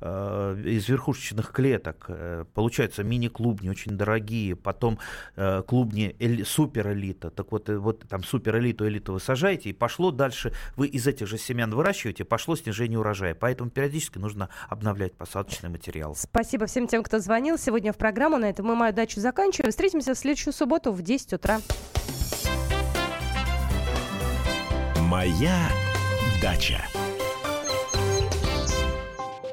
из 0.00 0.88
верхушечных 0.88 1.52
клеток 1.52 2.06
э, 2.08 2.44
получаются 2.52 3.02
мини-клубни 3.02 3.70
очень 3.70 3.92
дорогие, 3.92 4.54
потом 4.54 4.98
э, 5.36 5.62
клубни 5.66 6.14
эли- 6.18 6.44
суперэлита, 6.44 7.30
так 7.30 7.50
вот, 7.50 7.70
э, 7.70 7.78
вот 7.78 8.04
там 8.08 8.22
суперэлиту, 8.22 8.86
элиту 8.86 9.14
вы 9.14 9.20
сажаете, 9.20 9.70
и 9.70 9.72
пошло 9.72 10.10
дальше, 10.10 10.52
вы 10.76 10.88
из 10.88 11.06
этих 11.06 11.26
же 11.26 11.38
семян 11.38 11.74
выращиваете, 11.74 12.24
пошло 12.24 12.56
снижение 12.56 12.98
урожая, 12.98 13.34
поэтому 13.34 13.70
периодически 13.70 14.18
нужно 14.18 14.50
обновлять 14.68 15.14
посадочный 15.14 15.70
материал. 15.70 16.14
Спасибо 16.14 16.66
всем 16.66 16.88
тем, 16.88 17.02
кто 17.02 17.18
звонил 17.18 17.56
сегодня 17.56 17.92
в 17.92 17.96
программу. 17.96 18.36
На 18.36 18.50
этом 18.50 18.66
мы 18.66 18.74
мою 18.74 18.92
дачу 18.92 19.20
заканчиваем. 19.20 19.70
Встретимся 19.70 20.14
в 20.14 20.18
следующую 20.18 20.52
субботу 20.52 20.92
в 20.92 21.02
10 21.02 21.32
утра. 21.34 21.60
Моя 25.00 25.68
дача. 26.42 26.84